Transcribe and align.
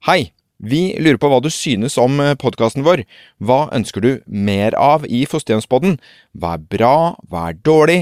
Hei! 0.00 0.30
Vi 0.64 0.94
lurer 0.96 1.18
på 1.20 1.28
hva 1.28 1.42
du 1.44 1.50
synes 1.52 1.98
om 2.00 2.14
podkasten 2.40 2.86
vår. 2.86 3.02
Hva 3.36 3.66
ønsker 3.76 4.00
du 4.00 4.08
mer 4.24 4.72
av 4.80 5.02
i 5.04 5.26
Fosterhjemspodden? 5.28 5.98
Hva 6.32 6.54
er 6.56 6.62
bra, 6.72 6.92
hva 7.28 7.42
er 7.50 7.58
dårlig? 7.60 7.98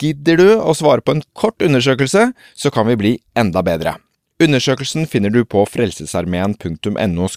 Gidder 0.00 0.40
du 0.40 0.46
å 0.56 0.72
svare 0.72 1.04
på 1.04 1.12
en 1.12 1.20
kort 1.36 1.60
undersøkelse, 1.60 2.30
så 2.32 2.72
kan 2.72 2.88
vi 2.88 2.96
bli 2.96 3.12
enda 3.36 3.60
bedre. 3.60 3.98
Undersøkelsen 4.40 5.04
finner 5.04 5.32
du 5.32 5.42
på 5.44 5.66
frelsesarmeen.no 5.68 7.28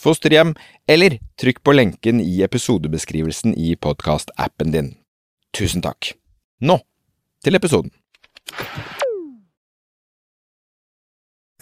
fosterhjem, 0.00 0.54
eller 0.88 1.18
trykk 1.36 1.60
på 1.60 1.76
lenken 1.76 2.24
i 2.24 2.40
episodebeskrivelsen 2.48 3.52
i 3.52 3.76
podkastappen 3.76 4.72
din. 4.72 4.90
Tusen 5.52 5.84
takk. 5.84 6.14
Nå 6.64 6.80
til 7.44 7.60
episoden. 7.60 7.92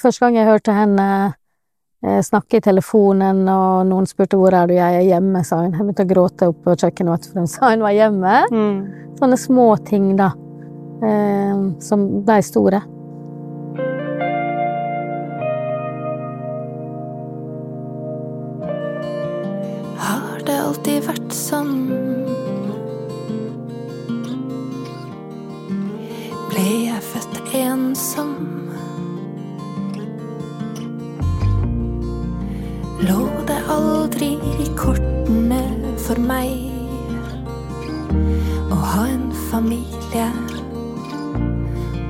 Første 0.01 0.25
gang 0.25 0.39
jeg 0.39 0.49
hørte 0.49 0.73
henne 0.79 1.11
eh, 1.27 1.40
snakke 2.01 2.57
i 2.57 2.61
telefonen, 2.65 3.43
og 3.49 3.87
noen 3.87 4.07
spurte 4.09 4.39
hvor 4.41 4.55
er 4.57 4.67
du, 4.71 4.73
jeg 4.73 4.95
er 5.03 5.05
hjemme, 5.05 5.43
sa 5.45 5.59
hun. 5.61 5.75
Jeg 5.75 5.85
begynte 5.85 6.07
å 6.07 6.09
gråte 6.09 6.49
oppe 6.49 6.71
på 6.71 6.77
kjøkkenet, 6.81 7.27
for 7.29 7.43
hun 7.43 7.51
sa 7.51 7.73
hun 7.75 7.85
var 7.85 7.93
hjemme. 7.93 8.37
Sånne 9.21 9.37
små 9.37 9.67
ting, 9.85 10.17
da, 10.17 10.31
eh, 11.05 11.61
som 11.85 12.07
ble 12.25 12.41
store. 12.43 12.81
Har 20.01 20.41
det 20.47 20.57
alltid 20.57 21.05
vært 21.05 21.33
sånn? 21.37 21.75
Ble 26.51 26.65
jeg 26.89 27.03
født 27.13 27.55
ensom? 27.61 28.50
Lå 33.01 33.23
det 33.49 33.57
aldri 33.73 34.35
i 34.61 34.67
kortene 34.77 35.61
for 36.05 36.21
meg 36.21 36.51
å 38.69 38.77
ha 38.77 39.07
en 39.09 39.31
familie 39.49 40.27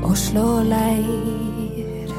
og 0.01 0.17
slå 0.19 0.49
leir? 0.67 2.11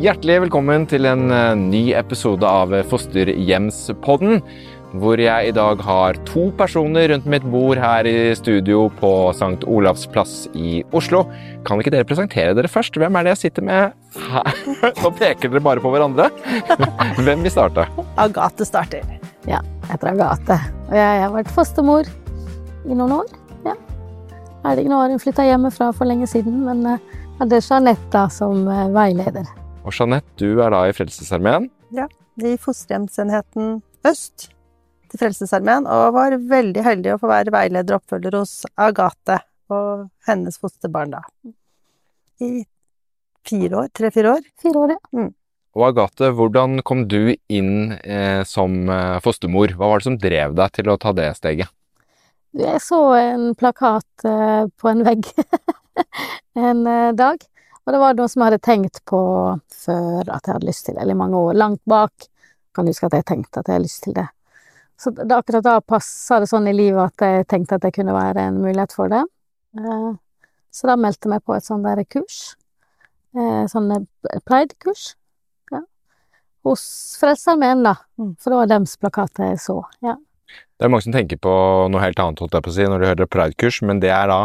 Hjertelig 0.00 0.38
velkommen 0.46 0.88
til 0.88 1.10
en 1.10 1.28
eh, 1.28 1.52
ny 1.60 1.82
episode 2.00 2.48
av 2.48 2.72
Fosterhjemspodden. 2.88 4.40
Hvor 4.96 5.20
jeg 5.20 5.52
i 5.52 5.54
dag 5.60 5.84
har 5.84 6.16
to 6.24 6.48
personer 6.56 7.12
rundt 7.12 7.28
mitt 7.28 7.44
bord 7.52 7.84
her 7.84 8.08
i 8.08 8.32
studio 8.38 8.86
på 8.96 9.12
St. 9.36 9.60
Olavs 9.68 10.08
plass 10.08 10.46
i 10.56 10.80
Oslo. 10.96 11.26
Kan 11.68 11.84
ikke 11.84 11.92
dere 11.92 12.08
presentere 12.08 12.56
dere 12.56 12.72
først? 12.72 12.96
Hvem 12.96 13.20
er 13.20 13.28
det 13.28 13.36
jeg 13.36 13.44
sitter 13.50 13.68
med 13.68 13.99
her? 14.34 14.60
Nå 15.02 15.10
peker 15.18 15.50
dere 15.50 15.62
bare 15.64 15.82
på 15.82 15.92
hverandre. 15.92 16.28
Hvem 17.20 17.44
vil 17.44 17.52
starte? 17.52 17.86
Agathe 18.20 18.66
starter. 18.68 19.06
Ja, 19.48 19.60
jeg 19.62 19.92
heter 19.92 20.12
Agathe, 20.12 20.58
og 20.88 20.96
jeg 20.98 21.22
har 21.24 21.32
vært 21.34 21.52
fostermor 21.54 22.10
i 22.84 22.96
noen 22.96 23.16
år. 23.20 23.32
Ja. 23.64 23.74
Er 24.64 24.76
det 24.76 24.84
ikke 24.84 24.92
nå 24.92 25.00
har 25.00 25.12
hun 25.12 25.22
flytta 25.22 25.46
hjemmefra 25.48 25.90
for 25.96 26.08
lenge 26.10 26.28
siden, 26.30 26.62
men 26.66 26.84
det 27.40 27.60
er 27.60 27.64
Jeanette 27.64 28.26
som 28.34 28.66
eh, 28.68 28.88
veileder. 28.92 29.48
Og 29.84 29.94
Jeanette, 29.96 30.34
du 30.40 30.60
er 30.60 30.74
da 30.74 30.84
i 30.88 30.96
Frelsesarmeen. 30.96 31.70
I 32.40 32.56
fosterhjemsenheten 32.60 33.80
øst 34.08 34.50
til 35.10 35.20
Frelsesarmeen, 35.20 35.88
og 35.90 36.14
var 36.16 36.36
veldig 36.50 36.84
heldig 36.84 37.14
å 37.14 37.20
få 37.20 37.30
være 37.30 37.52
veileder 37.54 37.96
og 37.96 38.02
oppfølger 38.04 38.36
hos 38.38 38.52
Agathe 38.80 39.40
og 39.70 40.06
hennes 40.28 40.58
fosterbarn 40.60 41.16
da. 41.16 41.22
I 42.40 42.64
fire 43.48 43.84
år, 43.84 43.90
tre-fire 43.96 44.36
år. 44.36 44.48
Fire 44.62 44.84
år, 44.84 44.96
ja. 44.96 45.28
Og 45.78 45.84
Agathe, 45.86 46.32
hvordan 46.34 46.80
kom 46.86 47.04
du 47.10 47.36
inn 47.52 47.92
eh, 48.02 48.42
som 48.48 48.88
eh, 48.90 49.20
fostermor? 49.22 49.76
Hva 49.78 49.92
var 49.92 50.00
det 50.00 50.08
som 50.08 50.18
drev 50.18 50.56
deg 50.58 50.72
til 50.74 50.90
å 50.90 50.98
ta 50.98 51.12
det 51.14 51.28
steget? 51.38 51.70
Jeg 52.58 52.82
så 52.82 52.98
en 53.14 53.52
plakat 53.54 54.26
eh, 54.26 54.64
på 54.74 54.90
en 54.90 55.04
vegg 55.06 55.28
en 56.58 56.82
eh, 56.90 57.12
dag, 57.14 57.44
og 57.84 57.94
det 57.94 58.00
var 58.02 58.18
noe 58.18 58.30
som 58.30 58.42
jeg 58.42 58.50
hadde 58.50 58.64
tenkt 58.66 59.00
på 59.06 59.20
før 59.84 60.26
at 60.26 60.42
jeg 60.42 60.56
hadde 60.56 60.66
lyst 60.66 60.88
til 60.88 60.96
det, 60.96 61.04
eller 61.04 61.14
i 61.14 61.20
mange 61.22 61.38
år, 61.38 61.54
langt 61.54 61.82
bak. 61.88 62.26
Kan 62.74 62.90
huske 62.90 63.06
at 63.06 63.14
jeg 63.20 63.28
tenkte 63.30 63.62
at 63.62 63.70
jeg 63.70 63.78
hadde 63.78 63.86
lyst 63.86 64.02
til 64.04 64.18
det. 64.18 64.26
Så 65.00 65.14
det, 65.14 65.30
akkurat 65.32 65.64
da 65.64 65.78
passa 65.80 66.42
det 66.42 66.50
sånn 66.50 66.66
i 66.68 66.74
livet 66.76 67.14
at 67.14 67.24
jeg 67.24 67.46
tenkte 67.48 67.78
at 67.78 67.86
det 67.86 67.94
kunne 67.94 68.14
være 68.14 68.50
en 68.50 68.58
mulighet 68.60 68.92
for 68.98 69.10
det. 69.12 69.22
Eh, 69.78 70.10
så 70.74 70.90
da 70.90 70.98
meldte 70.98 71.26
jeg 71.26 71.36
meg 71.36 71.46
på 71.46 71.54
et 71.54 71.66
sånt 71.66 71.86
der 71.86 72.02
kurs. 72.10 72.40
Eh, 73.36 73.64
sånn 73.70 73.90
Pride-kurs. 74.48 75.14
Ja. 75.70 75.84
Hos 76.66 76.82
Frelsesarmeen, 77.20 77.84
da. 77.86 77.96
Mm. 78.20 78.34
For 78.40 78.52
det 78.52 78.60
var 78.62 78.72
deres 78.74 78.96
plakater 79.00 79.52
jeg 79.52 79.60
så. 79.62 79.80
Ja. 80.04 80.16
Det 80.50 80.86
er 80.86 80.90
mange 80.90 81.06
som 81.06 81.14
tenker 81.14 81.38
på 81.38 81.52
noe 81.92 82.02
helt 82.02 82.18
annet 82.18 82.40
holdt 82.42 82.56
jeg 82.56 82.66
på 82.66 82.72
å 82.72 82.74
si, 82.74 82.88
når 82.90 83.02
de 83.02 83.12
hører 83.12 83.30
Pride-kurs, 83.30 83.82
men 83.86 84.02
det 84.02 84.10
er 84.14 84.32
da 84.32 84.40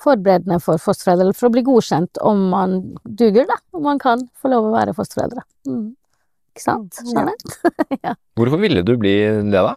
forberedende 0.00 0.60
for 0.64 0.80
fosterforeldre, 0.80 1.34
for 1.36 1.50
å 1.50 1.54
bli 1.54 1.62
godkjent 1.66 2.20
om 2.24 2.46
man 2.52 2.76
duger, 3.04 3.46
da. 3.48 3.58
Om 3.76 3.84
man 3.84 4.00
kan 4.00 4.22
få 4.40 4.52
lov 4.52 4.68
å 4.68 4.74
være 4.74 4.94
fosterforeldre. 4.96 5.44
Mm. 5.68 5.90
Ikke 6.50 6.64
sant, 6.64 7.00
Ja. 7.12 7.26
ja. 8.06 8.14
Hvorfor 8.38 8.62
ville 8.62 8.82
du 8.86 8.94
bli 9.00 9.14
det, 9.20 9.52
da? 9.52 9.74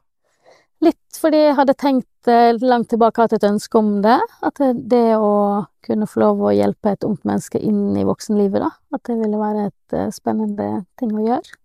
Litt 0.84 1.20
fordi 1.20 1.40
jeg 1.46 1.56
hadde 1.56 1.76
tenkt 1.80 2.30
eh, 2.32 2.52
langt 2.60 2.90
tilbake 2.92 3.24
hatt 3.24 3.36
et 3.38 3.46
ønske 3.48 3.80
om 3.80 3.96
det. 4.04 4.20
At 4.44 4.60
det, 4.60 5.06
å 5.16 5.64
kunne 5.86 6.08
få 6.10 6.24
lov 6.24 6.44
å 6.44 6.54
hjelpe 6.56 6.94
et 6.94 7.06
ungt 7.08 7.24
menneske 7.28 7.62
inn 7.62 7.96
i 7.96 8.06
voksenlivet, 8.08 8.60
da. 8.64 8.72
At 8.96 9.06
det 9.08 9.20
ville 9.22 9.40
være 9.40 9.70
et 9.70 9.98
eh, 9.98 10.10
spennende 10.16 10.70
ting 11.00 11.14
å 11.16 11.24
gjøre. 11.24 11.60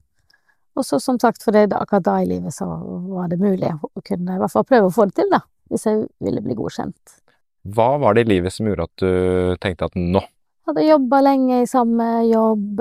Og 0.79 0.87
så 0.87 1.01
som 1.03 1.19
sagt, 1.19 1.43
for 1.43 1.56
det 1.56 1.73
akkurat 1.75 2.06
da 2.06 2.19
i 2.23 2.29
livet 2.31 2.55
så 2.55 2.69
var 3.11 3.31
det 3.33 3.41
mulig 3.43 3.73
å 3.75 4.05
kunne 4.06 4.37
i 4.37 4.39
hvert 4.39 4.55
fall 4.55 4.67
prøve 4.69 4.91
å 4.91 4.95
få 4.95 5.09
det 5.09 5.19
til, 5.19 5.33
da. 5.35 5.43
Hvis 5.69 5.89
jeg 5.89 6.06
ville 6.23 6.45
bli 6.45 6.55
godkjent. 6.56 7.19
Hva 7.75 7.91
var 8.00 8.15
det 8.15 8.25
i 8.25 8.31
livet 8.37 8.55
som 8.55 8.69
gjorde 8.69 8.87
at 8.87 9.03
du 9.03 9.56
tenkte 9.61 9.91
at 9.91 9.99
nå 9.99 10.23
Hadde 10.69 10.85
jobba 10.85 11.23
lenge 11.25 11.62
i 11.62 11.69
samme 11.69 12.06
jobb. 12.29 12.81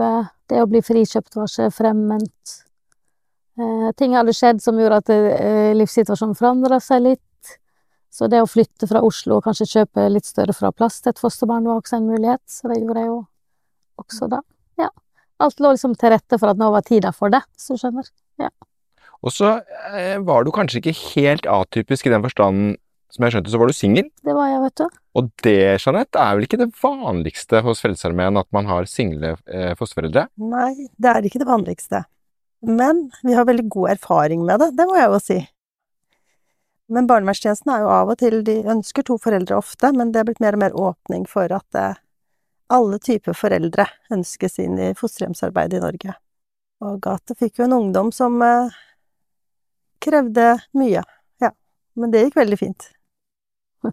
Det 0.51 0.59
å 0.59 0.67
bli 0.67 0.81
frikjøpt 0.83 1.37
var 1.39 1.47
ikke 1.47 1.69
fremmed. 1.71 2.55
Eh, 3.57 3.87
ting 3.97 4.13
hadde 4.13 4.35
skjedd 4.37 4.61
som 4.61 4.77
gjorde 4.77 4.99
at 5.01 5.09
eh, 5.13 5.71
livssituasjonen 5.77 6.37
forandra 6.37 6.77
seg 6.83 7.03
litt. 7.07 7.23
Så 8.13 8.29
det 8.29 8.41
å 8.41 8.49
flytte 8.49 8.87
fra 8.89 9.01
Oslo 9.05 9.37
og 9.37 9.45
kanskje 9.45 9.67
kjøpe 9.71 10.07
litt 10.09 10.25
større 10.25 10.53
fra 10.55 10.71
plass 10.73 11.01
til 11.01 11.13
et 11.13 11.21
fosterbarn 11.21 11.67
var 11.69 11.81
også 11.81 11.99
en 11.99 12.07
mulighet. 12.09 12.43
Så 12.49 12.69
det 12.71 12.79
gjorde 12.81 13.03
jeg 13.03 13.11
jo 13.11 13.19
også 14.01 14.29
da. 14.31 14.41
Ja. 14.81 14.89
Alt 15.43 15.61
lå 15.61 15.73
liksom 15.73 15.93
til 15.97 16.13
rette 16.13 16.39
for 16.41 16.53
at 16.53 16.57
nå 16.61 16.69
var 16.73 16.85
tida 16.85 17.11
for 17.13 17.33
det, 17.33 17.43
så 17.57 17.77
du 17.77 17.81
skjønner. 17.81 18.09
Og 19.25 19.33
så 19.33 19.55
eh, 19.91 20.17
var 20.25 20.45
du 20.45 20.51
kanskje 20.53 20.81
ikke 20.81 20.97
helt 21.15 21.47
atypisk 21.49 22.07
i 22.07 22.13
den 22.13 22.25
forstanden, 22.25 22.75
som 23.13 23.23
jeg 23.23 23.33
skjønte, 23.33 23.51
så 23.53 23.61
var 23.61 23.69
du 23.69 23.75
singel. 23.75 24.09
Det 24.25 24.35
var 24.35 24.49
jeg, 24.51 24.61
vet 24.65 24.81
du. 24.81 24.99
Og 25.17 25.29
det, 25.45 25.59
Jeanette, 25.81 26.21
er 26.21 26.37
vel 26.37 26.45
ikke 26.45 26.59
det 26.61 26.69
vanligste 26.81 27.63
hos 27.65 27.81
Frelsesarmeen 27.81 28.37
at 28.37 28.49
man 28.53 28.69
har 28.69 28.89
single 28.89 29.33
eh, 29.49 29.73
fosterforeldre? 29.79 30.27
Nei, 30.43 30.89
det 30.97 31.13
er 31.13 31.29
ikke 31.29 31.41
det 31.41 31.49
vanligste. 31.49 32.03
Men 32.67 33.05
vi 33.23 33.33
har 33.33 33.45
veldig 33.47 33.69
god 33.71 33.89
erfaring 33.95 34.41
med 34.45 34.59
det, 34.59 34.73
det 34.75 34.85
må 34.89 34.97
jeg 34.99 35.07
jo 35.07 35.19
si. 35.23 35.37
Men 36.91 37.07
barnevernstjenesten 37.07 37.71
er 37.71 37.83
jo 37.83 37.91
av 37.91 38.11
og 38.11 38.19
til 38.19 38.41
De 38.47 38.57
ønsker 38.71 39.05
to 39.07 39.17
foreldre 39.19 39.55
ofte, 39.59 39.91
men 39.95 40.11
det 40.11 40.21
er 40.21 40.27
blitt 40.27 40.43
mer 40.43 40.55
og 40.55 40.63
mer 40.63 40.75
åpning 40.75 41.23
for 41.27 41.51
at 41.55 41.79
eh, 41.79 41.99
alle 42.71 42.99
typer 42.99 43.35
foreldre 43.35 43.87
ønskes 44.11 44.59
inn 44.63 44.75
i 44.79 44.93
fosterhjemsarbeid 44.99 45.77
i 45.77 45.81
Norge. 45.83 46.15
Og 46.83 46.99
Gate 47.03 47.35
fikk 47.39 47.61
jo 47.61 47.67
en 47.67 47.77
ungdom 47.79 48.11
som 48.15 48.35
eh, 48.43 48.75
krevde 50.03 50.57
mye, 50.77 51.03
ja. 51.43 51.51
Men 51.95 52.11
det 52.11 52.27
gikk 52.27 52.39
veldig 52.43 52.59
fint. 52.59 52.91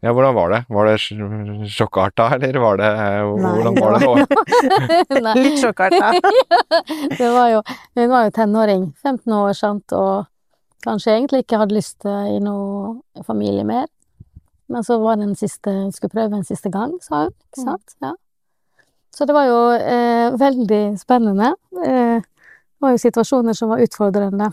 Ja, 0.03 0.13
hvordan 0.17 0.35
var 0.35 0.51
det? 0.51 0.59
Var 0.73 0.87
det 0.89 0.95
sj- 0.99 1.67
sjokkarta, 1.71 2.31
eller 2.39 2.57
var 2.63 2.79
det 2.81 2.89
eh, 2.89 3.25
Nei, 3.37 3.51
Hvordan 3.55 3.75
var 3.79 3.93
det 3.93 4.07
nå? 4.09 5.35
Litt 5.39 5.59
sjokkarta. 5.61 6.13
det 7.19 7.29
var 7.35 7.51
jo 7.53 7.61
Hun 7.95 8.09
var 8.11 8.25
jo 8.27 8.33
tenåring, 8.35 8.87
15 9.05 9.33
år, 9.37 9.53
sant, 9.59 9.93
og 9.93 10.25
kanskje 10.85 11.15
egentlig 11.19 11.45
ikke 11.45 11.61
hadde 11.61 11.77
lyst 11.77 12.05
i 12.09 12.39
noe 12.45 13.23
familie 13.29 13.65
mer. 13.69 13.87
Men 14.73 14.85
så 14.85 14.97
var 15.03 15.17
det 15.21 15.29
en 15.29 15.37
siste 15.39 15.71
Hun 15.71 15.93
skulle 15.93 16.15
prøve 16.17 16.39
en 16.41 16.45
siste 16.49 16.71
gang, 16.73 16.97
sa 17.05 17.27
hun. 17.27 17.35
Ikke 17.53 17.61
Mm. 17.63 17.69
sant? 17.71 17.97
Ja. 18.03 18.13
Så 19.15 19.27
det 19.29 19.35
var 19.37 19.47
jo 19.47 19.59
eh, 19.79 20.35
veldig 20.41 20.83
spennende. 20.99 21.53
Eh, 21.85 22.19
det 22.25 22.81
var 22.83 22.91
jo 22.97 22.99
situasjoner 23.05 23.55
som 23.55 23.71
var 23.71 23.85
utfordrende. 23.85 24.49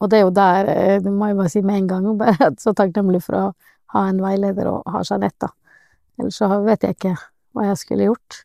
Og 0.00 0.08
det 0.10 0.20
er 0.20 0.22
jo 0.24 0.30
der, 0.30 0.68
eh, 0.72 0.98
det 1.02 1.10
må 1.12 1.26
jeg 1.28 1.36
bare 1.36 1.50
si 1.52 1.60
med 1.60 1.82
en 1.82 1.88
gang, 1.90 2.06
bare 2.22 2.38
at 2.52 2.62
så 2.62 2.72
takknemlig 2.72 3.20
for 3.26 3.36
å 3.36 3.44
ha 3.94 4.04
en 4.08 4.20
veileder 4.22 4.70
og 4.70 4.88
ha 4.92 5.02
Jeanette, 5.06 5.48
da. 5.48 5.52
Ellers 6.18 6.38
så 6.40 6.48
vet 6.64 6.84
jeg 6.84 6.96
ikke 6.96 7.14
hva 7.54 7.68
jeg 7.68 7.80
skulle 7.80 8.08
gjort 8.08 8.40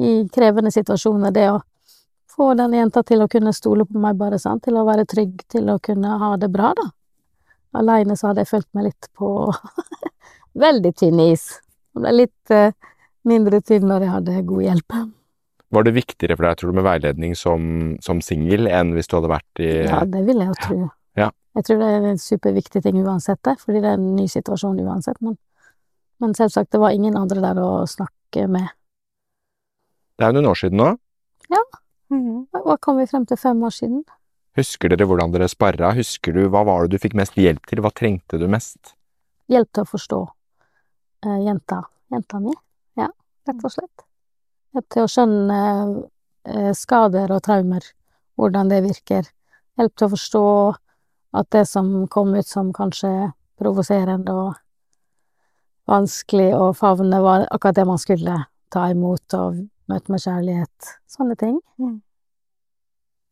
i 0.00 0.12
krevende 0.32 0.72
situasjoner. 0.72 1.34
Det 1.36 1.46
å 1.52 1.60
få 2.30 2.54
den 2.58 2.74
jenta 2.78 3.02
til 3.06 3.22
å 3.22 3.28
kunne 3.30 3.52
stole 3.56 3.84
på 3.86 4.00
meg, 4.00 4.16
bare 4.20 4.38
sant, 4.40 4.64
til 4.64 4.78
å 4.80 4.86
være 4.88 5.06
trygg, 5.08 5.42
til 5.52 5.68
å 5.72 5.78
kunne 5.82 6.16
ha 6.22 6.34
det 6.40 6.50
bra, 6.52 6.72
da. 6.78 6.88
Aleine 7.76 8.16
så 8.18 8.30
hadde 8.30 8.42
jeg 8.42 8.50
følt 8.50 8.68
meg 8.74 8.88
litt 8.88 9.08
på 9.14 9.28
veldig 10.64 10.92
tynn 10.98 11.20
is. 11.22 11.46
Jeg 11.94 12.02
ble 12.02 12.14
litt 12.16 12.54
uh, 12.54 12.72
mindre 13.28 13.60
tynn 13.62 13.86
når 13.86 14.06
jeg 14.06 14.14
hadde 14.16 14.44
god 14.48 14.64
hjelp. 14.66 14.96
Var 15.70 15.86
det 15.86 15.94
viktigere 15.94 16.34
for 16.38 16.48
deg, 16.48 16.58
tror 16.58 16.72
du, 16.72 16.78
med 16.80 16.86
veiledning 16.88 17.36
som, 17.38 17.68
som 18.02 18.22
singel 18.24 18.66
enn 18.66 18.96
hvis 18.96 19.10
du 19.10 19.20
hadde 19.20 19.30
vært 19.30 19.62
i 19.62 19.70
Ja, 19.84 20.00
det 20.02 20.24
vil 20.26 20.42
jeg 20.42 20.50
jo 20.50 20.58
tro. 20.64 20.88
Jeg 21.58 21.66
tror 21.66 21.80
det 21.80 21.88
er 21.90 22.04
en 22.12 22.20
superviktig 22.20 22.82
ting 22.84 23.00
uansett, 23.02 23.40
det, 23.46 23.56
fordi 23.62 23.82
det 23.82 23.90
er 23.90 23.98
en 23.98 24.12
ny 24.14 24.26
situasjon 24.30 24.78
uansett. 24.84 25.18
Men, 25.24 25.36
men 26.22 26.34
selvsagt, 26.38 26.70
det 26.70 26.80
var 26.82 26.94
ingen 26.94 27.18
andre 27.18 27.42
der 27.42 27.58
å 27.58 27.70
snakke 27.90 28.46
med. 28.50 28.70
Det 30.14 30.26
er 30.26 30.30
jo 30.30 30.38
noen 30.38 30.50
år 30.52 30.60
siden 30.60 30.78
nå. 30.78 30.90
Ja. 31.50 31.62
Hva 32.10 32.76
kom 32.82 33.00
vi 33.00 33.08
frem 33.10 33.26
til 33.26 33.38
fem 33.40 33.62
år 33.66 33.74
siden? 33.74 34.02
Husker 34.58 34.90
dere 34.90 35.06
hvordan 35.06 35.32
dere 35.34 35.48
sparra? 35.50 35.92
Husker 35.94 36.34
du 36.34 36.44
hva 36.50 36.64
var 36.66 36.84
det 36.84 36.98
du 36.98 37.02
fikk 37.02 37.14
mest 37.18 37.38
hjelp 37.38 37.66
til? 37.70 37.82
Hva 37.82 37.92
trengte 37.94 38.38
du 38.38 38.46
mest? 38.50 38.94
Hjelp 39.50 39.70
til 39.74 39.86
å 39.86 39.90
forstå 39.90 40.20
eh, 41.26 41.38
jenta, 41.46 41.80
jenta 42.12 42.40
mi. 42.42 42.54
Ja, 42.98 43.08
rett 43.48 43.66
og 43.66 43.74
slett. 43.74 44.04
Hjelp 44.74 44.88
til 44.94 45.06
å 45.06 45.10
skjønne 45.10 45.60
eh, 46.46 46.70
skader 46.78 47.34
og 47.34 47.42
traumer, 47.46 47.86
hvordan 48.38 48.70
det 48.70 48.82
virker. 48.86 49.30
Hjelp 49.78 49.94
til 49.96 50.08
å 50.08 50.12
forstå 50.14 50.44
at 51.32 51.50
det 51.54 51.66
som 51.68 52.08
kom 52.10 52.34
ut 52.34 52.46
som 52.46 52.72
kanskje 52.74 53.30
provoserende 53.60 54.34
og 54.34 54.58
vanskelig 55.90 56.52
å 56.56 56.70
favne, 56.76 57.20
var 57.22 57.46
akkurat 57.50 57.78
det 57.78 57.86
man 57.88 57.98
skulle 58.00 58.36
ta 58.70 58.86
imot 58.90 59.34
og 59.38 59.64
møte 59.90 60.12
med 60.12 60.22
kjærlighet. 60.22 60.92
Sånne 61.10 61.36
ting. 61.38 61.58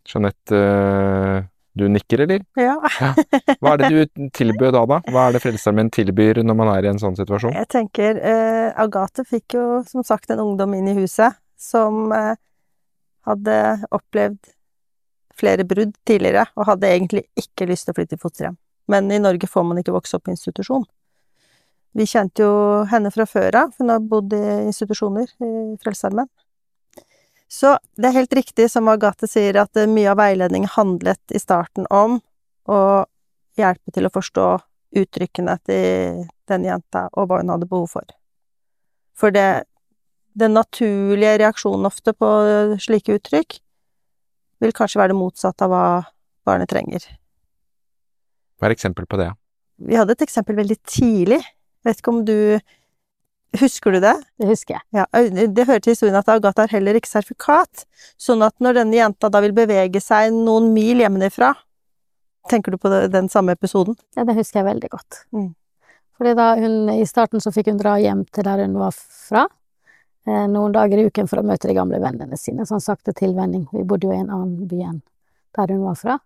Jeanette, 0.08 0.56
eh, 0.56 1.46
du 1.78 1.86
nikker, 1.92 2.24
eller? 2.24 2.42
Ja. 2.58 2.76
Hva 3.60 3.74
er 3.74 3.82
det 3.82 3.90
du 3.92 4.28
tilbød 4.34 4.74
da, 4.74 4.82
da? 4.90 4.98
Hva 5.06 5.28
er 5.28 5.36
det 5.36 5.42
Frelsesarmeen 5.44 5.92
tilbyr 5.94 6.42
når 6.42 6.58
man 6.58 6.72
er 6.72 6.88
i 6.88 6.90
en 6.90 7.00
sånn 7.02 7.18
situasjon? 7.18 7.54
Jeg 7.54 7.70
tenker 7.70 8.18
eh, 8.18 8.68
Agathe 8.82 9.26
fikk 9.28 9.58
jo 9.58 9.66
som 9.86 10.06
sagt 10.06 10.32
en 10.34 10.42
ungdom 10.42 10.74
inn 10.78 10.90
i 10.90 10.96
huset 10.98 11.38
som 11.58 12.10
eh, 12.14 12.34
hadde 13.28 13.58
opplevd 13.94 14.40
flere 15.38 15.66
brudd 15.68 15.94
tidligere, 16.08 16.46
og 16.56 16.68
hadde 16.68 16.90
egentlig 16.90 17.24
ikke 17.38 17.68
lyst 17.70 17.86
til 17.86 17.94
å 17.94 17.98
flytte 17.98 18.18
i 18.18 18.22
fosterhjem. 18.22 18.58
Men 18.88 19.10
i 19.12 19.20
Norge 19.20 19.48
får 19.50 19.66
man 19.68 19.80
ikke 19.80 19.94
vokse 19.94 20.16
opp 20.16 20.28
i 20.28 20.34
institusjon. 20.34 20.86
Vi 21.96 22.06
kjente 22.06 22.44
jo 22.44 22.84
henne 22.90 23.10
fra 23.12 23.26
før 23.26 23.56
av, 23.64 23.72
hun 23.78 23.92
har 23.92 24.04
bodd 24.04 24.34
i 24.36 24.42
institusjoner 24.68 25.30
i 25.44 25.52
Frelsesarmeen. 25.82 26.28
Så 27.48 27.78
det 27.96 28.10
er 28.10 28.18
helt 28.18 28.34
riktig 28.36 28.66
som 28.70 28.90
Agathe 28.92 29.28
sier, 29.28 29.56
at 29.56 29.76
eh, 29.80 29.88
mye 29.88 30.10
av 30.12 30.18
veiledningen 30.20 30.68
handlet 30.74 31.32
i 31.32 31.40
starten 31.40 31.88
om 31.88 32.18
å 32.68 32.80
hjelpe 33.58 33.94
til 33.94 34.06
å 34.06 34.12
forstå 34.12 34.48
uttrykkene 35.00 35.54
til 35.64 36.26
den 36.48 36.66
jenta, 36.68 37.06
og 37.16 37.28
hva 37.28 37.40
hun 37.40 37.52
hadde 37.52 37.68
behov 37.68 37.88
for. 37.96 38.04
For 39.16 39.32
det, 39.34 39.64
den 40.38 40.54
naturlige 40.56 41.38
reaksjonen 41.42 41.88
ofte 41.88 42.14
på 42.16 42.28
slike 42.84 43.16
uttrykk 43.18 43.58
vil 44.62 44.74
kanskje 44.76 45.00
være 45.00 45.12
det 45.14 45.18
motsatte 45.18 45.66
av 45.66 45.72
hva 45.72 45.84
barnet 46.48 46.70
trenger. 46.70 47.04
Hva 48.58 48.68
er 48.68 48.74
eksempel 48.74 49.06
på 49.10 49.20
det? 49.20 49.30
Vi 49.78 49.96
hadde 49.98 50.16
et 50.16 50.24
eksempel 50.26 50.58
veldig 50.58 50.78
tidlig. 50.88 51.40
Vet 51.86 52.02
ikke 52.02 52.14
om 52.14 52.24
du 52.26 52.58
Husker 53.56 53.94
du 53.96 54.02
det? 54.04 54.12
Det 54.36 54.44
husker 54.44 54.74
jeg. 54.76 54.82
Ja, 54.92 55.06
det 55.48 55.64
hører 55.64 55.80
til 55.80 55.94
historien 55.94 56.18
at 56.18 56.28
Agathe 56.28 56.66
har 56.66 56.72
heller 56.76 56.98
ikke 56.98 57.08
sertifikat, 57.08 57.86
sånn 58.20 58.44
at 58.44 58.52
når 58.60 58.82
denne 58.82 58.98
jenta 58.98 59.30
da 59.32 59.40
vil 59.40 59.54
bevege 59.56 60.02
seg 60.04 60.34
noen 60.36 60.68
mil 60.74 61.00
hjemmefra 61.00 61.54
Tenker 62.48 62.72
du 62.72 62.78
på 62.80 62.88
den 63.12 63.26
samme 63.28 63.52
episoden? 63.52 63.96
Ja, 64.16 64.24
det 64.24 64.36
husker 64.38 64.62
jeg 64.62 64.68
veldig 64.70 64.88
godt. 64.88 65.18
Mm. 65.36 65.50
Fordi 66.16 66.34
da 66.38 66.46
hun, 66.56 66.76
i 66.94 67.04
starten 67.04 67.42
så 67.44 67.52
fikk 67.52 67.68
hun 67.68 67.80
dra 67.80 67.98
hjem 68.00 68.22
til 68.32 68.46
der 68.46 68.62
hun 68.64 68.78
var 68.80 68.94
fra, 68.96 69.42
noen 70.50 70.72
dager 70.74 70.98
i 71.00 71.06
uken 71.08 71.28
for 71.30 71.40
å 71.40 71.46
møte 71.46 71.68
de 71.70 71.74
gamle 71.76 72.00
vennene 72.02 72.36
sine, 72.38 72.66
sånn 72.68 72.82
sakte 72.82 73.14
tilvenning. 73.16 73.66
Vi 73.72 73.84
bodde 73.88 74.08
jo 74.08 74.12
i 74.14 74.20
en 74.20 74.30
annen 74.34 74.66
by 74.70 74.80
enn 74.90 75.00
der 75.58 75.72
hun 75.74 75.84
var 75.86 75.94
fra. 75.98 76.18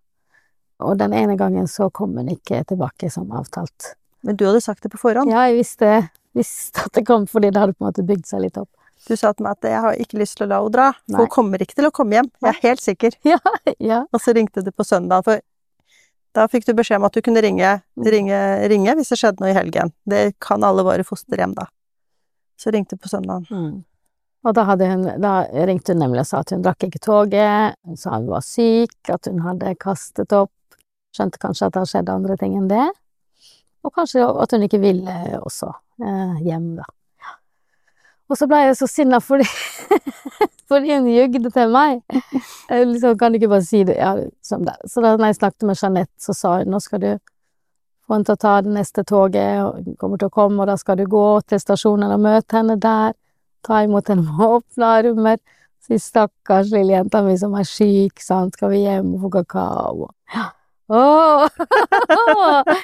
Og 0.83 0.97
den 0.99 1.13
ene 1.15 1.37
gangen 1.39 1.69
så 1.71 1.91
kom 1.95 2.17
hun 2.19 2.29
ikke 2.33 2.65
tilbake 2.67 3.11
som 3.13 3.31
avtalt. 3.39 3.95
Men 4.23 4.37
du 4.37 4.45
hadde 4.49 4.61
sagt 4.65 4.83
det 4.83 4.91
på 4.93 4.99
forhånd. 5.03 5.31
Ja, 5.31 5.45
jeg 5.51 5.61
visste, 5.63 5.91
visste 6.35 6.87
at 6.87 6.93
det 6.99 7.05
kom, 7.07 7.27
fordi 7.31 7.51
det 7.53 7.61
hadde 7.63 7.75
på 7.77 7.85
en 7.85 7.91
måte 7.93 8.05
bygd 8.07 8.27
seg 8.27 8.43
litt 8.47 8.59
opp. 8.59 8.71
Du 9.09 9.17
sa 9.17 9.33
til 9.33 9.43
meg 9.45 9.57
at 9.59 9.63
'jeg 9.71 9.81
har 9.83 9.95
ikke 9.99 10.19
lyst 10.19 10.37
til 10.39 10.47
å 10.47 10.49
la 10.49 10.59
henne 10.63 10.71
dra', 10.73 10.95
Nei. 11.09 11.19
hun 11.19 11.27
kommer 11.27 11.59
ikke 11.59 11.75
til 11.75 11.87
å 11.87 11.91
komme 11.91 12.13
hjem. 12.15 12.31
Jeg 12.43 12.49
er 12.55 12.61
helt 12.69 12.81
sikker. 12.81 13.11
Ja, 13.25 13.39
ja. 13.81 14.05
Og 14.13 14.21
så 14.21 14.33
ringte 14.35 14.63
du 14.63 14.71
på 14.71 14.85
søndag, 14.85 15.25
for 15.25 15.41
da 16.35 16.47
fikk 16.47 16.65
du 16.67 16.73
beskjed 16.75 16.97
om 16.97 17.05
at 17.05 17.13
du 17.13 17.21
kunne 17.21 17.43
ringe, 17.43 17.83
Mm. 17.99 18.05
ringe, 18.07 18.69
ringe 18.69 18.95
hvis 18.95 19.09
det 19.11 19.19
skjedde 19.19 19.41
noe 19.41 19.51
i 19.51 19.55
helgen. 19.59 19.93
Det 20.07 20.39
kan 20.41 20.63
alle 20.63 20.83
våre 20.85 21.03
fosterhjem, 21.05 21.55
da. 21.55 21.67
Så 22.57 22.71
ringte 22.73 22.91
du 22.91 22.97
på 22.97 23.09
søndagen. 23.09 23.47
Mm. 23.51 23.85
Og 24.43 24.55
da, 24.57 24.65
hadde 24.67 24.89
hun, 24.91 25.05
da 25.23 25.33
ringte 25.69 25.95
hun 25.95 26.03
nemlig 26.03 26.25
og 26.25 26.31
sa 26.33 26.41
at 26.43 26.51
hun 26.51 26.65
drakk 26.65 26.89
ikke 26.89 27.03
toget, 27.03 27.77
hun 27.87 27.99
sa 27.99 28.17
hun 28.17 28.27
var 28.31 28.43
syk, 28.43 28.97
at 29.15 29.29
hun 29.31 29.39
hadde 29.45 29.77
kastet 29.83 30.35
opp, 30.35 30.51
skjønte 31.15 31.39
kanskje 31.43 31.69
at 31.69 31.77
det 31.77 31.83
har 31.85 31.93
skjedd 31.93 32.11
andre 32.11 32.39
ting 32.41 32.57
enn 32.59 32.67
det, 32.71 32.89
og 33.87 33.95
kanskje 33.95 34.27
at 34.27 34.57
hun 34.57 34.67
ikke 34.67 34.83
ville 34.83 35.15
også 35.43 35.71
eh, 36.03 36.43
hjem, 36.49 36.75
da. 36.81 36.89
Og 38.33 38.39
så 38.39 38.47
ble 38.49 38.63
jeg 38.65 38.77
så 38.79 38.89
sinna 38.89 39.19
fordi, 39.21 39.45
fordi 40.71 40.95
hun 40.95 41.09
jugde 41.13 41.51
til 41.53 41.73
meg. 41.75 42.01
Jeg 42.71 42.87
liksom, 42.89 43.19
kan 43.21 43.33
du 43.33 43.37
ikke 43.37 43.51
bare 43.53 43.67
si 43.67 43.83
det 43.85 43.99
ja, 43.99 44.15
som 44.41 44.65
det. 44.65 44.79
Så 44.89 45.03
da 45.05 45.13
jeg 45.21 45.37
snakket 45.37 45.67
med 45.69 45.77
Jeanette, 45.77 46.17
så 46.23 46.33
sa 46.33 46.55
hun 46.63 46.73
nå 46.73 46.81
skal 46.81 47.03
du 47.03 47.11
få 48.07 48.17
henne 48.17 48.27
til 48.27 48.39
å 48.39 48.41
ta 48.41 48.55
det 48.65 48.73
neste 48.73 49.05
toget, 49.05 49.61
og 49.67 49.83
hun 49.85 49.99
kommer 50.01 50.23
til 50.23 50.33
å 50.33 50.35
komme, 50.35 50.63
og 50.63 50.71
da 50.71 50.79
skal 50.81 50.99
du 50.99 51.05
gå 51.11 51.27
til 51.45 51.61
stasjonen 51.61 52.15
og 52.15 52.25
møte 52.25 52.57
henne 52.57 52.79
der 52.81 53.13
ta 53.67 53.83
imot 53.87 54.11
henne 54.13 54.25
med 54.27 54.47
åpne 54.59 54.91
armer, 54.99 55.39
si 55.83 55.99
stakkars 55.99 56.73
lille 56.75 56.95
jenta 56.95 57.23
mi 57.27 57.37
som 57.39 57.55
er 57.59 57.67
syk, 57.69 58.23
sant, 58.23 58.59
skal 58.59 58.73
vi 58.75 58.85
hjem 58.85 59.15
og 59.17 59.27
få 59.27 59.33
kakao? 59.41 60.11
Ja. 60.35 60.51
Åh! 60.93 61.49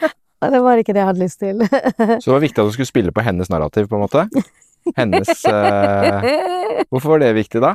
Det 0.38 0.60
var 0.62 0.78
ikke 0.78 0.94
det 0.94 1.00
jeg 1.02 1.08
hadde 1.08 1.24
lyst 1.24 1.40
til. 1.42 1.62
Så 2.22 2.28
det 2.28 2.34
var 2.34 2.42
viktig 2.44 2.62
at 2.62 2.68
du 2.68 2.74
skulle 2.76 2.86
spille 2.86 3.10
på 3.10 3.24
hennes 3.26 3.48
narrativ, 3.50 3.88
på 3.90 3.98
en 3.98 4.04
måte? 4.04 4.22
Hennes 4.94 5.44
eh, 5.50 6.28
Hvorfor 6.86 7.16
var 7.16 7.24
det 7.24 7.32
viktig, 7.34 7.58
da? 7.64 7.72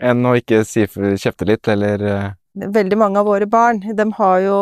Enn 0.00 0.24
å 0.24 0.32
ikke 0.38 0.62
si, 0.64 0.86
kjefte 0.88 1.44
litt, 1.48 1.68
eller 1.68 2.06
eh, 2.08 2.30
Veldig 2.56 2.96
mange 2.96 3.20
av 3.20 3.28
våre 3.28 3.44
barn, 3.44 3.82
de 3.84 4.06
har 4.16 4.38
jo 4.46 4.56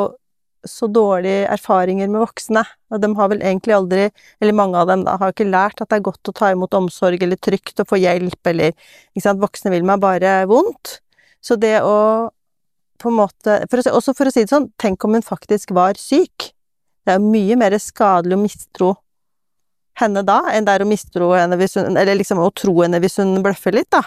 så 0.69 0.89
dårlige 0.91 1.47
erfaringer 1.53 2.09
med 2.11 2.23
voksne, 2.23 2.63
og 2.93 3.03
de 3.03 3.11
har 3.19 3.31
vel 3.33 3.43
egentlig 3.43 3.75
aldri, 3.77 4.07
eller 4.41 4.57
mange 4.57 4.81
av 4.81 4.89
dem 4.91 5.05
da, 5.07 5.17
har 5.21 5.35
ikke 5.35 5.49
lært 5.49 5.83
at 5.83 5.91
det 5.91 5.99
er 5.99 6.07
godt 6.09 6.31
å 6.31 6.37
ta 6.37 6.51
imot 6.55 6.77
omsorg, 6.79 7.23
eller 7.23 7.41
trygt 7.41 7.83
å 7.83 7.87
få 7.89 8.01
hjelp, 8.01 8.41
eller 8.53 8.73
ikke 8.73 9.25
sant, 9.27 9.43
voksne 9.43 9.73
vil 9.75 9.87
meg 9.87 10.03
bare 10.05 10.41
vondt. 10.51 10.99
Så 11.45 11.59
det 11.61 11.77
å 11.85 12.31
på 13.03 13.11
en 13.11 13.19
måte 13.19 13.57
for 13.69 13.81
å, 13.81 13.97
Også 13.99 14.15
for 14.17 14.31
å 14.31 14.33
si 14.33 14.45
det 14.45 14.53
sånn, 14.53 14.71
tenk 14.81 15.05
om 15.05 15.17
hun 15.17 15.25
faktisk 15.25 15.75
var 15.77 15.99
syk. 16.01 16.53
Det 17.05 17.15
er 17.15 17.21
jo 17.21 17.33
mye 17.33 17.57
mer 17.61 17.77
skadelig 17.83 18.39
å 18.39 18.41
mistro 18.41 18.91
henne 20.01 20.25
da, 20.27 20.41
enn 20.51 20.67
det 20.67 20.75
er 20.75 20.83
å 20.83 20.89
mistro 20.89 21.29
henne 21.37 21.59
hvis 21.61 21.77
hun 21.79 21.99
Eller 22.01 22.17
liksom 22.19 22.41
å 22.43 22.49
tro 22.57 22.73
henne 22.81 22.99
hvis 23.03 23.21
hun 23.21 23.37
bløffer 23.45 23.77
litt, 23.77 23.91
da. 23.95 24.03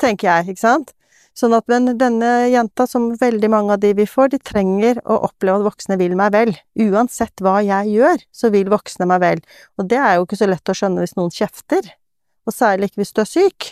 Tenker 0.00 0.28
jeg, 0.28 0.52
ikke 0.52 0.62
sant? 0.62 0.92
Sånn 1.36 1.54
at 1.56 1.68
men 1.70 1.94
denne 1.96 2.50
jenta, 2.50 2.86
som 2.90 3.12
veldig 3.16 3.50
mange 3.52 3.76
av 3.76 3.80
de 3.82 3.92
vi 3.96 4.06
får, 4.08 4.32
de 4.32 4.40
trenger 4.44 4.98
å 5.06 5.20
oppleve 5.28 5.60
at 5.60 5.66
voksne 5.68 5.96
vil 6.00 6.16
meg 6.18 6.34
vel. 6.34 6.50
Uansett 6.82 7.40
hva 7.40 7.60
jeg 7.64 7.94
gjør, 7.94 8.24
så 8.34 8.50
vil 8.52 8.70
voksne 8.72 9.06
meg 9.08 9.22
vel. 9.22 9.44
Og 9.78 9.88
det 9.88 10.00
er 10.00 10.18
jo 10.18 10.26
ikke 10.26 10.40
så 10.40 10.50
lett 10.50 10.72
å 10.72 10.76
skjønne 10.76 11.04
hvis 11.04 11.16
noen 11.16 11.32
kjefter. 11.34 11.86
Og 12.48 12.56
særlig 12.56 12.90
ikke 12.90 13.02
hvis 13.04 13.14
du 13.16 13.22
er 13.22 13.30
syk. 13.30 13.70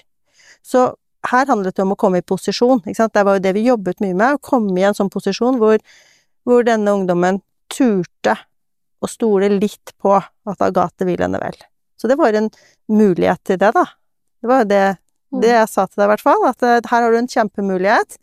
Så 0.64 0.86
her 1.28 1.50
handlet 1.50 1.76
det 1.76 1.84
om 1.84 1.96
å 1.96 1.98
komme 1.98 2.22
i 2.22 2.26
posisjon. 2.26 2.84
Det 2.86 3.24
var 3.26 3.36
jo 3.36 3.44
det 3.44 3.54
vi 3.56 3.66
jobbet 3.66 4.00
mye 4.04 4.14
med, 4.14 4.38
å 4.38 4.44
komme 4.50 4.78
i 4.78 4.86
en 4.86 4.96
sånn 4.96 5.10
posisjon 5.12 5.58
hvor, 5.60 5.82
hvor 6.46 6.64
denne 6.66 6.94
ungdommen 6.94 7.42
turte 7.72 8.36
å 8.98 9.10
stole 9.10 9.50
litt 9.58 9.92
på 10.00 10.14
at 10.16 10.64
Agathe 10.64 11.06
vil 11.06 11.20
henne 11.22 11.40
vel. 11.42 11.58
Så 11.98 12.08
det 12.10 12.16
var 12.18 12.36
en 12.38 12.48
mulighet 12.90 13.42
til 13.46 13.58
det, 13.60 13.72
da. 13.74 13.84
Det 14.38 14.50
var 14.50 14.62
jo 14.62 14.70
det 14.70 14.86
det 15.30 15.52
jeg 15.52 15.68
sa 15.68 15.86
til 15.86 16.00
deg, 16.00 16.06
i 16.06 16.12
hvert 16.14 16.24
fall, 16.24 16.44
at 16.48 16.64
eh, 16.64 16.78
her 16.90 17.04
har 17.04 17.12
du 17.12 17.18
en 17.18 17.30
kjempemulighet 17.30 18.18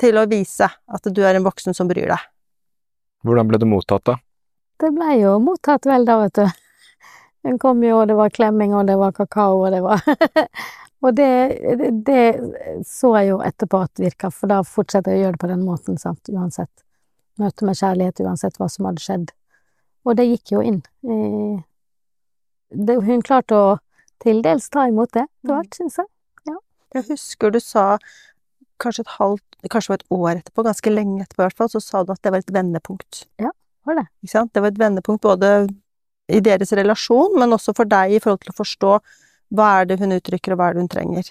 til 0.00 0.18
å 0.20 0.26
vise 0.28 0.68
at 0.68 1.08
du 1.12 1.22
er 1.24 1.36
en 1.36 1.46
voksen 1.46 1.76
som 1.76 1.88
bryr 1.88 2.12
deg. 2.12 2.26
hvordan 3.24 3.48
ble 3.48 3.60
det 3.60 3.68
mottatt, 3.68 4.04
da? 4.04 4.16
Det 4.80 4.90
ble 4.96 5.16
jo 5.20 5.38
mottatt 5.44 5.86
vel 5.88 6.06
da, 6.08 6.18
vet 6.22 6.40
du. 6.40 6.60
Hun 7.44 7.58
kom 7.60 7.82
jo, 7.84 8.02
og 8.02 8.08
det 8.08 8.16
var 8.16 8.32
klemming, 8.32 8.74
og 8.76 8.86
det 8.88 8.96
var 9.00 9.12
kakao, 9.16 9.64
og 9.64 9.72
det 9.72 9.80
var 9.84 10.04
Og 11.00 11.14
det, 11.16 11.56
det, 11.80 11.90
det 12.04 12.24
så 12.84 13.14
jeg 13.16 13.30
jo 13.30 13.38
etterpå 13.40 13.78
at 13.86 14.00
virka, 14.02 14.28
for 14.28 14.52
da 14.52 14.58
fortsetter 14.68 15.14
jeg 15.14 15.20
å 15.20 15.22
gjøre 15.22 15.36
det 15.38 15.40
på 15.40 15.48
den 15.48 15.62
måten, 15.64 15.96
sant, 15.96 16.28
uansett. 16.28 16.84
Møte 17.40 17.64
med 17.64 17.78
kjærlighet, 17.78 18.20
uansett 18.20 18.60
hva 18.60 18.68
som 18.68 18.88
hadde 18.88 19.00
skjedd. 19.00 19.30
Og 20.04 20.18
det 20.18 20.26
gikk 20.28 20.52
jo 20.52 20.64
inn. 20.64 20.82
Eh, 21.08 21.62
det, 22.76 22.98
hun 23.06 23.24
klarte 23.24 23.56
å 23.56 23.70
til 24.20 24.42
dels 24.44 24.68
ta 24.68 24.84
imot 24.90 25.14
det, 25.16 25.24
etter 25.24 25.54
hvert, 25.54 25.78
syns 25.78 25.96
jeg. 26.02 26.10
Jeg 26.94 27.06
husker 27.10 27.52
du 27.54 27.60
sa 27.62 27.98
kanskje 28.80 29.04
et 29.04 29.12
halvt, 29.18 29.44
kanskje 29.70 29.94
et 29.98 30.04
år 30.10 30.32
etterpå, 30.40 30.64
ganske 30.66 30.90
lenge 30.92 31.22
etterpå 31.22 31.42
i 31.44 31.46
hvert 31.48 31.56
fall, 31.60 31.68
så 31.72 31.80
sa 31.84 32.02
du 32.04 32.12
at 32.14 32.22
det 32.24 32.32
var 32.34 32.42
et 32.42 32.52
vendepunkt. 32.54 33.26
Ja, 33.42 33.50
Var 33.86 33.96
det? 34.00 34.06
Ikke 34.24 34.32
sant? 34.32 34.52
Det 34.54 34.62
var 34.64 34.72
et 34.72 34.80
vendepunkt 34.80 35.22
både 35.24 35.50
i 36.30 36.40
deres 36.44 36.72
relasjon, 36.76 37.36
men 37.40 37.52
også 37.56 37.74
for 37.76 37.88
deg 37.88 38.12
i 38.16 38.20
forhold 38.22 38.40
til 38.44 38.52
å 38.52 38.58
forstå 38.58 38.90
hva 39.56 39.68
er 39.80 39.88
det 39.90 39.98
hun 40.00 40.12
uttrykker, 40.14 40.52
og 40.54 40.60
hva 40.60 40.68
er 40.70 40.74
det 40.76 40.84
hun 40.84 40.90
trenger. 40.92 41.30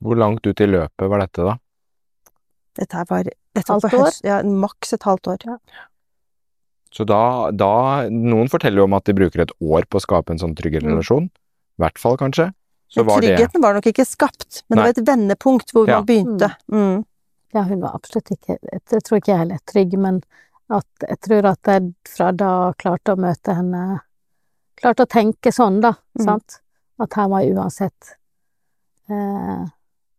Hvor 0.00 0.16
langt 0.18 0.46
ut 0.46 0.60
i 0.60 0.66
løpet 0.70 1.10
var 1.10 1.20
dette, 1.24 1.44
da? 1.44 1.56
Dette 2.78 2.96
her 2.98 3.08
var, 3.10 3.28
dette 3.54 3.70
Halvt 3.72 3.84
år? 3.90 4.06
høst, 4.06 4.24
ja, 4.26 4.38
maks 4.42 4.94
et 4.96 5.04
halvt 5.06 5.28
år. 5.34 5.58
Så 6.94 7.04
da, 7.06 7.50
da 7.50 7.70
Noen 8.10 8.48
forteller 8.50 8.82
jo 8.82 8.86
om 8.88 8.94
at 8.98 9.04
de 9.06 9.14
bruker 9.18 9.42
et 9.44 9.54
år 9.62 9.86
på 9.90 9.98
å 9.98 10.02
skape 10.02 10.30
en 10.34 10.40
sånn 10.42 10.54
trygg 10.58 10.80
Mm. 10.82 10.88
relasjon. 10.94 11.24
I 11.78 11.82
hvert 11.82 11.98
fall, 11.98 12.16
kanskje. 12.16 12.52
Så 12.94 13.02
var 13.06 13.20
det 13.20 13.34
tryggheten 13.36 13.62
var 13.62 13.74
nok 13.74 13.86
ikke 13.90 14.06
skapt, 14.06 14.62
men 14.68 14.78
Nei. 14.78 14.84
det 14.84 14.94
var 14.96 15.02
et 15.02 15.08
vendepunkt 15.08 15.72
hvor 15.74 15.88
Ja. 15.88 15.98
man 16.00 16.06
begynte. 16.06 16.48
Mm. 16.72 17.04
Ja, 17.54 17.62
hun 17.68 17.80
var 17.80 17.94
absolutt 17.94 18.30
ikke 18.34 18.56
Jeg 18.72 19.02
tror 19.04 19.18
ikke 19.20 19.32
jeg 19.34 19.40
er 19.50 19.54
er 19.54 19.62
trygg, 19.66 19.92
men 19.98 20.22
at 20.70 20.86
jeg 21.08 21.20
tror 21.20 21.46
at 21.52 21.62
jeg 21.70 21.94
fra 22.08 22.32
da 22.32 22.72
klarte 22.78 23.14
å 23.14 23.20
møte 23.20 23.54
henne 23.54 24.00
Klarte 24.76 25.04
å 25.04 25.06
tenke 25.06 25.52
sånn, 25.54 25.80
da, 25.80 25.92
Mm. 26.18 26.24
sant? 26.24 26.60
At 27.00 27.12
her 27.14 27.28
var 27.28 27.40
jeg 27.42 27.54
uansett 27.54 28.16
eh, 29.10 29.64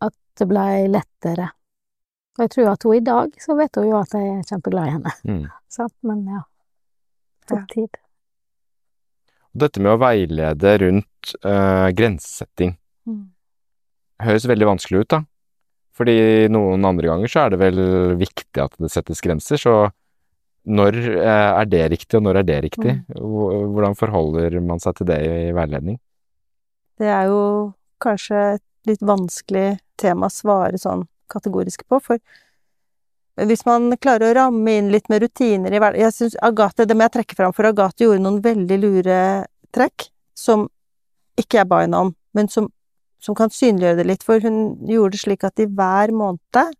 At 0.02 0.14
det 0.38 0.48
blei 0.48 0.88
lettere. 0.88 1.50
Og 2.38 2.44
jeg 2.44 2.50
tror 2.52 2.72
at 2.72 2.84
hun 2.84 2.94
i 2.96 3.00
dag, 3.00 3.32
så 3.40 3.56
vet 3.58 3.76
hun 3.76 3.88
jo 3.90 3.98
at 4.02 4.12
jeg 4.12 4.28
er 4.40 4.44
kjempeglad 4.44 4.88
i 4.88 4.92
henne, 4.92 5.12
mm. 5.26 5.46
sant? 5.72 5.94
Men 6.04 6.26
ja. 6.28 6.42
Tok 7.48 7.60
Ja. 7.60 7.66
tid. 7.74 7.98
Dette 9.56 9.80
med 9.80 9.94
å 9.96 10.00
veilede 10.02 10.74
rundt 10.84 11.36
uh, 11.46 11.90
grensesetting 11.96 12.76
Mm. 13.06 13.28
høres 14.26 14.48
veldig 14.50 14.66
vanskelig 14.66 15.04
ut, 15.04 15.08
da. 15.14 15.20
Fordi 15.96 16.16
noen 16.50 16.82
andre 16.90 17.08
ganger 17.12 17.30
så 17.30 17.44
er 17.46 17.52
det 17.54 17.60
vel 17.62 17.78
viktig 18.18 18.64
at 18.64 18.74
det 18.82 18.90
settes 18.90 19.22
grenser, 19.22 19.62
så 19.62 19.76
når 20.66 20.98
eh, 21.22 21.52
er 21.62 21.66
det 21.70 21.84
riktig, 21.94 22.18
og 22.18 22.24
når 22.26 22.40
er 22.42 22.48
det 22.50 22.58
riktig? 22.66 22.96
Hvor- 23.14 23.68
Hvordan 23.76 23.94
forholder 23.96 24.58
man 24.66 24.82
seg 24.82 24.96
til 24.98 25.06
det 25.12 25.20
i 25.22 25.52
veiledning? 25.54 26.00
Det 26.98 27.06
er 27.14 27.28
jo 27.30 27.76
kanskje 28.02 28.42
et 28.56 28.64
litt 28.90 29.06
vanskelig 29.06 29.78
tema 30.02 30.26
å 30.26 30.34
svare 30.34 30.82
sånn 30.82 31.06
kategorisk 31.30 31.86
på, 31.88 32.02
for 32.02 32.18
hvis 33.44 33.66
man 33.68 33.90
klarer 34.00 34.32
å 34.32 34.36
ramme 34.38 34.78
inn 34.80 34.92
litt 34.94 35.10
med 35.12 35.26
rutiner 35.26 35.74
i 35.74 35.80
hverdagen 35.80 36.06
Jeg 36.06 36.16
syns 36.16 36.38
Agathe, 36.46 36.86
det 36.88 36.96
må 36.96 37.04
jeg 37.04 37.16
trekke 37.18 37.36
fram, 37.36 37.54
for 37.56 37.68
Agathe 37.68 38.06
gjorde 38.06 38.24
noen 38.24 38.40
veldig 38.44 38.78
lure 38.80 39.20
trekk 39.76 40.08
som 40.38 40.70
ikke 41.40 41.60
jeg 41.60 41.68
ba 41.68 41.82
henne 41.84 42.00
om, 42.00 42.14
men 42.36 42.48
som, 42.52 42.70
som 43.20 43.36
kan 43.36 43.52
synliggjøre 43.52 44.00
det 44.00 44.08
litt, 44.08 44.24
for 44.24 44.40
hun 44.40 44.78
gjorde 44.88 45.18
det 45.18 45.24
slik 45.26 45.44
at 45.44 45.56
de 45.60 45.68
hver 45.68 46.16
måned 46.16 46.76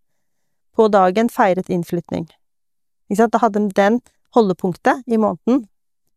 på 0.76 0.88
dagen 0.92 1.32
feiret 1.32 1.72
innflytning. 1.72 2.28
Ikke 3.10 3.20
sant? 3.20 3.36
Da 3.36 3.42
hadde 3.44 3.64
de 3.66 3.76
den 3.76 4.00
holdepunktet 4.36 5.04
i 5.08 5.20
måneden. 5.20 5.66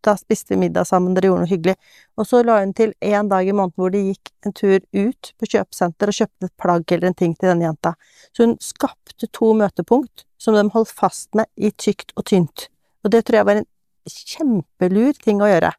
Da 0.07 0.15
spiste 0.19 0.55
vi 0.55 0.61
middag 0.63 0.87
sammen, 0.87 1.15
dere 1.15 1.31
gjorde 1.31 1.45
noe 1.45 1.51
hyggelig. 1.51 1.75
Og 2.19 2.27
så 2.31 2.45
la 2.47 2.61
hun 2.61 2.73
til 2.79 2.95
én 3.03 3.31
dag 3.31 3.47
i 3.47 3.55
måneden 3.55 3.75
hvor 3.79 3.91
de 3.95 4.05
gikk 4.13 4.31
en 4.47 4.55
tur 4.55 4.79
ut 4.79 5.33
på 5.39 5.51
kjøpesenter 5.51 6.11
og 6.11 6.19
kjøpte 6.21 6.49
et 6.49 6.57
plagg 6.63 6.95
eller 6.95 7.11
en 7.11 7.19
ting 7.19 7.35
til 7.35 7.51
denne 7.51 7.67
jenta. 7.67 7.95
Så 8.31 8.47
hun 8.47 8.57
skapte 8.63 9.31
to 9.35 9.51
møtepunkt 9.59 10.28
som 10.39 10.55
de 10.57 10.65
holdt 10.73 10.93
fast 10.95 11.35
med 11.39 11.49
i 11.57 11.71
tykt 11.71 12.15
og 12.17 12.29
tynt. 12.31 12.69
Og 13.05 13.13
det 13.13 13.25
tror 13.27 13.41
jeg 13.41 13.49
var 13.49 13.61
en 13.61 13.69
kjempelur 14.09 15.19
ting 15.23 15.43
å 15.43 15.51
gjøre. 15.51 15.73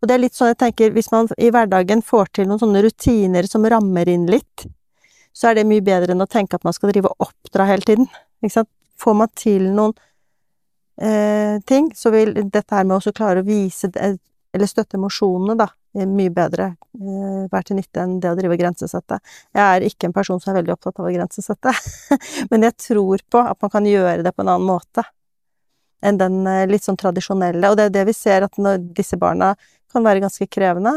Og 0.00 0.08
det 0.08 0.16
er 0.16 0.22
litt 0.22 0.36
sånn 0.36 0.50
jeg 0.52 0.60
tenker, 0.60 0.92
hvis 0.96 1.10
man 1.12 1.28
i 1.40 1.50
hverdagen 1.52 2.02
får 2.04 2.32
til 2.36 2.48
noen 2.50 2.60
sånne 2.60 2.82
rutiner 2.84 3.48
som 3.48 3.64
rammer 3.68 4.08
inn 4.08 4.26
litt, 4.30 4.66
så 5.32 5.50
er 5.50 5.60
det 5.60 5.68
mye 5.68 5.84
bedre 5.84 6.14
enn 6.14 6.24
å 6.24 6.28
tenke 6.30 6.58
at 6.58 6.66
man 6.66 6.74
skal 6.76 6.92
drive 6.92 7.12
og 7.12 7.28
oppdra 7.28 7.68
hele 7.68 7.86
tiden. 7.86 8.08
Ikke 8.42 8.60
sant? 8.60 8.70
Får 9.00 9.14
man 9.16 9.30
til 9.38 9.70
noen 9.72 9.94
eh, 11.00 11.60
ting, 11.68 11.88
så 11.96 12.12
vil 12.12 12.34
dette 12.42 12.76
her 12.76 12.84
med 12.84 12.98
å 12.98 13.12
klare 13.16 13.40
å 13.40 13.46
vise 13.46 13.88
det, 13.94 14.18
eller 14.54 14.70
støtte 14.70 14.98
emosjonene, 14.98 15.56
da, 15.58 15.68
er 15.94 16.10
mye 16.10 16.32
bedre 16.34 16.72
uh, 16.74 17.46
være 17.50 17.68
til 17.68 17.78
nytte 17.78 18.02
enn 18.02 18.18
det 18.22 18.32
å 18.32 18.36
drive 18.38 18.56
og 18.56 18.62
grensesette. 18.62 19.20
Jeg 19.56 19.62
er 19.62 19.86
ikke 19.86 20.08
en 20.08 20.16
person 20.16 20.42
som 20.42 20.52
er 20.52 20.60
veldig 20.60 20.74
opptatt 20.74 21.00
av 21.00 21.08
å 21.08 21.14
grensesette, 21.14 21.74
men 22.50 22.66
jeg 22.66 22.76
tror 22.88 23.24
på 23.30 23.42
at 23.42 23.60
man 23.62 23.72
kan 23.72 23.88
gjøre 23.88 24.24
det 24.26 24.34
på 24.34 24.44
en 24.44 24.52
annen 24.54 24.68
måte 24.68 25.06
enn 26.06 26.18
den 26.20 26.42
uh, 26.48 26.64
litt 26.70 26.86
sånn 26.86 26.98
tradisjonelle. 27.00 27.70
Og 27.70 27.78
det 27.78 27.90
er 27.90 27.96
det 28.00 28.06
vi 28.08 28.16
ser, 28.16 28.46
at 28.46 28.58
når 28.58 28.82
disse 28.96 29.18
barna 29.20 29.52
kan 29.90 30.06
være 30.06 30.22
ganske 30.24 30.46
krevende. 30.50 30.94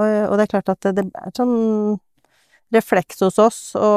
Og, 0.00 0.06
og 0.06 0.36
det 0.38 0.46
er 0.46 0.52
klart 0.54 0.72
at 0.72 0.86
det, 0.86 1.02
det 1.02 1.08
er 1.18 1.34
sånn 1.36 1.98
refleks 2.72 3.20
hos 3.26 3.38
oss 3.42 3.60
å 3.76 3.90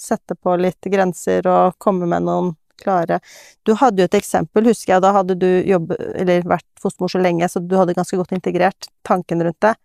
sette 0.00 0.34
på 0.34 0.54
litt 0.58 0.86
grenser 0.90 1.46
og 1.48 1.76
komme 1.78 2.08
med 2.08 2.26
noen 2.26 2.54
klare 2.80 3.20
Du 3.66 3.74
hadde 3.78 4.02
jo 4.02 4.08
et 4.08 4.18
eksempel, 4.18 4.66
husker 4.70 4.96
jeg, 4.96 5.04
da 5.04 5.12
hadde 5.16 5.36
du 5.38 5.48
jobbet, 5.68 6.00
eller 6.22 6.42
vært 6.48 6.66
fostermor 6.80 7.12
så 7.12 7.22
lenge, 7.22 7.48
så 7.48 7.62
du 7.62 7.76
hadde 7.78 7.96
ganske 7.96 8.18
godt 8.18 8.34
integrert 8.36 8.90
tanken 9.06 9.44
rundt 9.44 9.60
det. 9.64 9.76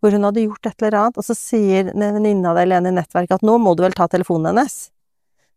Hvor 0.00 0.12
hun 0.12 0.26
hadde 0.26 0.44
gjort 0.44 0.66
et 0.68 0.82
eller 0.82 0.98
annet, 1.00 1.18
og 1.20 1.24
så 1.24 1.36
sier 1.38 1.92
en 1.92 2.08
venninne 2.18 2.50
av 2.50 2.58
deg, 2.58 2.68
Lene, 2.70 2.92
i 2.92 2.98
nettverket, 2.98 3.38
at 3.38 3.46
nå 3.46 3.56
må 3.62 3.74
du 3.76 3.84
vel 3.86 3.96
ta 3.96 4.08
telefonen 4.10 4.52
hennes. 4.52 4.93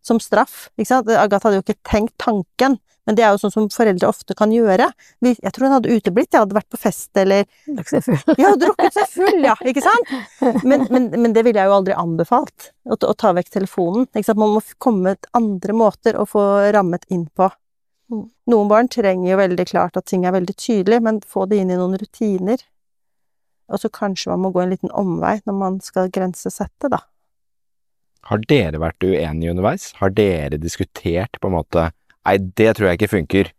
Som 0.05 0.21
straff, 0.23 0.67
ikke 0.77 0.89
sant. 0.89 1.09
Agathe 1.11 1.49
hadde 1.49 1.59
jo 1.59 1.65
ikke 1.65 1.81
tenkt 1.87 2.15
tanken, 2.21 2.77
men 3.07 3.15
det 3.15 3.23
er 3.23 3.31
jo 3.31 3.39
sånn 3.39 3.53
som 3.53 3.67
foreldre 3.71 4.09
ofte 4.09 4.35
kan 4.35 4.51
gjøre. 4.51 4.89
Jeg 5.23 5.51
tror 5.55 5.67
hun 5.67 5.77
hadde 5.77 5.93
uteblitt, 5.95 6.27
jeg 6.33 6.43
hadde 6.43 6.57
vært 6.57 6.69
på 6.73 6.79
fest 6.81 7.19
eller 7.19 7.45
Drukket 7.63 7.93
seg 7.93 8.03
full. 8.07 8.39
Ja, 8.43 8.51
drukket 8.59 8.97
seg 8.97 9.13
full, 9.13 9.37
ja, 9.47 9.55
ikke 9.63 9.83
sant? 9.85 10.11
Men, 10.67 10.83
men, 10.91 11.07
men 11.15 11.35
det 11.35 11.45
ville 11.47 11.61
jeg 11.61 11.71
jo 11.71 11.77
aldri 11.77 11.95
anbefalt, 11.95 12.71
å, 12.83 12.97
å 12.99 13.13
ta 13.15 13.31
vekk 13.37 13.53
telefonen. 13.53 14.09
Ikke 14.11 14.27
sant? 14.27 14.41
Man 14.41 14.57
må 14.57 14.63
komme 14.83 15.15
andre 15.39 15.77
måter 15.77 16.19
å 16.19 16.27
få 16.27 16.43
rammet 16.75 17.07
inn 17.13 17.29
på. 17.31 17.47
Mm. 18.11 18.25
Noen 18.51 18.71
barn 18.71 18.91
trenger 18.91 19.31
jo 19.31 19.39
veldig 19.39 19.67
klart 19.71 19.99
at 19.99 20.07
ting 20.11 20.27
er 20.27 20.35
veldig 20.35 20.55
tydelig, 20.59 20.99
men 21.03 21.23
få 21.23 21.47
det 21.47 21.61
inn 21.63 21.71
i 21.71 21.79
noen 21.79 21.95
rutiner. 21.99 22.63
Og 23.71 23.81
så 23.83 23.91
kanskje 23.91 24.31
man 24.31 24.45
må 24.45 24.51
gå 24.55 24.63
en 24.63 24.71
liten 24.71 24.91
omvei 24.95 25.37
når 25.47 25.55
man 25.55 25.79
skal 25.83 26.11
grensesette, 26.11 26.91
da. 26.91 27.01
Har 28.27 28.41
dere 28.49 28.81
vært 28.81 29.03
uenige 29.05 29.53
underveis? 29.53 29.91
Har 30.01 30.11
dere 30.15 30.59
diskutert 30.59 31.39
på 31.41 31.49
en 31.49 31.57
måte 31.59 31.89
Nei, 32.27 32.35
det 32.59 32.73
tror 32.75 32.89
jeg 32.89 32.97
ikke 32.97 33.07
funker. 33.13 33.49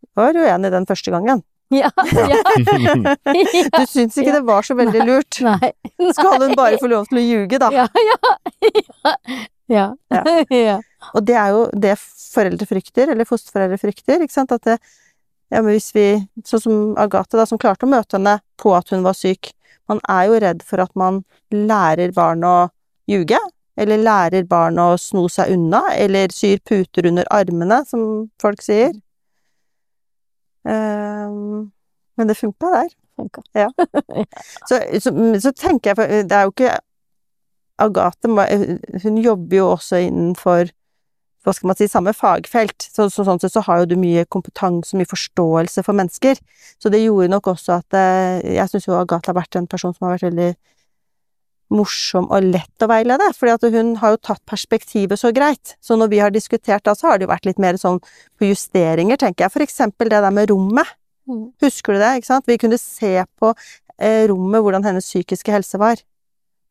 Jeg 0.00 0.16
var 0.16 0.36
uenig 0.38 0.70
den 0.72 0.86
første 0.88 1.12
gangen. 1.12 1.44
Ja, 1.68 1.90
ja. 1.92 2.36
Du 3.76 3.82
syns 3.84 4.16
ikke 4.16 4.32
det 4.38 4.44
var 4.48 4.64
så 4.64 4.72
veldig 4.72 5.02
lurt. 5.04 5.36
Nei. 5.44 5.68
Skal 6.16 6.40
hun 6.40 6.54
bare 6.56 6.78
få 6.80 6.88
lov 6.88 7.10
til 7.10 7.20
å 7.20 7.24
ljuge, 7.26 7.58
da? 7.60 7.68
Ja, 7.74 7.84
ja. 8.08 9.18
Ja. 9.68 9.84
Ja. 10.08 10.22
ja. 10.48 10.78
Og 11.12 11.26
det 11.28 11.36
er 11.36 11.52
jo 11.52 11.66
det 11.76 11.92
foreldre 12.00 12.64
frykter, 12.70 13.12
eller 13.12 13.28
fosterforeldre 13.28 13.76
frykter, 13.82 14.24
ikke 14.24 14.32
sant, 14.32 14.54
at 14.56 14.64
det, 14.64 14.78
ja, 15.52 15.60
men 15.60 15.74
hvis 15.74 15.90
vi, 15.92 16.06
sånn 16.48 16.64
som 16.64 16.80
Agathe 17.00 17.36
da, 17.36 17.44
som 17.48 17.60
klarte 17.60 17.84
å 17.84 17.92
møte 17.92 18.16
henne 18.16 18.38
på 18.60 18.72
at 18.76 18.88
hun 18.94 19.04
var 19.04 19.16
syk, 19.16 19.52
man 19.92 20.00
er 20.08 20.24
jo 20.28 20.40
redd 20.44 20.64
for 20.64 20.80
at 20.84 20.96
man 20.96 21.22
lærer 21.52 22.16
barn 22.16 22.48
å 22.48 22.56
ljuge, 23.08 23.40
eller 23.78 24.02
lærer 24.02 24.46
barn 24.48 24.78
å 24.82 24.90
sno 25.00 25.26
seg 25.32 25.52
unna, 25.54 25.84
eller 25.94 26.32
syr 26.34 26.58
puter 26.66 27.06
under 27.10 27.28
armene, 27.34 27.82
som 27.86 28.02
folk 28.42 28.62
sier. 28.64 28.96
Um, 30.68 31.70
men 32.18 32.30
det 32.30 32.36
funka 32.38 32.72
der. 32.74 32.90
Funka. 33.18 33.42
Så, 34.68 34.78
så, 35.02 35.10
så 35.42 35.50
tenker 35.56 35.90
jeg, 35.90 35.96
for 35.98 36.12
det 36.30 36.36
er 36.36 36.46
jo 36.46 36.52
ikke 36.54 36.76
Agathe 37.78 38.28
hun 39.04 39.18
jobber 39.22 39.56
jo 39.56 39.66
også 39.76 40.00
innenfor 40.02 40.70
hva 41.46 41.54
skal 41.54 41.70
man 41.70 41.78
si, 41.78 41.86
samme 41.88 42.12
fagfelt. 42.16 42.88
Så, 42.92 43.06
så, 43.14 43.24
sånn 43.24 43.38
sett 43.40 43.54
så 43.54 43.62
har 43.64 43.82
jo 43.82 43.92
du 43.92 43.94
mye 44.00 44.24
kompetanse, 44.28 44.96
mye 44.98 45.08
forståelse 45.08 45.84
for 45.86 45.96
mennesker. 45.96 46.40
Så 46.82 46.90
det 46.92 47.04
gjorde 47.04 47.30
nok 47.32 47.52
også 47.54 47.78
at 47.78 47.96
eh, 47.96 48.56
Jeg 48.58 48.68
syns 48.72 48.88
jo 48.88 48.98
Agathe 48.98 49.30
har 49.30 49.38
vært 49.38 49.56
en 49.56 49.68
person 49.70 49.94
som 49.94 50.08
har 50.08 50.16
vært 50.16 50.28
veldig 50.28 50.50
morsom 51.74 52.28
og 52.32 52.46
lett 52.48 52.84
å 52.84 52.88
veilede, 52.90 53.28
fordi 53.36 53.70
hun 53.74 53.94
har 54.00 54.14
jo 54.14 54.20
tatt 54.30 54.42
perspektivet 54.48 55.20
så 55.20 55.32
greit. 55.36 55.76
Så 55.84 55.98
når 56.00 56.12
vi 56.12 56.20
har 56.22 56.32
diskutert 56.34 56.84
da, 56.86 56.94
så 56.96 57.10
har 57.10 57.18
det 57.18 57.28
jo 57.28 57.32
vært 57.32 57.48
litt 57.48 57.60
mer 57.62 57.78
sånn 57.80 58.00
på 58.38 58.48
justeringer, 58.48 59.20
tenker 59.20 59.46
jeg. 59.46 59.54
For 59.54 59.64
eksempel 59.64 60.12
det 60.12 60.22
der 60.24 60.34
med 60.34 60.50
rommet. 60.52 60.94
Mm. 61.28 61.50
Husker 61.60 61.96
du 61.96 62.00
det, 62.00 62.14
ikke 62.18 62.30
sant? 62.30 62.48
Vi 62.48 62.56
kunne 62.60 62.78
se 62.80 63.12
på 63.40 63.52
eh, 63.52 64.24
rommet 64.30 64.64
hvordan 64.64 64.86
hennes 64.86 65.08
psykiske 65.08 65.52
helse 65.52 65.80
var. 65.80 66.00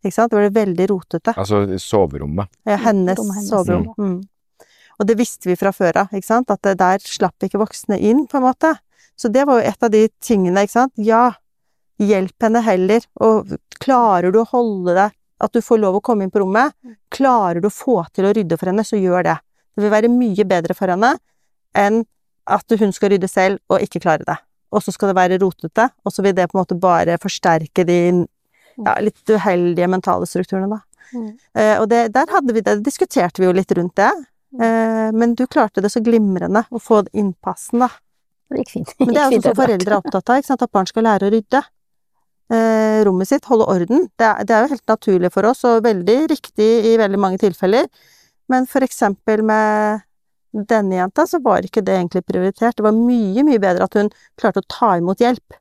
Ikke 0.05 0.15
sant? 0.15 0.33
Det 0.33 0.41
ble 0.41 0.49
veldig 0.55 0.89
rotete. 0.93 1.35
Altså 1.37 1.63
soverommet. 1.81 2.49
Ja, 2.65 2.79
hennes 2.87 3.19
rommet 3.19 3.41
hennes, 3.41 3.51
soverom. 3.51 3.91
Mm. 4.01 4.67
Og 4.97 5.09
det 5.09 5.17
visste 5.19 5.51
vi 5.51 5.57
fra 5.59 5.73
før 5.75 6.03
av, 6.03 6.13
ikke 6.15 6.29
sant? 6.31 6.53
At 6.53 6.63
det 6.65 6.77
der 6.81 7.01
slapp 7.05 7.45
ikke 7.45 7.61
voksne 7.61 7.99
inn, 8.01 8.25
på 8.29 8.39
en 8.39 8.47
måte. 8.47 8.73
Så 9.17 9.29
det 9.33 9.45
var 9.49 9.61
jo 9.61 9.69
et 9.69 9.83
av 9.85 9.93
de 9.93 10.07
tingene, 10.21 10.65
ikke 10.65 10.77
sant? 10.79 10.93
Ja, 11.01 11.31
hjelp 12.01 12.43
henne 12.43 12.61
heller, 12.65 13.05
og 13.23 13.55
klarer 13.81 14.33
du 14.33 14.41
å 14.41 14.49
holde 14.51 14.97
deg 14.97 15.15
At 15.37 15.53
du 15.53 15.61
får 15.61 15.77
lov 15.77 15.99
å 15.99 16.01
komme 16.01 16.25
inn 16.25 16.31
på 16.33 16.39
rommet, 16.41 16.73
klarer 17.13 17.61
du 17.61 17.67
å 17.69 17.73
få 17.73 17.99
til 18.09 18.25
å 18.25 18.31
rydde 18.33 18.57
for 18.57 18.71
henne, 18.71 18.81
så 18.81 18.97
gjør 18.97 19.21
det. 19.27 19.35
Det 19.77 19.83
vil 19.83 19.91
være 19.93 20.09
mye 20.09 20.45
bedre 20.49 20.73
for 20.73 20.89
henne 20.89 21.11
enn 21.77 21.99
at 22.49 22.73
hun 22.79 22.93
skal 22.95 23.11
rydde 23.13 23.29
selv 23.29 23.61
og 23.69 23.83
ikke 23.85 24.01
klare 24.01 24.25
det. 24.25 24.37
Og 24.73 24.81
så 24.81 24.89
skal 24.95 25.11
det 25.11 25.17
være 25.19 25.37
rotete, 25.43 25.85
og 26.01 26.15
så 26.15 26.25
vil 26.25 26.33
det 26.33 26.47
på 26.49 26.57
en 26.57 26.63
måte 26.63 26.79
bare 26.81 27.19
forsterke 27.21 27.85
de 27.85 27.99
ja, 28.81 28.97
litt 28.97 29.29
uheldige 29.29 29.91
mentale 29.93 30.25
strukturene, 30.25 30.79
da. 30.79 30.81
Mm. 31.13 31.29
Eh, 31.53 31.75
og 31.81 31.85
det, 31.89 32.01
der 32.17 32.33
vi 32.51 32.61
det, 32.61 32.79
diskuterte 32.83 33.41
vi 33.41 33.47
jo 33.47 33.53
litt 33.55 33.71
rundt 33.77 33.95
det. 33.95 34.11
Eh, 34.57 35.07
men 35.13 35.35
du 35.35 35.45
klarte 35.47 35.81
det 35.81 35.91
så 35.93 36.01
glimrende 36.03 36.65
å 36.69 36.81
få 36.81 37.03
innpassen, 37.13 37.85
da. 37.85 37.91
Det 38.47 38.63
gikk 38.63 38.73
fint. 38.73 38.93
Men 38.99 39.13
det 39.13 39.21
er 39.21 39.31
Gikk 39.31 39.43
sånn 39.43 39.49
som 39.49 39.59
foreldre 39.61 39.93
er 39.93 39.97
opptatt 40.01 40.31
av, 40.31 40.51
at 40.55 40.71
barn 40.71 40.87
skal 40.87 41.07
lære 41.07 41.27
å 41.27 41.33
rydde. 41.33 41.63
Eh, 42.53 43.03
rommet 43.07 43.29
sitt, 43.29 43.45
holde 43.49 43.67
orden. 43.69 44.07
Det 44.17 44.27
er, 44.27 44.43
det 44.47 44.55
er 44.55 44.65
jo 44.65 44.73
helt 44.75 44.93
naturlig 44.93 45.31
for 45.33 45.49
oss, 45.49 45.63
og 45.67 45.85
veldig 45.85 46.17
riktig 46.31 46.69
i 46.91 46.97
veldig 46.99 47.19
mange 47.21 47.41
tilfeller. 47.41 47.87
Men 48.51 48.67
for 48.69 48.85
eksempel 48.85 49.43
med 49.45 50.03
denne 50.51 51.01
jenta, 51.01 51.27
så 51.27 51.39
var 51.43 51.65
ikke 51.65 51.83
det 51.85 51.95
egentlig 51.97 52.23
prioritert. 52.25 52.77
Det 52.77 52.85
var 52.85 52.95
mye, 52.95 53.43
mye 53.45 53.61
bedre 53.61 53.87
at 53.87 53.97
hun 53.99 54.09
klarte 54.39 54.63
å 54.63 54.69
ta 54.71 54.95
imot 54.97 55.21
hjelp, 55.21 55.57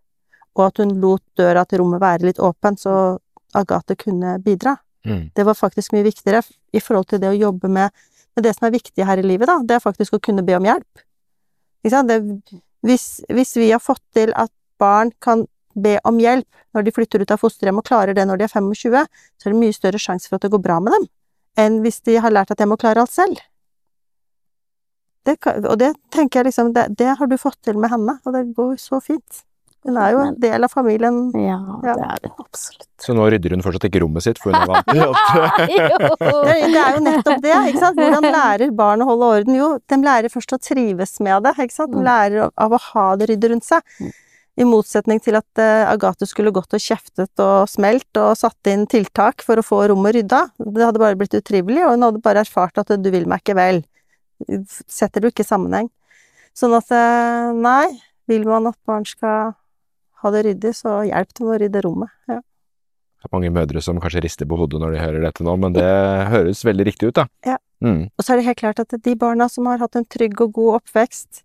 og 0.56 0.68
at 0.68 0.82
hun 0.82 0.96
lot 1.02 1.24
døra 1.38 1.66
til 1.68 1.82
rommet 1.82 2.02
være 2.02 2.30
litt 2.30 2.42
åpen, 2.42 2.78
så 2.80 3.16
Agathe 3.56 3.96
kunne 3.98 4.36
bidra. 4.44 4.76
Mm. 5.06 5.30
Det 5.34 5.44
var 5.46 5.56
faktisk 5.56 5.94
mye 5.94 6.06
viktigere 6.06 6.42
i 6.74 6.82
forhold 6.82 7.08
til 7.10 7.20
det 7.22 7.30
å 7.30 7.36
jobbe 7.36 7.70
med, 7.72 7.92
med 8.36 8.44
det 8.44 8.52
som 8.56 8.66
er 8.68 8.74
viktig 8.74 9.06
her 9.06 9.20
i 9.22 9.26
livet, 9.26 9.48
da. 9.48 9.60
Det 9.62 9.76
er 9.76 9.84
faktisk 9.84 10.16
å 10.16 10.22
kunne 10.22 10.44
be 10.46 10.56
om 10.58 10.66
hjelp. 10.66 11.04
Ikke 11.84 11.94
sant? 11.94 12.10
Det, 12.10 12.60
hvis, 12.86 13.06
hvis 13.32 13.54
vi 13.58 13.70
har 13.70 13.82
fått 13.82 14.02
til 14.16 14.32
at 14.36 14.52
barn 14.80 15.12
kan 15.22 15.46
be 15.76 15.98
om 16.08 16.18
hjelp 16.22 16.46
når 16.74 16.84
de 16.88 16.92
flytter 16.96 17.20
ut 17.24 17.30
av 17.34 17.40
fosterhjem 17.42 17.78
og 17.80 17.84
klarer 17.88 18.14
det 18.16 18.24
når 18.28 18.40
de 18.40 18.44
er 18.48 18.52
25, 18.54 19.06
så 19.36 19.46
er 19.48 19.52
det 19.54 19.60
mye 19.60 19.76
større 19.76 20.00
sjanse 20.02 20.28
for 20.30 20.36
at 20.40 20.46
det 20.46 20.52
går 20.56 20.62
bra 20.64 20.78
med 20.80 20.92
dem, 20.96 21.06
enn 21.60 21.80
hvis 21.84 22.00
de 22.08 22.16
har 22.24 22.32
lært 22.34 22.50
at 22.50 22.58
de 22.58 22.66
må 22.70 22.76
klare 22.80 23.00
alt 23.04 23.12
selv. 23.14 23.38
Det, 25.26 25.34
og 25.66 25.74
det 25.80 25.92
tenker 26.14 26.40
jeg 26.40 26.52
liksom, 26.52 26.72
det, 26.76 26.86
det 27.00 27.16
har 27.18 27.26
du 27.26 27.34
fått 27.40 27.58
til 27.66 27.78
med 27.82 27.90
henne, 27.90 28.18
og 28.24 28.34
det 28.36 28.44
går 28.54 28.76
så 28.78 29.00
fint. 29.02 29.42
Hun 29.86 29.96
er 30.02 30.12
jo 30.14 30.20
en 30.22 30.36
del 30.42 30.64
av 30.66 30.70
familien. 30.72 31.16
Ja, 31.38 31.56
Ja. 31.86 31.92
det 31.94 32.04
er 32.06 32.22
hun 32.26 32.44
absolutt. 32.44 32.88
Så 33.02 33.14
nå 33.14 33.26
rydder 33.30 33.52
hun 33.54 33.62
fortsatt 33.62 33.84
ikke 33.86 34.00
rommet 34.02 34.24
sitt, 34.24 34.38
for 34.42 34.50
hun 34.50 34.58
er 34.58 34.70
vant 34.70 34.86
til 34.90 34.98
Det, 35.70 36.56
det 36.72 36.80
er 36.80 36.96
jo 36.96 37.02
nettopp 37.06 37.42
det, 37.44 37.52
ikke 37.70 37.82
sant. 37.84 37.98
Hvordan 38.00 38.26
lærer 38.34 38.72
barn 38.74 39.02
å 39.04 39.08
holde 39.12 39.28
orden? 39.36 39.54
Jo, 39.58 39.68
de 39.90 39.98
lærer 40.02 40.30
først 40.32 40.54
å 40.56 40.58
trives 40.62 41.16
med 41.22 41.46
det, 41.46 41.54
ikke 41.66 41.74
sant. 41.76 41.92
De 41.94 42.00
Mm. 42.02 42.06
lærer 42.06 42.50
av- 42.50 42.72
å 42.78 42.80
ha 42.92 43.06
det 43.16 43.28
ryddet 43.30 43.50
rundt 43.54 43.66
seg. 43.66 43.82
I 44.56 44.64
motsetning 44.64 45.20
til 45.20 45.36
at 45.36 45.60
eh, 45.60 45.84
Agathe 45.84 46.24
skulle 46.28 46.52
gått 46.54 46.72
og 46.72 46.80
kjeftet 46.80 47.42
og 47.44 47.68
smelt 47.68 48.20
og 48.20 48.38
satt 48.40 48.70
inn 48.72 48.86
tiltak 48.88 49.44
for 49.44 49.60
å 49.60 49.64
få 49.64 49.82
rommet 49.90 50.16
rydda. 50.16 50.46
Det 50.56 50.86
hadde 50.86 51.02
bare 51.02 51.18
blitt 51.20 51.36
utrivelig, 51.36 51.82
og 51.84 51.92
hun 51.92 52.06
hadde 52.06 52.22
bare 52.24 52.44
erfart 52.46 52.80
at 52.80 52.94
du 52.96 53.10
vil 53.12 53.28
meg 53.28 53.44
ikke 53.44 53.58
vel. 53.58 53.82
Setter 54.88 55.20
du 55.20 55.28
ikke 55.28 55.44
sammenheng. 55.44 55.90
Sånn 56.56 56.72
at 56.76 56.88
eh, 56.94 57.52
nei, 57.52 57.98
vil 58.30 58.48
man 58.48 58.70
at 58.72 58.78
barn 58.88 59.04
skal 59.08 59.52
ha 60.22 60.32
det 60.32 60.46
ryddig, 60.48 60.72
så 60.78 61.02
hjelp 61.04 61.36
dem 61.36 61.52
å 61.52 61.60
rydde 61.60 61.84
rommet. 61.84 62.12
Ja. 62.32 62.40
Det 62.40 63.28
er 63.28 63.36
mange 63.36 63.52
mødre 63.52 63.82
som 63.84 64.00
kanskje 64.00 64.24
rister 64.24 64.48
på 64.48 64.56
hodet 64.56 64.80
når 64.80 64.96
de 64.96 65.02
hører 65.02 65.26
dette 65.28 65.44
nå, 65.44 65.52
men 65.60 65.76
det 65.76 65.88
høres 66.32 66.64
veldig 66.64 66.86
riktig 66.88 67.10
ut, 67.10 67.18
da. 67.20 67.26
Ja. 67.44 67.60
Mm. 67.84 68.06
Og 68.08 68.24
så 68.24 68.32
er 68.32 68.40
det 68.40 68.46
helt 68.46 68.60
klart 68.62 68.80
at 68.80 68.94
de 69.04 69.12
barna 69.20 69.50
som 69.52 69.68
har 69.68 69.82
hatt 69.82 69.98
en 69.98 70.08
trygg 70.08 70.38
og 70.40 70.54
god 70.56 70.78
oppvekst 70.78 71.42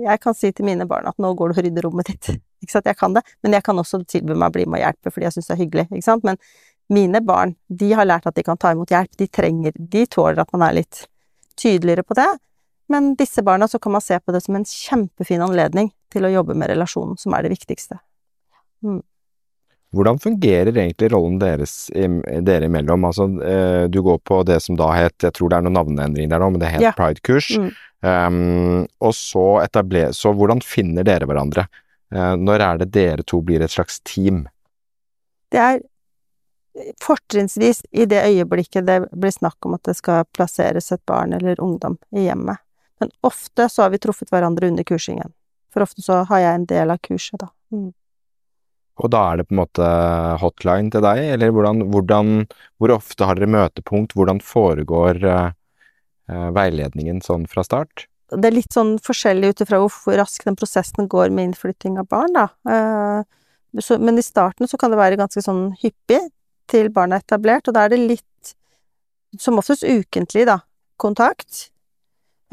Jeg 0.00 0.20
kan 0.20 0.34
si 0.34 0.50
til 0.52 0.66
mine 0.66 0.86
barn 0.90 1.06
at 1.06 1.18
nå 1.22 1.30
går 1.38 1.52
du 1.52 1.58
og 1.58 1.64
rydder 1.64 1.86
rommet 1.86 2.10
ditt. 2.10 2.30
Ikke 2.64 2.72
sant, 2.72 2.88
jeg 2.88 2.98
kan 2.98 3.14
det. 3.14 3.22
Men 3.44 3.54
jeg 3.54 3.66
kan 3.66 3.78
også 3.78 4.02
tilby 4.10 4.34
meg 4.34 4.50
å 4.50 4.54
bli 4.56 4.64
med 4.66 4.80
og 4.80 4.86
hjelpe 4.88 5.12
fordi 5.14 5.28
jeg 5.28 5.36
syns 5.36 5.50
det 5.50 5.54
er 5.54 5.60
hyggelig. 5.62 5.86
Ikke 5.92 6.06
sant. 6.06 6.26
Men 6.26 6.40
mine 6.92 7.20
barn, 7.24 7.54
de 7.68 7.92
har 7.94 8.08
lært 8.08 8.26
at 8.26 8.34
de 8.36 8.44
kan 8.46 8.58
ta 8.60 8.72
imot 8.74 8.90
hjelp. 8.90 9.12
De 9.20 9.28
trenger 9.28 9.76
De 9.78 10.06
tåler 10.10 10.42
at 10.42 10.50
man 10.56 10.66
er 10.66 10.80
litt 10.80 11.04
tydeligere 11.60 12.02
på 12.02 12.18
det. 12.18 12.28
Men 12.90 13.14
disse 13.16 13.42
barna, 13.42 13.68
så 13.68 13.78
kan 13.78 13.94
man 13.94 14.04
se 14.04 14.18
på 14.20 14.32
det 14.34 14.42
som 14.44 14.56
en 14.58 14.66
kjempefin 14.68 15.44
anledning 15.44 15.92
til 16.12 16.26
å 16.26 16.32
jobbe 16.32 16.56
med 16.58 16.68
relasjonen, 16.74 17.16
som 17.20 17.32
er 17.36 17.46
det 17.46 17.54
viktigste. 17.54 18.00
Hvordan 19.94 20.18
fungerer 20.22 20.72
egentlig 20.72 21.10
rollen 21.12 21.38
deres 21.40 21.88
dere 21.92 22.68
imellom? 22.68 23.06
Altså, 23.08 23.28
eh, 23.44 23.84
du 23.92 24.00
går 24.02 24.20
på 24.26 24.42
det 24.48 24.60
som 24.64 24.78
da 24.78 24.90
het, 24.96 25.16
jeg 25.22 25.34
tror 25.36 25.52
det 25.52 25.58
er 25.58 25.66
noen 25.66 25.78
navneendring 25.78 26.30
der 26.32 26.42
nå, 26.42 26.50
men 26.54 26.62
det 26.62 26.72
het 26.74 26.84
Ja. 26.84 26.92
Pride-kurs. 26.96 27.50
Mm. 27.58 27.70
Um, 28.04 28.86
og 29.00 29.14
så 29.16 29.62
etabler... 29.62 30.12
Så 30.12 30.34
hvordan 30.36 30.60
finner 30.60 31.06
dere 31.06 31.24
hverandre? 31.28 31.66
Uh, 32.14 32.34
når 32.36 32.60
er 32.60 32.82
det 32.82 32.90
dere 32.92 33.24
to 33.24 33.40
blir 33.40 33.64
et 33.64 33.72
slags 33.72 34.00
team? 34.04 34.44
Det 35.54 35.62
er 35.62 35.80
fortrinnsvis 37.00 37.84
i 37.90 38.04
det 38.10 38.20
øyeblikket 38.26 38.86
det 38.86 38.98
blir 39.12 39.30
snakk 39.30 39.66
om 39.66 39.76
at 39.78 39.84
det 39.86 39.96
skal 39.96 40.26
plasseres 40.34 40.92
et 40.92 41.02
barn 41.06 41.32
eller 41.32 41.60
ungdom 41.62 41.96
i 42.12 42.26
hjemmet. 42.26 42.60
Men 43.00 43.10
ofte 43.20 43.68
så 43.68 43.86
har 43.86 43.94
vi 43.94 44.02
truffet 44.02 44.30
hverandre 44.30 44.68
under 44.68 44.84
kursingen. 44.84 45.32
For 45.72 45.82
ofte 45.82 46.02
så 46.02 46.22
har 46.28 46.42
jeg 46.42 46.54
en 46.54 46.66
del 46.70 46.90
av 46.94 47.00
kurset, 47.02 47.40
da. 47.40 47.48
Mm. 47.74 47.92
Og 49.02 49.10
da 49.10 49.20
er 49.30 49.40
det 49.40 49.48
på 49.48 49.56
en 49.56 49.62
måte 49.64 49.86
hotline 50.38 50.92
til 50.94 51.02
deg, 51.02 51.20
eller 51.34 51.52
hvordan, 51.54 51.86
hvordan 51.90 52.32
Hvor 52.78 52.94
ofte 52.94 53.26
har 53.26 53.38
dere 53.38 53.50
møtepunkt? 53.50 54.14
Hvordan 54.14 54.40
foregår 54.44 55.22
eh, 55.24 55.54
eh, 56.30 56.50
veiledningen 56.54 57.22
sånn 57.24 57.48
fra 57.50 57.64
start? 57.66 58.06
Det 58.30 58.48
er 58.48 58.56
litt 58.56 58.74
sånn 58.74 58.96
forskjellig 59.02 59.52
ut 59.52 59.62
ifra 59.64 59.80
hvor, 59.82 60.14
raskt 60.18 60.46
den 60.46 60.58
prosessen 60.58 61.08
går 61.10 61.30
med 61.34 61.50
innflytting 61.50 61.98
av 62.00 62.08
barn, 62.10 62.34
da. 62.34 62.46
Eh, 62.70 63.80
så, 63.82 63.98
men 63.98 64.18
i 64.18 64.22
starten 64.22 64.70
så 64.70 64.78
kan 64.78 64.92
det 64.92 65.00
være 65.00 65.18
ganske 65.18 65.42
sånn 65.42 65.72
hyppig 65.82 66.20
til 66.70 66.90
barnet 66.94 67.22
er 67.22 67.26
etablert, 67.26 67.68
og 67.68 67.76
da 67.76 67.84
er 67.84 67.94
det 67.94 68.00
litt, 68.00 68.54
som 69.40 69.58
oftest 69.58 69.84
ukentlig, 69.84 70.46
da, 70.48 70.60
kontakt. 71.00 71.68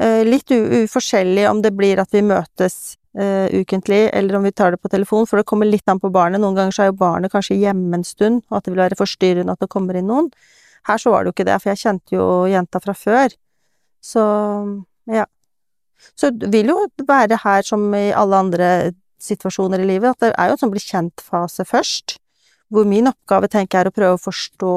Eh, 0.02 0.22
litt 0.26 0.50
uforskjellig 0.50 1.46
om 1.50 1.62
det 1.62 1.72
blir 1.78 2.02
at 2.02 2.12
vi 2.14 2.24
møtes 2.26 2.96
eh, 3.18 3.52
ukentlig, 3.60 4.10
eller 4.12 4.38
om 4.38 4.46
vi 4.46 4.52
tar 4.52 4.74
det 4.74 4.80
på 4.82 4.90
telefon, 4.92 5.26
for 5.26 5.40
det 5.40 5.48
kommer 5.48 5.68
litt 5.68 5.88
an 5.88 6.00
på 6.00 6.10
barnet. 6.12 6.40
Noen 6.40 6.56
ganger 6.58 6.76
så 6.76 6.84
er 6.84 6.90
jo 6.92 6.98
barnet 7.02 7.32
kanskje 7.32 7.58
hjemme 7.60 7.98
en 7.98 8.06
stund, 8.06 8.42
og 8.50 8.58
at 8.58 8.66
det 8.66 8.74
vil 8.74 8.82
være 8.84 8.98
forstyrrende 8.98 9.54
at 9.56 9.62
det 9.64 9.70
kommer 9.72 9.98
inn 9.98 10.10
noen. 10.10 10.32
Her 10.88 10.98
så 10.98 11.12
var 11.12 11.22
det 11.22 11.30
jo 11.30 11.36
ikke 11.36 11.48
det, 11.50 11.60
for 11.62 11.72
jeg 11.72 11.82
kjente 11.84 12.16
jo 12.16 12.26
jenta 12.50 12.80
fra 12.82 12.96
før. 12.96 13.36
Så 14.02 14.24
ja. 15.10 15.26
Så 16.18 16.32
det 16.34 16.50
vil 16.50 16.72
jo 16.72 16.80
være 17.06 17.38
her 17.44 17.62
som 17.66 17.84
i 17.94 18.08
alle 18.10 18.40
andre 18.46 18.68
situasjoner 19.22 19.82
i 19.82 19.86
livet, 19.86 20.16
at 20.16 20.24
det 20.24 20.32
er 20.34 20.50
jo 20.50 20.56
en 20.56 20.62
sånn 20.64 20.72
bli 20.72 20.82
kjent-fase 20.82 21.66
først, 21.68 22.16
hvor 22.72 22.88
min 22.88 23.06
oppgave 23.10 23.50
tenker 23.52 23.78
jeg 23.78 23.86
er 23.86 23.90
å 23.92 23.94
prøve 23.94 24.18
å 24.18 24.22
forstå 24.22 24.74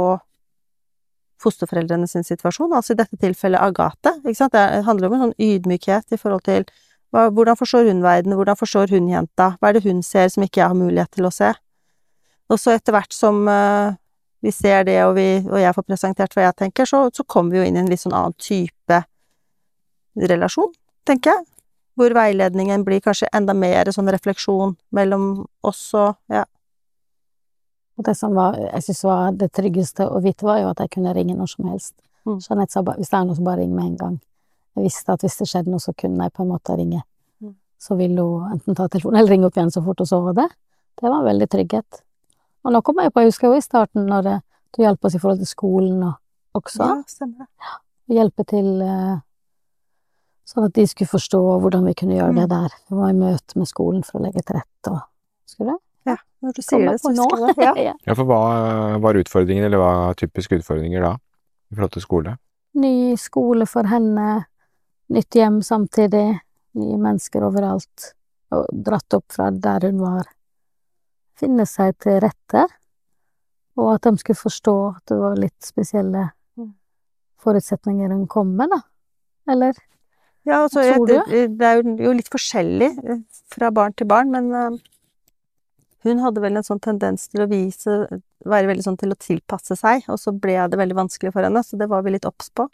fosterforeldrene 1.42 2.08
sin 2.10 2.26
situasjon, 2.26 2.74
altså 2.74 2.94
i 2.94 3.00
dette 3.00 3.18
tilfellet 3.22 3.62
Agathe, 3.62 4.16
ikke 4.24 4.38
sant, 4.38 4.56
det 4.56 4.86
handler 4.88 5.10
om 5.10 5.16
en 5.16 5.24
sånn 5.26 5.40
ydmykhet 5.42 6.16
i 6.16 6.20
forhold 6.22 6.46
til 6.48 6.68
hva, 7.14 7.28
hvordan 7.34 7.58
forstår 7.60 7.90
hun 7.90 8.02
verden, 8.04 8.36
hvordan 8.38 8.58
forstår 8.60 8.94
hun 8.96 9.10
jenta, 9.12 9.54
hva 9.60 9.70
er 9.70 9.78
det 9.78 9.86
hun 9.86 10.02
ser 10.04 10.32
som 10.34 10.46
ikke 10.46 10.62
jeg 10.62 10.72
har 10.72 10.80
mulighet 10.80 11.12
til 11.16 11.28
å 11.28 11.34
se? 11.34 11.52
Og 12.52 12.62
så 12.62 12.76
etter 12.76 12.94
hvert 12.94 13.14
som 13.16 13.46
uh, 13.50 13.96
vi 14.46 14.52
ser 14.54 14.86
det, 14.86 15.00
og, 15.06 15.16
vi, 15.18 15.42
og 15.50 15.58
jeg 15.62 15.74
får 15.74 15.86
presentert 15.88 16.36
hva 16.38 16.48
jeg 16.48 16.58
tenker, 16.62 16.90
så, 16.90 17.08
så 17.14 17.26
kommer 17.26 17.56
vi 17.56 17.62
jo 17.62 17.68
inn 17.68 17.80
i 17.80 17.82
en 17.82 17.90
litt 17.90 18.04
sånn 18.04 18.14
annen 18.14 18.36
type 18.38 19.02
relasjon, 20.16 20.74
tenker 21.08 21.34
jeg. 21.34 21.48
Hvor 21.96 22.12
veiledningen 22.12 22.84
blir 22.84 23.00
kanskje 23.02 23.32
enda 23.34 23.56
mer 23.56 23.90
sånn 23.96 24.12
refleksjon 24.12 24.76
mellom 24.94 25.46
oss 25.66 25.88
og 25.96 26.18
ja. 26.32 26.44
Og 27.96 28.04
det 28.04 28.18
som 28.20 28.34
var, 28.36 28.58
jeg 28.60 28.84
synes 28.90 29.04
var 29.08 29.38
det 29.40 29.54
tryggeste 29.56 30.04
å 30.12 30.20
vite, 30.20 30.44
var 30.44 30.60
jo 30.60 30.72
at 30.74 30.82
jeg 30.84 30.92
kunne 30.98 31.14
ringe 31.16 31.38
når 31.38 31.54
som 31.54 31.70
helst. 31.72 31.96
Mm. 32.28 32.42
Jeanette 32.44 32.76
sa 32.76 32.84
bare, 32.84 33.00
hvis 33.00 33.14
det 33.14 33.18
er 33.22 33.28
noe, 33.30 33.38
så 33.38 33.46
bare 33.46 33.62
ring 33.62 33.72
med 33.72 33.86
en 33.86 34.00
gang. 34.02 34.18
Jeg 34.76 34.84
visste 34.90 35.14
at 35.14 35.22
hvis 35.24 35.38
det 35.40 35.48
skjedde 35.48 35.72
noe, 35.72 35.80
så 35.80 35.94
kunne 35.96 36.26
jeg 36.28 36.34
på 36.36 36.44
en 36.44 36.50
måte 36.52 36.76
ringe. 36.76 37.02
Mm. 37.42 37.54
Så 37.80 37.96
ville 38.00 38.22
hun 38.26 38.52
enten 38.58 38.76
ta 38.76 38.88
telefonen 38.92 39.20
eller 39.22 39.32
ringe 39.32 39.48
opp 39.48 39.56
igjen 39.58 39.72
så 39.72 39.84
fort 39.86 40.00
hun 40.04 40.10
så 40.10 40.20
det. 40.36 40.50
Det 41.00 41.08
var 41.12 41.24
veldig 41.24 41.48
trygghet. 41.52 42.02
Og 42.66 42.74
nå 42.74 42.82
kommer 42.82 43.04
jeg 43.08 43.14
på, 43.14 43.22
jeg 43.24 43.32
husker 43.32 43.48
jo 43.52 43.60
i 43.60 43.64
starten 43.64 44.08
når 44.10 44.24
det, 44.28 44.36
du 44.76 44.82
hjalp 44.84 45.06
oss 45.08 45.16
i 45.16 45.20
forhold 45.22 45.40
til 45.44 45.48
skolen 45.48 46.04
og 46.04 46.60
også. 46.60 46.84
Ja, 46.84 46.96
stemmer 47.08 47.46
det. 47.46 47.74
hjelpe 48.16 48.46
til 48.50 48.70
eh, 48.84 49.16
sånn 50.46 50.68
at 50.68 50.76
de 50.78 50.86
skulle 50.90 51.10
forstå 51.10 51.42
hvordan 51.64 51.86
vi 51.90 51.94
kunne 51.98 52.18
gjøre 52.18 52.36
det 52.36 52.46
Mm. 52.46 52.54
der. 52.54 52.70
Vi 52.90 52.96
var 53.00 53.10
i 53.10 53.18
møte 53.18 53.58
med 53.60 53.68
skolen 53.68 54.04
for 54.04 54.20
å 54.20 54.24
legge 54.26 54.42
til 54.44 54.58
rette 54.60 54.92
og 54.92 55.02
Husker 55.46 55.66
du? 55.70 55.76
Ja, 56.10 56.16
når 56.42 56.54
du 56.58 56.62
sier 56.66 56.90
det, 56.90 57.00
så 57.02 57.10
på 57.10 57.14
husker 57.16 57.48
jeg 57.48 57.56
det. 57.56 57.64
Ja. 57.66 57.74
Ja. 57.90 57.94
Ja, 58.08 58.14
for 58.18 58.26
hva 58.26 59.00
var 59.00 59.14
utfordringen, 59.20 59.64
eller 59.68 59.78
hva 59.78 59.92
er 60.10 60.18
typiske 60.20 60.58
utfordringer 60.60 61.02
da, 61.06 61.12
i 61.72 61.76
forhold 61.78 61.92
til 61.94 62.02
skole? 62.02 62.34
Ny 62.76 63.16
skole 63.16 63.66
for 63.70 63.88
henne, 63.88 64.46
nytt 65.14 65.36
hjem 65.38 65.62
samtidig, 65.64 66.40
nye 66.76 66.98
mennesker 67.02 67.46
overalt, 67.46 68.12
og 68.56 68.66
dratt 68.72 69.18
opp 69.18 69.36
fra 69.36 69.50
der 69.52 69.88
hun 69.88 70.02
var. 70.04 70.30
Finne 71.40 71.66
seg 71.68 71.98
til 72.04 72.20
rette, 72.24 72.66
og 73.76 73.92
at 73.98 74.08
de 74.08 74.16
skulle 74.22 74.40
forstå 74.40 74.76
at 74.94 75.04
det 75.12 75.20
var 75.20 75.40
litt 75.40 75.60
spesielle 75.66 76.30
Mm. 76.56 76.72
forutsetninger 77.44 78.10
hun 78.16 78.28
kom 78.28 78.56
med, 78.56 78.70
da. 78.72 78.82
Eller? 79.52 79.76
Ja, 80.46 80.62
altså, 80.64 80.80
det, 81.06 81.24
det 81.60 81.66
er 81.68 81.82
jo, 81.82 81.96
jo 82.00 82.14
litt 82.16 82.30
forskjellig 82.32 82.88
eh, 83.04 83.20
fra 83.52 83.72
barn 83.76 83.94
til 83.98 84.08
barn, 84.08 84.32
men 84.32 84.48
eh, 84.56 84.78
hun 86.06 86.22
hadde 86.24 86.40
vel 86.44 86.56
en 86.56 86.64
sånn 86.64 86.80
tendens 86.80 87.28
til 87.28 87.44
å 87.44 87.50
vise 87.52 87.98
Være 88.46 88.68
veldig 88.70 88.84
sånn 88.86 88.98
til 89.02 89.10
å 89.10 89.18
tilpasse 89.18 89.74
seg, 89.80 90.04
og 90.06 90.20
så 90.22 90.30
ble 90.30 90.54
det 90.70 90.78
veldig 90.78 90.96
vanskelig 91.00 91.32
for 91.34 91.42
henne, 91.42 91.64
så 91.66 91.80
det 91.82 91.88
var 91.90 92.04
vi 92.06 92.12
litt 92.14 92.28
obs 92.30 92.52
på. 92.54 92.68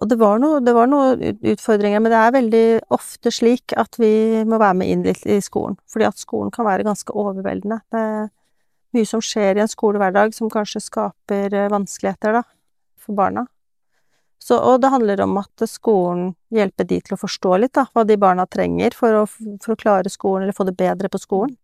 Og 0.00 0.08
det 0.08 0.16
var 0.16 0.40
noe, 0.40 0.62
det 0.64 0.72
var 0.72 0.88
noe 0.88 1.12
utfordringer, 1.52 2.00
men 2.00 2.12
det 2.12 2.18
er 2.18 2.36
veldig 2.38 2.66
ofte 2.96 3.32
slik 3.34 3.74
at 3.76 3.98
vi 4.00 4.40
må 4.48 4.56
være 4.60 4.78
med 4.80 4.92
inn 4.92 5.02
litt 5.04 5.26
i 5.28 5.40
skolen, 5.44 5.76
fordi 5.92 6.08
at 6.08 6.20
skolen 6.20 6.52
kan 6.54 6.64
være 6.64 6.86
ganske 6.88 7.12
overveldende. 7.12 7.82
Det 7.92 8.00
er 8.00 8.30
mye 8.96 9.08
som 9.08 9.22
skjer 9.24 9.58
i 9.58 9.64
en 9.64 9.70
skolehverdag 9.70 10.32
som 10.34 10.50
kanskje 10.52 10.80
skaper 10.86 11.52
eh, 11.52 11.68
vanskeligheter, 11.72 12.40
da, 12.40 12.44
for 13.00 13.18
barna. 13.18 13.44
Så, 14.40 14.56
og 14.56 14.80
det 14.80 14.88
handler 14.88 15.20
om 15.20 15.36
at 15.42 15.66
skolen 15.68 16.30
hjelper 16.54 16.88
de 16.88 17.02
til 17.04 17.16
å 17.16 17.20
forstå 17.20 17.58
litt, 17.60 17.74
da, 17.76 17.84
hva 17.92 18.06
de 18.08 18.16
barna 18.20 18.46
trenger 18.48 18.96
for 18.96 19.18
å, 19.18 19.26
for 19.28 19.74
å 19.74 19.80
klare 19.80 20.12
skolen, 20.12 20.46
eller 20.46 20.56
få 20.56 20.64
det 20.70 20.78
bedre 20.80 21.12
på 21.12 21.20
skolen. 21.20 21.58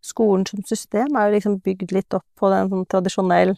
skolen 0.00 0.46
som 0.46 0.62
system 0.64 1.16
er 1.18 1.26
jo 1.26 1.34
liksom 1.34 1.58
bygd 1.60 1.90
litt 1.92 2.14
opp 2.14 2.24
på 2.38 2.48
den 2.54 2.70
sånn 2.70 2.86
tradisjonell 2.88 3.56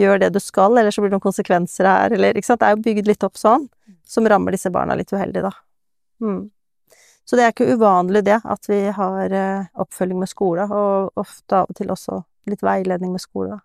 gjør 0.00 0.20
det 0.22 0.32
du 0.34 0.40
skal, 0.42 0.74
eller 0.78 0.90
så 0.94 1.02
blir 1.02 1.12
det 1.12 1.18
noen 1.18 1.28
konsekvenser 1.28 1.88
her, 1.88 2.14
eller 2.16 2.34
ikke 2.34 2.48
sant. 2.50 2.60
Det 2.62 2.70
er 2.70 2.76
jo 2.76 2.84
bygd 2.84 3.10
litt 3.10 3.26
opp 3.26 3.38
sånn, 3.38 3.68
som 4.06 4.26
rammer 4.30 4.56
disse 4.56 4.72
barna 4.74 4.96
litt 4.98 5.12
uheldig, 5.14 5.44
da. 5.46 5.52
Mm. 6.24 6.42
Så 7.24 7.38
det 7.38 7.44
er 7.44 7.54
ikke 7.54 7.72
uvanlig 7.72 8.24
det, 8.26 8.40
at 8.44 8.68
vi 8.68 8.80
har 8.92 9.32
eh, 9.32 9.68
oppfølging 9.80 10.18
med 10.20 10.28
skole, 10.28 10.66
og 10.68 11.20
ofte 11.20 11.62
av 11.62 11.70
og 11.70 11.78
til 11.78 11.92
også 11.94 12.20
litt 12.50 12.64
veiledning 12.64 13.14
med 13.14 13.22
skole. 13.22 13.56
da. 13.56 13.62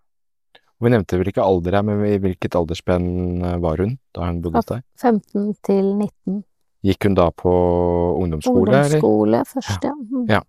Vi 0.79 0.91
nevnte 0.93 1.17
vel 1.19 1.27
ikke 1.27 1.43
alder 1.43 1.75
her, 1.75 1.83
men 1.83 2.05
i 2.07 2.15
hvilket 2.23 2.55
aldersspenn 2.55 3.43
eh, 3.43 3.57
var 3.59 3.83
hun 3.83 3.97
da 4.15 4.29
hun 4.29 4.39
bodde 4.45 4.61
hos 4.61 4.69
deg? 4.69 4.85
15 5.01 5.49
til 5.67 5.89
19. 5.97 6.43
Gikk 6.87 7.09
hun 7.09 7.17
da 7.19 7.27
på 7.35 7.51
ungdomsskole, 8.21 8.69
eller? 8.71 8.85
Ungdomsskole 8.85 9.43
først, 9.49 9.83
ja. 9.83 9.91
Mm. 9.91 10.29
Ja. 10.31 10.39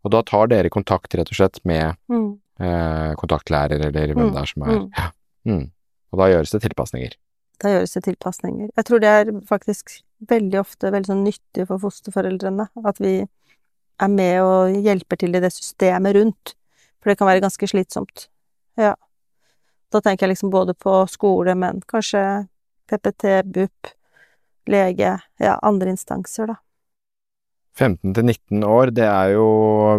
Og 0.00 0.14
da 0.14 0.22
tar 0.24 0.48
dere 0.48 0.72
kontakt 0.72 1.12
rett 1.12 1.28
og 1.28 1.36
slett 1.36 1.60
med 1.68 1.98
Mm. 2.08 2.39
Eh, 2.60 3.10
kontaktlærer 3.20 3.80
eller 3.88 4.14
hvem 4.14 4.28
Mm, 4.28 4.32
det 4.34 4.40
er 4.40 4.52
som 4.52 4.62
er 4.62 4.70
mm. 4.78 4.86
ja. 4.96 5.10
mm. 5.44 5.66
Og 6.12 6.18
da 6.18 6.30
gjøres 6.32 6.54
det 6.54 6.62
tilpasninger. 6.62 7.18
Da 7.62 7.74
gjøres 7.74 7.92
det 7.92 8.04
tilpasninger. 8.04 8.70
Jeg 8.76 8.84
tror 8.88 9.02
det 9.02 9.08
er 9.08 9.30
faktisk 9.48 10.00
veldig 10.30 10.60
ofte 10.60 10.90
veldig 10.92 11.10
sånn 11.10 11.24
nyttig 11.24 11.66
for 11.68 11.82
fosterforeldrene 11.82 12.66
at 12.84 13.00
vi 13.00 13.14
er 14.00 14.08
med 14.08 14.40
og 14.42 14.76
hjelper 14.80 15.20
til 15.20 15.36
i 15.36 15.42
det 15.44 15.52
systemet 15.52 16.16
rundt, 16.16 16.54
for 17.00 17.12
det 17.12 17.18
kan 17.20 17.28
være 17.28 17.44
ganske 17.44 17.68
slitsomt. 17.68 18.28
Ja. 18.80 18.94
Da 19.92 20.00
tenker 20.00 20.26
jeg 20.26 20.34
liksom 20.34 20.52
både 20.52 20.74
på 20.74 21.02
skole, 21.10 21.54
men 21.58 21.82
kanskje 21.88 22.46
PPT, 22.90 23.42
BUP, 23.44 23.92
lege, 24.70 25.18
ja, 25.40 25.58
andre 25.62 25.92
instanser, 25.94 26.54
da. 26.54 26.58
15 27.78 28.14
til 28.16 28.26
19 28.26 28.64
år, 28.66 28.90
det 28.94 29.06
er 29.06 29.34
jo 29.36 29.46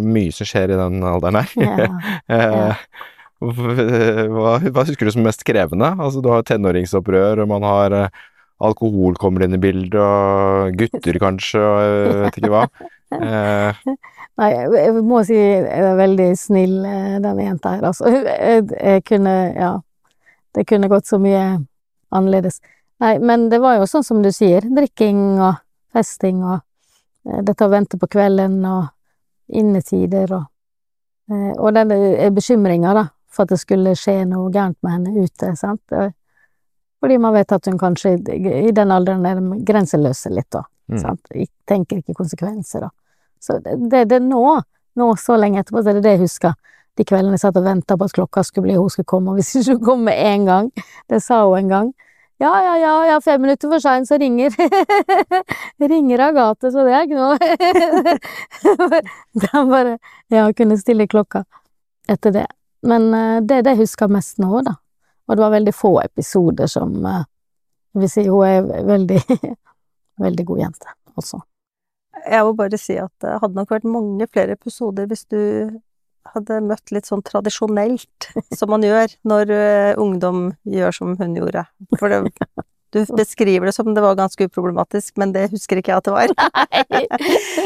mye 0.04 0.34
som 0.34 0.48
skjer 0.48 0.74
i 0.74 0.78
den 0.80 1.02
alderen 1.06 1.42
her. 1.42 1.56
Ja. 2.28 2.74
Eh, 3.42 4.28
hva, 4.30 4.52
hva 4.62 4.82
husker 4.86 5.08
du 5.08 5.10
som 5.10 5.24
mest 5.26 5.40
krevende? 5.42 5.88
Altså, 5.98 6.20
du 6.22 6.28
har 6.30 6.44
tenåringsopprør, 6.46 7.40
og 7.42 7.48
man 7.50 7.64
har 7.66 7.96
eh, 7.96 8.20
alkohol 8.62 9.16
kommer 9.18 9.42
inn 9.42 9.56
i 9.56 9.60
bildet, 9.62 9.98
og 9.98 10.76
gutter 10.78 11.18
kanskje, 11.18 11.58
og 11.58 11.80
jeg 11.82 12.20
vet 12.20 12.38
ikke 12.38 12.52
hva. 12.52 12.62
Eh, 13.18 13.82
Nei, 14.40 14.48
jeg, 14.54 14.92
må 15.04 15.20
si 15.28 15.36
jeg 15.36 15.66
er 15.68 15.98
veldig 15.98 16.28
snill, 16.38 16.78
eh, 16.88 17.18
denne 17.18 17.48
jenta 17.48 17.74
her, 17.74 17.88
altså. 17.90 18.08
Jeg, 18.14 18.68
jeg 18.78 19.02
kunne, 19.10 19.34
ja 19.58 19.72
Det 20.54 20.64
kunne 20.68 20.88
gått 20.92 21.08
så 21.08 21.18
mye 21.20 21.42
annerledes. 22.12 22.60
Nei, 23.02 23.16
men 23.18 23.48
det 23.50 23.58
var 23.62 23.78
jo 23.80 23.88
sånn 23.88 24.04
som 24.06 24.22
du 24.22 24.30
sier, 24.32 24.64
drikking 24.68 25.40
og 25.40 25.58
festing 25.92 26.42
og 26.44 26.60
eh, 27.28 27.42
dette 27.42 27.66
å 27.66 27.72
vente 27.72 27.98
på 27.98 28.08
kvelden 28.10 28.60
og 28.68 28.90
innetider 29.52 30.32
og 30.32 30.44
eh, 31.30 31.52
Og 31.58 31.74
den 31.74 31.92
bekymringa, 32.34 32.94
da, 32.94 33.06
for 33.32 33.46
at 33.46 33.54
det 33.54 33.60
skulle 33.62 33.94
skje 33.98 34.22
noe 34.28 34.50
gærent 34.52 34.78
med 34.82 34.96
henne 34.96 35.24
ute, 35.24 35.54
sant. 35.56 35.82
Eh, 35.92 36.12
Fordi 37.02 37.18
man 37.18 37.34
vet 37.34 37.52
at 37.52 37.66
hun 37.66 37.78
kanskje 37.80 38.14
i 38.30 38.70
den 38.70 38.92
alderen 38.94 39.26
er 39.26 39.40
grenseløse 39.66 40.30
litt, 40.30 40.50
da. 40.52 40.62
Mm. 40.92 40.98
Sant? 41.00 41.32
Tenker 41.68 41.98
ikke 42.02 42.14
konsekvenser, 42.18 42.86
da. 42.86 42.90
Så 43.42 43.58
det, 43.58 44.04
er 44.04 44.22
nå, 44.22 44.44
nå 44.94 45.08
så 45.18 45.38
lenge 45.40 45.62
etterpå, 45.62 45.82
så 45.82 45.90
er 45.90 45.98
det 45.98 46.04
det 46.04 46.14
jeg 46.14 46.22
husker. 46.26 46.54
De 46.98 47.06
kveldene 47.08 47.38
jeg 47.38 47.42
satt 47.42 47.58
og 47.58 47.64
venta 47.66 47.96
på 47.98 48.06
at 48.06 48.14
klokka 48.14 48.44
skulle 48.46 48.68
bli, 48.68 48.76
hun 48.78 48.92
skulle 48.92 49.08
komme, 49.08 49.32
og 49.32 49.40
hvis 49.40 49.54
ikke 49.58 49.78
hun 49.78 49.84
kom 49.88 50.04
med 50.06 50.20
en 50.20 50.46
gang, 50.46 50.70
det 51.10 51.22
sa 51.24 51.40
hun 51.46 51.58
en 51.58 51.72
gang, 51.72 51.92
ja, 52.42 52.52
ja, 52.66 52.76
ja, 52.78 52.92
ja, 53.06 53.20
fem 53.22 53.42
minutter 53.42 53.70
for 53.70 53.82
seint, 53.82 54.08
så 54.08 54.18
ringer 54.18 54.54
ringer 55.92 56.24
Agathe, 56.26 56.72
så 56.74 56.82
det 56.86 56.94
er 56.96 57.06
ikke 57.06 57.20
noe 57.20 57.36
Da 59.44 59.62
bare 59.70 59.98
Ja, 60.32 60.48
kunne 60.56 60.78
stille 60.80 61.06
klokka 61.06 61.44
etter 62.10 62.34
det. 62.34 62.46
Men 62.82 63.12
eh, 63.14 63.38
det 63.46 63.60
er 63.60 63.62
det 63.62 63.76
jeg 63.76 63.84
husker 63.84 64.10
mest 64.10 64.42
nå, 64.42 64.50
da. 64.66 64.74
Og 65.28 65.38
det 65.38 65.44
var 65.44 65.54
veldig 65.54 65.74
få 65.76 65.92
episoder 66.02 66.66
som 66.70 66.96
eh, 67.06 67.22
Jeg 67.94 68.02
vil 68.02 68.10
si 68.10 68.26
hun 68.26 68.42
er 68.48 68.84
veldig 68.90 69.20
veldig 70.26 70.46
god 70.50 70.62
jente, 70.64 70.94
altså. 71.14 71.42
Jeg 72.26 72.44
må 72.46 72.52
bare 72.58 72.78
si 72.78 72.98
at 73.00 73.12
det 73.22 73.38
hadde 73.42 73.58
nok 73.58 73.70
vært 73.72 73.88
mange 73.88 74.26
flere 74.30 74.58
episoder 74.58 75.06
hvis 75.10 75.24
du 75.30 75.38
hadde 76.34 76.60
møtt 76.64 76.92
litt 76.94 77.08
sånn 77.08 77.22
tradisjonelt, 77.26 78.28
som 78.58 78.70
man 78.72 78.84
gjør 78.86 79.14
når 79.28 79.54
eh, 79.56 79.94
ungdom 80.00 80.52
gjør 80.68 80.94
som 80.96 81.16
hun 81.18 81.34
gjorde. 81.38 81.64
For 81.98 82.12
det, 82.12 82.20
du 82.92 83.00
beskriver 83.16 83.66
det 83.66 83.72
som 83.72 83.94
det 83.94 84.02
var 84.04 84.18
ganske 84.18 84.44
uproblematisk, 84.44 85.16
men 85.20 85.32
det 85.32 85.46
husker 85.52 85.80
ikke 85.80 85.94
jeg 85.94 86.02
at 86.02 86.08
det 86.08 86.12
var. 86.12 86.34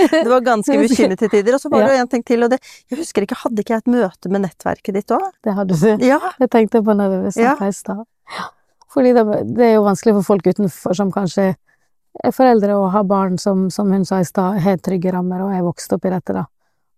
Det 0.07 0.29
var 0.31 0.43
ganske 0.47 0.77
mye 0.79 1.17
til 1.19 1.31
tider. 1.33 1.57
Og 1.57 1.61
så 1.63 1.71
var 1.73 1.83
det 1.83 1.97
jo 1.97 2.03
en 2.05 2.11
ting 2.11 2.23
til, 2.27 2.45
og 2.47 2.53
det 2.53 2.61
Jeg 2.91 3.01
husker 3.01 3.27
ikke, 3.27 3.39
hadde 3.43 3.63
ikke 3.63 3.75
jeg 3.75 3.85
et 3.85 3.91
møte 3.91 4.31
med 4.31 4.45
nettverket 4.47 4.95
ditt 4.95 5.15
òg? 5.15 5.25
Det 5.43 5.55
hadde 5.57 5.79
du. 5.81 6.05
Ja. 6.07 6.21
Det 6.39 6.51
tenkte 6.53 6.79
jeg 6.79 6.87
på 6.87 6.95
når 6.95 7.17
vi 7.25 7.33
snakka 7.39 7.71
i 7.71 7.75
stad. 7.75 8.05
Fordi 8.95 9.13
det, 9.17 9.25
det 9.59 9.67
er 9.67 9.75
jo 9.75 9.87
vanskelig 9.87 10.15
for 10.21 10.29
folk 10.31 10.47
utenfor 10.47 10.97
som 10.97 11.11
kanskje 11.13 11.49
er 12.25 12.33
foreldre 12.33 12.77
og 12.79 12.93
har 12.95 13.05
barn 13.09 13.37
som, 13.39 13.67
som 13.71 13.91
hun 13.93 14.07
sa 14.09 14.23
i 14.23 14.29
stad, 14.29 14.61
har 14.63 14.79
trygge 14.81 15.13
rammer 15.13 15.43
og 15.45 15.53
er 15.53 15.67
vokst 15.67 15.93
opp 15.93 16.07
i 16.07 16.15
dette, 16.15 16.37
da. 16.37 16.47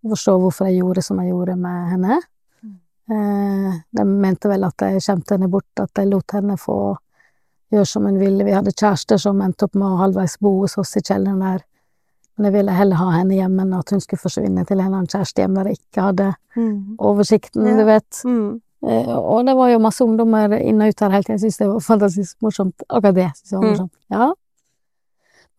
Å 0.05 0.09
forstå 0.13 0.35
hvorfor 0.39 0.67
jeg 0.69 0.79
gjorde 0.81 1.03
som 1.03 1.17
jeg 1.19 1.31
gjorde 1.33 1.55
med 1.59 1.89
henne. 1.93 2.19
Eh, 3.09 3.73
de 3.97 4.03
mente 4.05 4.49
vel 4.51 4.63
at 4.67 4.77
jeg 4.85 5.01
skjemte 5.01 5.33
henne 5.35 5.49
bort, 5.49 5.65
at 5.81 5.89
jeg 5.97 6.07
lot 6.11 6.31
henne 6.35 6.55
få 6.61 6.75
gjøre 7.73 7.87
som 7.89 8.05
hun 8.05 8.19
ville. 8.21 8.45
Vi 8.45 8.53
hadde 8.53 8.71
kjærester 8.73 9.17
som 9.21 9.41
endte 9.41 9.65
opp 9.65 9.75
med 9.75 9.87
å 9.87 9.97
halvveis 10.03 10.37
bo 10.41 10.59
hos 10.61 10.77
oss 10.77 10.95
i 10.97 11.01
kjelleren 11.01 11.41
der. 11.41 11.63
Men 12.37 12.45
jeg 12.47 12.53
ville 12.53 12.71
heller 12.77 12.95
ha 13.01 13.09
henne 13.17 13.35
hjemme 13.35 13.65
enn 13.65 13.73
at 13.75 13.89
hun 13.91 13.99
skulle 13.99 14.21
forsvinne 14.21 14.63
til 14.65 14.77
en 14.79 14.85
eller 14.85 14.99
annen 15.01 15.09
kjærestehjem 15.11 15.55
der 15.57 15.71
jeg 15.71 15.79
ikke 15.81 16.01
hadde 16.05 16.29
Mm. 16.55 16.95
oversikten, 16.99 17.65
Ja. 17.67 17.77
du 17.77 17.83
vet. 17.85 18.11
Mm. 18.25 18.61
Eh, 18.83 19.07
og 19.17 19.45
det 19.45 19.55
var 19.55 19.69
jo 19.69 19.79
masse 19.79 20.01
ungdommer 20.03 20.53
inn 20.61 20.81
og 20.81 20.87
ut 20.89 20.99
her 20.99 21.09
hele 21.09 21.23
tiden. 21.23 21.37
Jeg 21.39 21.51
syntes 21.51 21.57
det 21.57 21.67
var 21.67 21.79
fantastisk 21.79 22.37
morsomt. 22.41 22.75
Akkurat 22.89 23.15
det 23.15 23.31
synes 23.35 23.51
jeg 23.51 23.59
var 23.59 23.63
Mm. 23.65 23.71
morsomt. 23.71 23.91
Ja. 24.11 24.33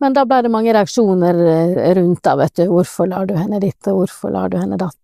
Men 0.01 0.13
da 0.17 0.23
ble 0.25 0.41
det 0.41 0.49
mange 0.51 0.73
reaksjoner 0.73 1.37
eh, 1.45 1.93
rundt 1.99 2.23
da, 2.25 2.35
vet 2.39 2.55
du. 2.57 2.63
Hvorfor 2.71 3.07
lar 3.11 3.27
du 3.29 3.35
henne 3.37 3.59
ditt, 3.61 3.79
og 3.91 3.99
hvorfor 4.01 4.31
lar 4.33 4.49
du 4.49 4.57
henne 4.57 4.77
datt? 4.81 4.97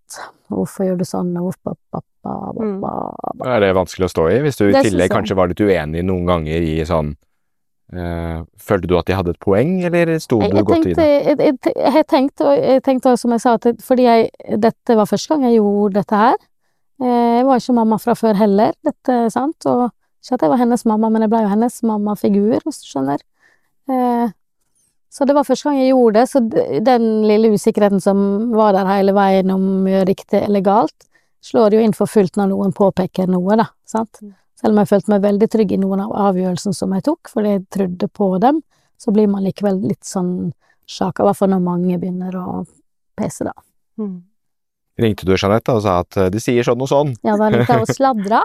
Hvorfor 0.49 0.87
gjør 0.87 0.97
du 0.97 1.05
sånn, 1.05 1.29
og 1.37 1.49
hvorfor 1.51 1.75
pappa, 1.91 2.01
pappa, 2.23 2.35
Mm. 2.57 2.81
pappa. 2.81 3.45
er 3.55 3.59
det 3.61 3.69
vanskelig 3.77 4.07
å 4.07 4.11
stå 4.11 4.23
i, 4.33 4.39
hvis 4.43 4.57
du 4.57 4.65
i 4.69 4.81
tillegg 4.83 5.11
kanskje 5.13 5.35
var 5.37 5.47
litt 5.47 5.61
uenig 5.63 6.01
noen 6.03 6.25
ganger 6.27 6.59
i 6.65 6.73
sånn 6.87 7.13
øh, 7.93 8.41
Følte 8.59 8.87
du 8.89 8.97
at 8.99 9.05
de 9.07 9.15
hadde 9.15 9.31
et 9.35 9.39
poeng, 9.39 9.77
eller 9.87 10.11
sto 10.19 10.39
Jeg, 10.41 10.51
du 10.51 10.57
jeg 10.57 10.65
godt 10.67 10.87
i 10.89 10.93
det? 10.97 11.05
jeg, 11.07 11.37
jeg, 11.37 11.57
jeg, 11.63 11.75
jeg 11.95 12.07
tenkte, 12.11 12.47
og 12.49 12.57
jeg 12.57 12.83
tenkte 12.83 13.11
også, 13.13 13.21
som 13.27 13.35
jeg 13.35 13.43
sa, 13.45 13.53
at 13.59 13.67
fordi 13.85 14.07
jeg, 14.07 14.29
dette 14.59 14.97
var 14.99 15.05
første 15.07 15.29
gang 15.33 15.45
jeg 15.47 15.59
gjorde 15.61 15.93
dette 16.01 16.15
her. 16.23 16.35
Eh, 16.99 17.37
Jeg 17.37 17.45
var 17.45 17.61
ikke 17.61 17.77
mamma 17.77 17.97
fra 18.01 18.15
før 18.17 18.35
heller, 18.41 18.73
dette, 18.83 19.17
sant, 19.31 19.65
og 19.69 19.85
ikke 20.23 20.33
at 20.39 20.41
jeg 20.47 20.49
var 20.49 20.57
hennes 20.63 20.85
mamma, 20.89 21.09
men 21.13 21.21
jeg 21.27 21.29
ble 21.31 21.43
jo 21.45 21.51
hennes 21.53 21.79
mammafigur, 21.85 22.59
hvis 22.65 22.81
du 22.83 22.87
skjønner. 22.91 23.21
Eh, 23.87 24.27
Så 25.17 25.25
det 25.25 25.33
var 25.33 25.47
første 25.47 25.65
gang 25.65 25.79
jeg 25.79 25.95
gjorde 25.95 26.19
det, 26.19 26.29
så 26.29 26.39
den 26.85 27.05
lille 27.25 27.49
usikkerheten 27.55 28.01
som 28.03 28.19
var 28.53 28.75
der 28.77 28.85
hele 28.91 29.15
veien 29.17 29.49
om 29.49 29.87
riktig 30.05 30.43
eller 30.43 30.61
galt, 30.61 31.07
slår 31.41 31.73
jo 31.73 31.81
inn 31.81 31.95
for 31.97 32.09
fullt 32.09 32.37
når 32.37 32.51
noen 32.51 32.75
påpeker 32.77 33.29
noe, 33.31 33.57
da, 33.57 33.65
sant. 33.89 34.21
Mm. 34.21 34.35
Selv 34.61 34.73
om 34.73 34.81
jeg 34.81 34.89
følte 34.91 35.13
meg 35.13 35.25
veldig 35.25 35.49
trygg 35.53 35.73
i 35.73 35.81
noen 35.81 36.03
av 36.05 36.13
avgjørelsene 36.29 36.77
som 36.77 36.93
jeg 36.93 37.05
tok, 37.09 37.31
fordi 37.33 37.55
jeg 37.55 37.65
trodde 37.73 38.09
på 38.13 38.29
dem, 38.43 38.61
så 38.97 39.13
blir 39.13 39.29
man 39.29 39.45
likevel 39.45 39.81
litt 39.89 40.05
sånn 40.05 40.51
sjaka, 40.85 41.23
i 41.23 41.27
hvert 41.27 41.39
fall 41.41 41.51
når 41.53 41.65
mange 41.65 41.97
begynner 41.97 42.37
å 42.37 42.63
pese, 43.17 43.49
da. 43.49 43.53
Mm. 43.97 44.17
Ringte 44.97 45.27
du 45.29 45.33
Jeanette 45.35 45.73
og 45.77 45.83
sa 45.85 45.99
at 46.01 46.17
eh, 46.17 46.29
de 46.33 46.39
sier 46.41 46.65
sånn 46.65 46.81
og 46.81 46.89
sånn? 46.89 47.11
Ja, 47.25 47.35
da 47.37 47.51
litt 47.53 47.69
av 47.69 47.83
å 47.83 47.89
sladre. 47.89 48.39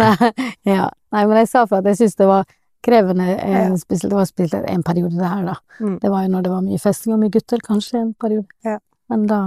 Nei, 0.00 0.30
ja. 0.66 0.88
Nei, 1.14 1.22
men 1.22 1.36
jeg 1.38 1.50
sa 1.52 1.62
for 1.66 1.78
at 1.78 1.86
jeg 1.92 2.00
syntes 2.00 2.18
det 2.18 2.26
var 2.26 2.42
krevende, 2.86 3.26
eh, 3.36 3.68
Ja. 3.68 3.76
spesielt, 3.76 4.10
det 4.12 4.18
var 4.20 4.28
spesielt 4.30 4.68
en 4.70 4.82
periode 4.86 5.16
det 5.18 5.28
her, 5.28 5.44
da. 5.44 5.56
Mm. 5.80 5.98
Det 6.00 6.10
var 6.10 6.22
jo 6.22 6.28
når 6.34 6.42
det 6.46 6.50
var 6.52 6.62
mye 6.62 6.78
festing 6.82 7.14
og 7.14 7.20
mye 7.20 7.34
gutter, 7.34 7.58
kanskje 7.58 8.00
en 8.00 8.14
periode. 8.14 8.46
Ja. 8.64 8.78
Men 9.10 9.26
da 9.26 9.40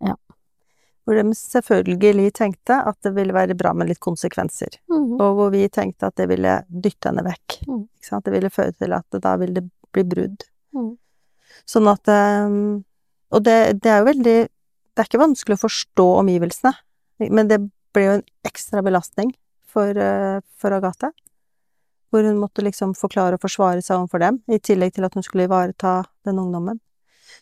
Ja. 0.00 0.14
Hvor 1.06 1.14
de 1.16 1.34
selvfølgelig 1.34 2.32
tenkte 2.32 2.86
at 2.86 2.96
det 3.02 3.14
ville 3.14 3.32
være 3.34 3.56
bra 3.56 3.72
med 3.74 3.88
litt 3.88 4.00
konsekvenser. 4.00 4.78
Mm. 4.88 5.18
Og 5.20 5.36
hvor 5.36 5.50
vi 5.50 5.68
tenkte 5.68 6.06
at 6.06 6.14
det 6.16 6.28
ville 6.28 6.64
dytte 6.70 7.08
henne 7.10 7.24
vekk. 7.24 7.66
Mm. 7.66 7.88
Det 8.24 8.32
ville 8.32 8.50
føre 8.50 8.72
til 8.76 8.92
at 8.92 9.20
da 9.20 9.36
ville 9.36 9.54
det 9.54 9.70
bli 9.92 10.04
brudd. 10.04 10.44
Mm. 10.74 10.96
Sånn 11.66 11.88
at 11.90 12.06
ehm, 12.06 12.84
Og 13.32 13.44
det, 13.44 13.80
det 13.80 13.90
er 13.90 13.98
jo 14.00 14.08
veldig 14.10 14.48
Det 14.48 14.98
er 14.98 15.06
ikke 15.06 15.22
vanskelig 15.22 15.54
å 15.54 15.62
forstå 15.68 16.06
omgivelsene, 16.18 16.72
men 17.30 17.48
det 17.48 17.60
ble 17.94 18.02
jo 18.02 18.14
en 18.18 18.24
ekstra 18.44 18.82
belastning 18.82 19.30
for, 19.70 19.86
eh, 19.96 20.40
for 20.58 20.74
Agathe. 20.74 21.12
Hvor 22.10 22.26
hun 22.26 22.38
måtte 22.42 22.64
liksom 22.66 22.94
forklare 22.98 23.38
og 23.38 23.42
forsvare 23.44 23.82
seg 23.82 24.00
overfor 24.00 24.22
dem, 24.22 24.40
i 24.50 24.58
tillegg 24.58 24.96
til 24.96 25.06
at 25.06 25.14
hun 25.14 25.26
skulle 25.26 25.46
ivareta 25.46 26.00
den 26.26 26.40
ungdommen. 26.42 26.80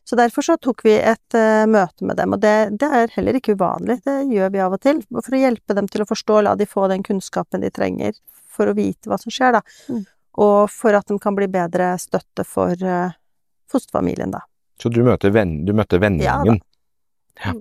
Så 0.04 0.16
derfor 0.16 0.44
så 0.44 0.56
tok 0.56 0.84
vi 0.84 0.94
et 0.96 1.36
uh, 1.36 1.64
møte 1.68 2.04
med 2.04 2.16
dem, 2.20 2.32
og 2.36 2.40
det, 2.40 2.54
det 2.80 2.88
er 3.00 3.14
heller 3.16 3.36
ikke 3.36 3.56
uvanlig, 3.56 3.98
det 4.04 4.18
gjør 4.32 4.52
vi 4.54 4.60
av 4.64 4.76
og 4.76 4.82
til, 4.84 5.02
for 5.16 5.36
å 5.36 5.40
hjelpe 5.40 5.76
dem 5.76 5.88
til 5.88 6.04
å 6.04 6.08
forstå, 6.08 6.40
la 6.44 6.54
de 6.56 6.68
få 6.68 6.86
den 6.92 7.04
kunnskapen 7.04 7.64
de 7.64 7.72
trenger 7.72 8.16
for 8.52 8.70
å 8.70 8.76
vite 8.76 9.10
hva 9.10 9.18
som 9.20 9.32
skjer, 9.32 9.58
da. 9.58 9.62
Mm. 9.88 10.04
Og 10.44 10.60
for 10.72 10.96
at 10.96 11.08
de 11.10 11.18
kan 11.20 11.36
bli 11.36 11.48
bedre 11.52 11.90
støtte 12.00 12.44
for 12.48 12.72
uh, 12.84 13.16
fosterfamilien, 13.72 14.32
da. 14.32 14.44
Så 14.80 14.92
du, 14.92 15.02
møter 15.04 15.32
venn, 15.34 15.58
du 15.66 15.74
møtte 15.76 16.00
vennegjengen? 16.00 16.60
Ja. 17.42 17.54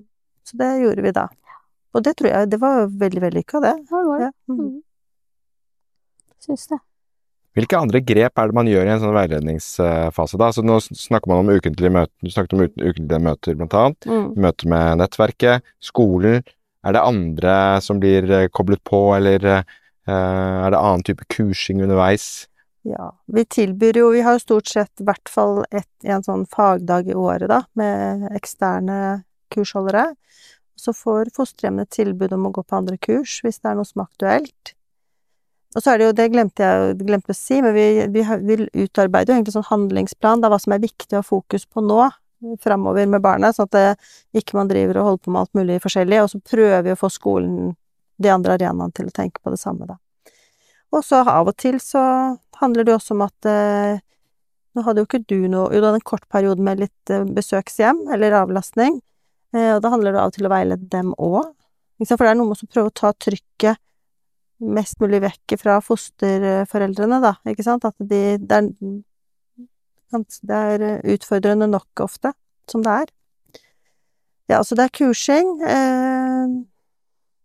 Så 0.48 0.56
det 0.56 0.70
gjorde 0.80 1.04
vi 1.04 1.12
da. 1.12 1.28
Og 1.96 2.04
det 2.04 2.14
tror 2.18 2.30
jeg 2.30 2.50
Det 2.52 2.58
var 2.62 2.86
veldig 3.00 3.22
vellykka, 3.26 3.60
det. 3.64 3.74
Ja, 3.90 4.00
det 4.00 4.08
var 4.08 4.22
det. 4.22 4.28
Ja. 4.30 4.54
Mm. 4.54 4.60
Mm. 4.60 4.76
Syns 6.46 6.68
det. 6.70 6.78
Hvilke 7.56 7.78
andre 7.80 8.00
grep 8.04 8.38
er 8.38 8.50
det 8.50 8.56
man 8.56 8.68
gjør 8.70 8.86
i 8.86 8.92
en 8.92 9.00
sånn 9.02 9.16
veiledningsfase, 9.16 10.38
da? 10.40 10.50
Så 10.54 10.62
nå 10.62 10.76
snakker 10.84 11.30
man 11.30 11.42
om 11.42 11.50
ukentlige 11.56 11.90
møter, 11.94 12.12
du 12.22 12.30
snakket 12.30 12.54
om 12.54 12.64
ukentlige 12.66 13.22
møter, 13.24 13.56
blant 13.58 13.76
annet. 13.78 14.08
Mm. 14.10 14.28
Møter 14.44 14.70
med 14.74 15.00
nettverket, 15.00 15.72
skolen. 15.82 16.44
Er 16.86 16.94
det 16.94 17.02
andre 17.02 17.54
som 17.82 17.98
blir 18.02 18.28
eh, 18.30 18.46
koblet 18.54 18.82
på, 18.86 19.00
eller 19.16 19.42
uh, 19.48 19.64
er 20.06 20.70
det 20.70 20.78
annen 20.78 21.02
type 21.06 21.26
kursing 21.32 21.82
underveis? 21.82 22.46
Ja, 22.86 23.10
vi 23.26 23.42
tilbyr 23.44 23.98
jo 23.98 24.10
Vi 24.14 24.22
har 24.24 24.36
jo 24.36 24.40
stort 24.40 24.70
sett 24.70 25.02
i 25.02 25.04
hvert 25.04 25.28
fall 25.28 25.64
et, 25.74 25.90
en 26.06 26.22
sånn 26.24 26.46
fagdag 26.48 27.10
i 27.10 27.16
året, 27.18 27.48
da, 27.50 27.64
med 27.76 28.28
eksterne 28.38 29.24
kursholdere. 29.52 30.12
Så 30.78 30.94
får 30.94 31.32
fosterhjemmene 31.34 31.90
tilbud 31.90 32.32
om 32.36 32.46
å 32.48 32.54
gå 32.54 32.62
på 32.62 32.78
andre 32.78 32.96
kurs, 33.02 33.40
hvis 33.42 33.58
det 33.58 33.72
er 33.72 33.80
noe 33.80 33.88
som 33.88 34.04
er 34.04 34.12
aktuelt. 34.12 34.74
Og 35.76 35.84
så 35.84 35.92
er 35.92 36.00
det 36.00 36.06
jo, 36.06 36.14
det 36.16 36.30
glemte 36.32 36.64
jeg 36.64 36.94
glemte 37.02 37.34
å 37.34 37.36
si, 37.36 37.58
men 37.64 37.74
vi, 37.76 37.84
vi, 38.14 38.22
vi 38.48 38.86
utarbeider 38.86 39.32
jo 39.32 39.36
egentlig 39.36 39.54
sånn 39.58 39.68
handlingsplan, 39.68 40.40
da, 40.40 40.48
hva 40.52 40.58
som 40.62 40.72
er 40.74 40.80
viktig 40.82 41.12
å 41.12 41.20
ha 41.20 41.26
fokus 41.26 41.66
på 41.68 41.84
nå, 41.84 42.06
framover 42.62 43.06
med 43.10 43.22
barnet, 43.22 43.56
sånn 43.56 43.68
at 43.68 43.76
det 43.76 44.40
ikke 44.40 44.56
man 44.56 44.70
driver 44.70 45.00
og 45.00 45.08
holder 45.08 45.22
på 45.24 45.34
med 45.34 45.42
alt 45.42 45.58
mulig 45.58 45.78
forskjellig, 45.84 46.20
og 46.22 46.30
så 46.32 46.40
prøver 46.40 46.84
vi 46.86 46.94
å 46.94 46.98
få 46.98 47.10
skolen, 47.12 47.72
de 48.18 48.30
andre 48.32 48.56
arenaene, 48.56 48.94
til 48.96 49.10
å 49.10 49.14
tenke 49.14 49.42
på 49.44 49.52
det 49.52 49.60
samme, 49.60 49.86
da. 49.86 49.98
Og 50.96 51.04
så 51.04 51.20
av 51.20 51.50
og 51.50 51.56
til 51.60 51.76
så 51.84 52.02
handler 52.62 52.86
det 52.86 52.94
også 52.96 53.16
om 53.16 53.26
at 53.26 53.48
eh, 53.48 53.98
Nå 54.76 54.84
hadde 54.86 55.02
jo 55.02 55.08
ikke 55.08 55.20
du 55.26 55.48
noe 55.50 55.66
Jo, 55.72 55.80
du 55.80 55.86
hadde 55.88 55.98
en 55.98 56.06
kort 56.06 56.24
periode 56.32 56.62
med 56.64 56.80
litt 56.80 57.12
eh, 57.12 57.26
besøkshjem, 57.36 58.06
eller 58.14 58.36
avlastning, 58.40 59.00
eh, 59.52 59.74
og 59.74 59.82
da 59.84 59.92
handler 59.92 60.14
det 60.14 60.22
av 60.22 60.30
og 60.30 60.36
til 60.38 60.48
å 60.48 60.52
veilede 60.52 60.88
dem 60.92 61.12
òg. 61.18 61.50
For 62.06 62.24
det 62.24 62.30
er 62.32 62.38
noe 62.38 62.52
med 62.52 62.62
å 62.62 62.70
prøve 62.72 62.92
å 62.92 62.96
ta 63.02 63.12
trykket 63.26 63.80
mest 64.58 64.98
mulig 65.02 65.20
vekk 65.22 65.54
fra 65.60 65.78
fosterforeldrene, 65.84 67.20
da, 67.22 67.36
ikke 67.48 67.66
sant? 67.66 67.86
At 67.86 67.94
de 67.98 68.38
Det 70.08 70.16
er, 70.16 70.24
det 70.48 70.58
er 70.58 71.14
utfordrende 71.14 71.68
nok 71.68 72.00
ofte, 72.00 72.32
som 72.70 72.82
det 72.82 72.92
er. 73.04 73.10
Ja, 74.48 74.58
altså 74.58 74.74
det 74.74 74.86
er 74.86 74.94
kursing. 74.96 75.50
Eh, 75.60 76.54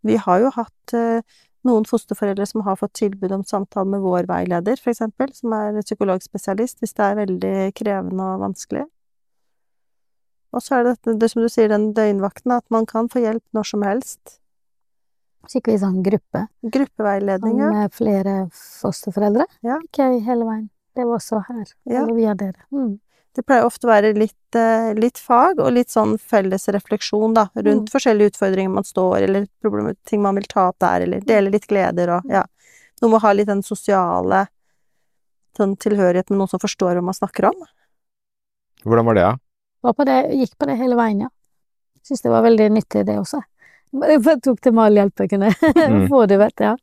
vi 0.08 0.16
har 0.16 0.40
jo 0.40 0.52
hatt 0.56 0.94
eh, 0.96 1.20
noen 1.68 1.86
fosterforeldre 1.88 2.46
som 2.48 2.64
har 2.64 2.80
fått 2.80 2.96
tilbud 3.00 3.32
om 3.36 3.44
samtale 3.48 3.92
med 3.92 4.04
vår 4.04 4.28
veileder, 4.30 4.80
for 4.80 4.96
som 4.96 5.56
er 5.56 5.82
psykologspesialist, 5.84 6.80
hvis 6.80 6.96
det 6.96 7.06
er 7.06 7.20
veldig 7.20 7.56
krevende 7.76 8.30
og 8.36 8.46
vanskelig. 8.48 8.86
Og 10.54 10.62
så 10.62 10.80
er 10.80 10.90
det 10.92 11.18
det 11.20 11.32
som 11.32 11.42
du 11.42 11.50
sier, 11.50 11.72
den 11.72 11.92
døgnvakten, 11.98 12.52
at 12.56 12.66
man 12.72 12.86
kan 12.86 13.10
få 13.10 13.24
hjelp 13.24 13.44
når 13.58 13.70
som 13.72 13.86
helst. 13.88 14.40
Skikkelig 15.50 15.80
sånn 15.82 16.02
gruppe. 16.06 16.46
Gruppeveiledning, 16.64 17.58
ja. 17.60 17.70
Med 17.72 17.94
flere 17.94 18.36
fosterforeldre. 18.56 19.46
Ja. 19.66 19.80
Ok, 19.84 20.00
hele 20.24 20.46
veien. 20.48 20.70
Det 20.96 21.06
var 21.10 21.18
også 21.20 21.42
her. 21.48 21.66
Ja. 21.90 22.04
Eller 22.04 22.14
via 22.16 22.34
dere. 22.38 22.62
Mm. 22.72 23.00
Det 23.34 23.42
pleier 23.50 23.66
ofte 23.66 23.88
å 23.88 23.90
være 23.90 24.12
litt, 24.16 24.56
eh, 24.56 24.94
litt 24.94 25.18
fag 25.18 25.60
og 25.60 25.72
litt 25.74 25.90
sånn 25.90 26.20
felles 26.22 26.68
refleksjon, 26.70 27.34
da, 27.34 27.48
rundt 27.56 27.90
Mm. 27.90 27.94
forskjellige 27.96 28.30
utfordringer 28.32 28.70
man 28.72 28.84
står, 28.84 29.24
eller 29.24 29.48
problemer, 29.62 29.96
ting 30.06 30.22
man 30.22 30.36
vil 30.36 30.46
ta 30.48 30.68
opp 30.70 30.78
der, 30.80 31.02
eller 31.02 31.20
dele 31.20 31.50
litt 31.52 31.68
gleder 31.68 32.18
og 32.20 32.30
ja. 32.30 32.44
Noe 33.02 33.10
med 33.10 33.18
å 33.20 33.22
ha 33.22 33.32
litt 33.34 33.48
den 33.48 33.64
sosiale 33.64 34.48
sånn 35.58 35.76
tilhørighet 35.78 36.30
med 36.30 36.38
noen 36.40 36.50
som 36.50 36.60
forstår 36.60 36.94
hva 36.96 37.04
man 37.04 37.14
snakker 37.14 37.50
om. 37.50 37.66
Hvordan 38.86 39.06
var 39.06 39.14
det, 39.16 39.22
da? 39.22 39.38
Var 39.84 39.94
på 39.94 40.06
det, 40.06 40.20
gikk 40.32 40.58
på 40.58 40.66
det 40.68 40.78
hele 40.78 40.96
veien, 40.96 41.22
ja. 41.22 41.30
Syns 42.04 42.22
det 42.22 42.30
var 42.32 42.44
veldig 42.44 42.70
nyttig, 42.72 43.06
det 43.06 43.18
også. 43.18 43.42
Jeg 43.94 44.22
bare 44.26 44.40
tok 44.42 44.62
til 44.66 44.74
malhjelp 44.74 45.20
jeg 45.22 45.30
kunne 45.36 45.52
Mm. 45.94 46.08
få, 46.10 46.24
du 46.30 46.38
vet. 46.42 46.60
Ja. 46.60 46.76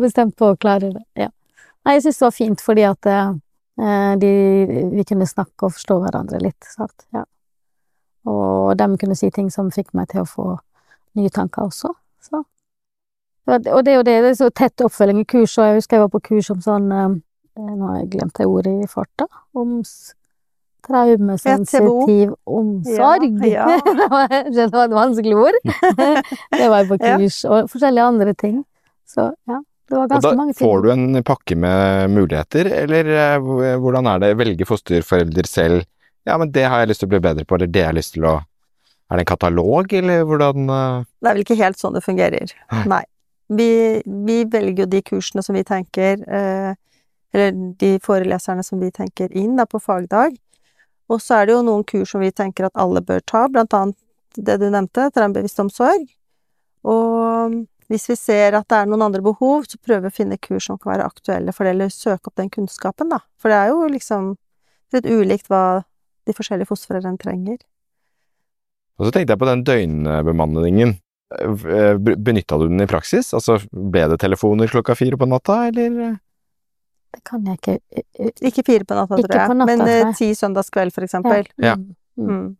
Bestemt 0.00 0.36
på 0.38 0.52
å 0.52 0.56
klare 0.58 0.92
det. 0.94 1.02
Ja. 1.18 1.28
Nei, 1.84 1.96
jeg 1.96 2.04
syns 2.06 2.18
det 2.20 2.26
var 2.26 2.34
fint 2.36 2.62
fordi 2.64 2.84
at 2.88 3.06
eh, 3.10 4.14
de, 4.22 4.30
vi 4.94 5.04
kunne 5.04 5.26
snakke 5.26 5.66
og 5.66 5.74
forstå 5.74 5.98
hverandre 6.04 6.40
litt, 6.42 6.62
sant. 6.70 7.06
Ja. 7.14 7.24
Og 8.30 8.76
de 8.80 8.86
kunne 8.98 9.16
si 9.18 9.28
ting 9.34 9.50
som 9.52 9.70
fikk 9.74 9.90
meg 9.94 10.08
til 10.14 10.22
å 10.22 10.28
få 10.30 10.46
nye 11.18 11.30
tanker 11.30 11.66
også. 11.68 11.90
Så. 12.24 12.40
Og 13.46 13.60
det 13.84 13.92
er 13.92 13.98
jo 13.98 14.06
det, 14.06 14.14
det 14.24 14.30
er 14.32 14.38
så 14.38 14.48
tett 14.50 14.80
oppfølging 14.80 15.20
i 15.20 15.28
kurs, 15.28 15.58
og 15.58 15.66
jeg 15.68 15.82
husker 15.82 15.98
jeg 15.98 16.04
var 16.06 16.12
på 16.14 16.22
kurs 16.30 16.48
om 16.54 16.62
sånn 16.64 16.86
eh, 16.94 17.16
Nå 17.54 17.86
har 17.86 17.98
jeg 18.00 18.08
glemt 18.16 18.34
det 18.38 18.46
ordet 18.50 18.72
i 18.82 18.86
farta. 18.90 19.28
Om 19.54 19.76
traumesensitiv 20.86 22.34
omsorg. 22.46 23.38
Ja, 23.46 23.66
ja. 23.74 24.42
det 24.56 24.66
var 24.72 24.84
et 24.88 24.96
vanskelig 24.96 25.36
ord. 25.36 25.58
det 26.58 26.68
var 26.72 26.88
på 26.90 26.98
Ja. 27.00 27.16
kurs, 27.18 27.44
og 27.44 27.70
forskjellige 27.72 28.04
andre 28.12 28.34
ting. 28.34 28.62
Så 29.08 29.30
ja, 29.48 29.58
det 29.90 29.96
var 29.98 30.08
ganske 30.08 30.36
mange 30.36 30.54
ting. 30.54 30.64
Da 30.64 30.70
får 30.70 30.82
du 30.84 30.90
en 30.92 31.22
pakke 31.26 31.56
med 31.56 32.10
muligheter, 32.14 32.70
eller 32.84 33.10
eh, 33.14 33.76
hvordan 33.82 34.06
er 34.14 34.22
det? 34.24 34.32
Velge 34.40 34.66
fosterforelder 34.68 35.46
selv 35.50 35.82
Ja, 36.24 36.38
men 36.40 36.50
det 36.54 36.64
har 36.64 36.80
jeg 36.80 36.88
lyst 36.88 37.02
til 37.04 37.10
å 37.10 37.12
bli 37.12 37.20
bedre 37.20 37.44
på, 37.44 37.58
eller 37.58 37.68
det 37.68 37.82
har 37.84 37.92
jeg 37.92 38.00
lyst 38.00 38.14
til 38.16 38.24
å 38.24 38.38
Er 39.12 39.18
det 39.20 39.26
en 39.26 39.32
katalog, 39.36 39.92
eller 39.92 40.22
hvordan 40.24 40.70
eh? 40.72 41.02
Det 41.20 41.28
er 41.28 41.34
vel 41.36 41.42
ikke 41.44 41.58
helt 41.60 41.78
sånn 41.78 41.92
det 41.98 42.00
fungerer. 42.04 42.54
Nei. 42.88 43.02
Vi, 43.52 43.66
vi 44.24 44.38
velger 44.48 44.86
jo 44.86 44.88
de 44.88 45.02
kursene 45.04 45.42
som 45.44 45.54
vi 45.54 45.62
tenker 45.68 46.22
eh, 46.24 46.72
Eller 47.34 47.52
de 47.76 47.90
foreleserne 48.00 48.64
som 48.64 48.80
vi 48.80 48.88
tenker 48.94 49.28
inn 49.36 49.56
da 49.60 49.66
på 49.68 49.78
fagdag. 49.84 50.38
Og 51.12 51.20
så 51.20 51.40
er 51.40 51.46
det 51.46 51.56
jo 51.56 51.64
noen 51.66 51.84
kurs 51.84 52.14
som 52.14 52.22
vi 52.24 52.32
tenker 52.32 52.68
at 52.68 52.80
alle 52.80 53.02
bør 53.04 53.20
ta, 53.28 53.44
blant 53.52 53.76
annet 53.76 53.98
det 54.34 54.56
du 54.62 54.66
nevnte, 54.72 55.10
traumebevisst. 55.14 55.60
Og 56.84 57.58
hvis 57.92 58.08
vi 58.08 58.16
ser 58.16 58.56
at 58.56 58.66
det 58.72 58.78
er 58.80 58.88
noen 58.88 59.04
andre 59.06 59.22
behov, 59.24 59.66
så 59.68 59.78
prøver 59.78 60.06
vi 60.06 60.12
å 60.12 60.18
finne 60.22 60.40
kurs 60.40 60.70
som 60.70 60.80
kan 60.80 60.94
være 60.94 61.06
aktuelle 61.10 61.52
for 61.54 61.66
det, 61.66 61.74
eller 61.76 61.92
søke 61.92 62.30
opp 62.30 62.40
den 62.40 62.50
kunnskapen, 62.52 63.12
da. 63.12 63.20
For 63.38 63.52
det 63.52 63.60
er 63.60 63.72
jo 63.72 63.92
liksom 63.92 64.34
litt 64.96 65.08
ulikt 65.10 65.50
hva 65.52 65.84
de 66.24 66.34
forskjellige 66.36 66.70
fosterforeldrene 66.70 67.20
trenger. 67.20 67.58
Og 68.98 69.08
så 69.08 69.14
tenkte 69.14 69.34
jeg 69.34 69.42
på 69.42 69.48
den 69.50 69.64
døgnbemanningen. 69.66 70.94
Eh, 71.34 71.96
Benytta 71.98 72.58
du 72.60 72.68
den 72.68 72.84
i 72.84 72.88
praksis? 72.88 73.32
Altså, 73.36 73.58
ble 73.70 74.06
det 74.12 74.20
telefoner 74.22 74.70
klokka 74.70 74.96
fire 74.96 75.18
på 75.20 75.28
natta, 75.28 75.64
eller? 75.68 76.16
Det 77.14 77.22
kan 77.28 77.46
jeg 77.48 77.60
ikke 77.60 77.74
eh, 77.94 78.04
eh, 78.26 78.32
Ikke 78.50 78.64
fire 78.66 78.86
på 78.88 78.96
natta, 78.98 79.18
tror 79.22 79.38
jeg, 79.38 79.56
natta, 79.60 79.66
men 79.70 79.86
eh, 79.86 80.00
jeg. 80.02 80.14
ti 80.18 80.28
søndagskveld, 80.38 80.94
for 80.96 81.06
eksempel. 81.06 81.48
Ja. 81.62 81.76
mm, 81.78 81.94
mm. 82.18 82.28
Mm. 82.34 82.52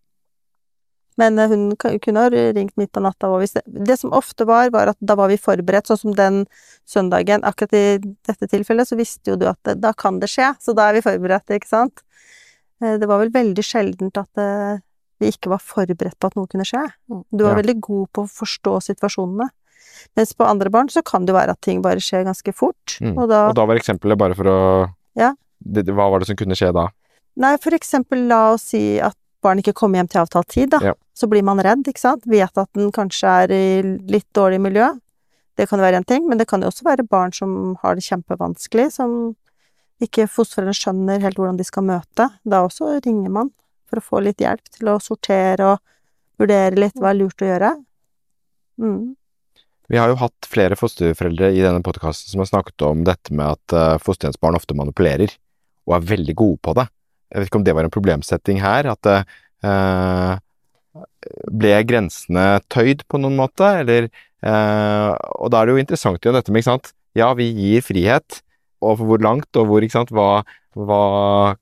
Men 1.16 1.38
hun 1.38 1.64
kunne 1.78 2.22
ha 2.24 2.30
ringt 2.32 2.74
midt 2.76 2.90
på 2.90 3.02
natta 3.04 3.28
òg. 3.30 3.44
det, 3.54 3.62
det 3.86 3.96
som 4.00 4.10
ofte 4.16 4.46
var, 4.48 4.70
var 4.74 4.90
at 4.90 4.98
da 4.98 5.14
var 5.14 5.30
vi 5.30 5.36
forberedt, 5.38 5.86
sånn 5.86 6.00
som 6.00 6.14
den 6.18 6.40
søndagen. 6.90 7.44
Akkurat 7.46 7.72
i 7.78 7.84
dette 8.26 8.48
tilfellet 8.50 8.88
så 8.90 8.98
visste 8.98 9.30
jo 9.30 9.36
du 9.38 9.46
at 9.46 9.60
det, 9.62 9.76
da 9.84 9.92
kan 9.94 10.18
det 10.18 10.30
skje, 10.32 10.48
så 10.58 10.74
da 10.74 10.88
er 10.88 10.98
vi 10.98 11.04
forberedt, 11.06 11.54
ikke 11.54 11.70
sant? 11.70 12.02
Eh, 12.82 12.96
Det 12.98 13.06
var 13.06 13.22
vel 13.22 13.30
veldig 13.30 13.62
sjeldent 13.62 14.18
at 14.18 14.42
vi 15.22 15.30
ikke 15.30 15.52
var 15.54 15.62
forberedt 15.62 16.18
på 16.18 16.26
at 16.26 16.34
noe 16.34 16.50
kunne 16.50 16.66
skje. 16.66 16.82
Mm. 17.10 17.22
Du 17.30 17.44
var 17.44 17.54
Ja. 17.54 17.62
veldig 17.62 17.78
god 17.80 18.08
på 18.12 18.24
å 18.26 18.32
forstå 18.42 18.74
situasjonene. 18.90 19.48
Mens 20.16 20.32
på 20.34 20.46
andre 20.46 20.70
barn 20.70 20.88
så 20.88 21.02
kan 21.04 21.24
det 21.26 21.34
være 21.34 21.50
at 21.56 21.60
ting 21.60 21.82
bare 21.82 21.96
skjer 22.02 22.24
ganske 22.24 22.54
fort, 22.54 22.98
Mm. 23.00 23.18
og 23.18 23.28
da 23.28 23.48
Og 23.48 23.54
da 23.56 23.64
var 23.66 23.76
eksempelet 23.76 24.18
bare 24.18 24.34
for 24.34 24.44
å 24.44 24.94
Ja. 25.16 25.34
det, 25.62 25.86
Hva 25.86 26.10
var 26.10 26.20
det 26.20 26.26
som 26.28 26.36
kunne 26.36 26.54
skje 26.54 26.72
da? 26.72 26.88
Nei, 27.36 27.56
for 27.56 27.70
eksempel 27.72 28.28
la 28.28 28.52
oss 28.52 28.62
si 28.62 28.98
at 29.00 29.16
barn 29.42 29.58
ikke 29.58 29.74
kommer 29.74 29.98
hjem 29.98 30.08
til 30.08 30.20
avtalt 30.22 30.48
tid, 30.48 30.70
da. 30.70 30.78
Ja. 30.80 30.92
Så 31.14 31.28
blir 31.28 31.42
man 31.42 31.58
redd, 31.58 31.82
ikke 31.84 31.98
sant. 31.98 32.22
Vet 32.26 32.56
at 32.56 32.72
den 32.72 32.90
kanskje 32.92 33.26
er 33.44 33.50
i 33.52 33.82
litt 34.08 34.32
dårlig 34.32 34.60
miljø. 34.60 34.92
Det 35.56 35.68
kan 35.68 35.78
være 35.78 35.96
en 35.96 36.04
ting, 36.04 36.28
men 36.28 36.38
det 36.38 36.46
kan 36.48 36.60
jo 36.62 36.68
også 36.68 36.82
være 36.82 37.06
barn 37.08 37.32
som 37.32 37.76
har 37.82 37.94
det 37.94 38.02
kjempevanskelig, 38.04 38.90
som 38.92 39.36
ikke 40.02 40.26
fosterforeldrene 40.28 40.74
skjønner 40.74 41.20
helt 41.20 41.36
hvordan 41.36 41.56
de 41.56 41.64
skal 41.64 41.82
møte. 41.84 42.30
Da 42.44 42.62
også 42.66 43.00
ringer 43.04 43.30
man 43.30 43.50
for 43.86 44.00
å 44.00 44.02
få 44.02 44.22
litt 44.24 44.38
hjelp 44.38 44.64
til 44.70 44.88
å 44.88 44.98
sortere 45.00 45.60
og 45.74 45.78
vurdere 46.40 46.74
litt 46.74 46.94
hva 46.94 47.10
er 47.10 47.14
lurt 47.20 47.36
å 47.44 47.46
gjøre. 47.46 47.84
Mm. 48.80 49.14
Vi 49.92 50.00
har 50.00 50.08
jo 50.08 50.18
hatt 50.20 50.48
flere 50.48 50.78
fosterforeldre 50.80 51.50
i 51.52 51.60
denne 51.60 51.84
podkasten 51.84 52.32
som 52.32 52.40
har 52.40 52.48
snakket 52.48 52.84
om 52.86 53.02
dette 53.04 53.34
med 53.36 53.58
at 53.58 53.74
uh, 53.76 54.00
fosterhjemsbarn 54.00 54.56
ofte 54.56 54.76
manipulerer, 54.78 55.34
og 55.84 55.98
er 55.98 56.06
veldig 56.14 56.36
gode 56.40 56.60
på 56.64 56.72
det. 56.78 56.86
Jeg 57.34 57.42
vet 57.42 57.50
ikke 57.50 57.60
om 57.60 57.66
det 57.66 57.74
var 57.76 57.86
en 57.86 57.92
problemsetting 57.92 58.60
her, 58.62 58.86
at 58.92 59.08
eh, 59.10 60.34
ble 61.50 61.72
grensene 61.88 62.44
tøyd 62.70 63.02
på 63.10 63.18
noen 63.18 63.34
måte, 63.40 63.66
eller 63.80 64.06
eh, 64.06 65.10
Og 65.42 65.50
da 65.50 65.60
er 65.60 65.66
det 65.66 65.74
jo 65.74 65.82
interessant 65.82 66.20
igjen 66.22 66.38
dette 66.38 66.54
med, 66.54 66.62
ikke 66.62 66.70
sant, 66.70 66.92
ja, 67.18 67.32
vi 67.34 67.48
gir 67.50 67.82
frihet, 67.82 68.40
og 68.84 69.02
hvor 69.02 69.22
langt, 69.24 69.50
og 69.58 69.66
hvor, 69.70 69.82
ikke 69.82 69.96
sant, 69.96 70.14
hva, 70.14 70.44
hva 70.78 71.02
eh, 71.50 71.58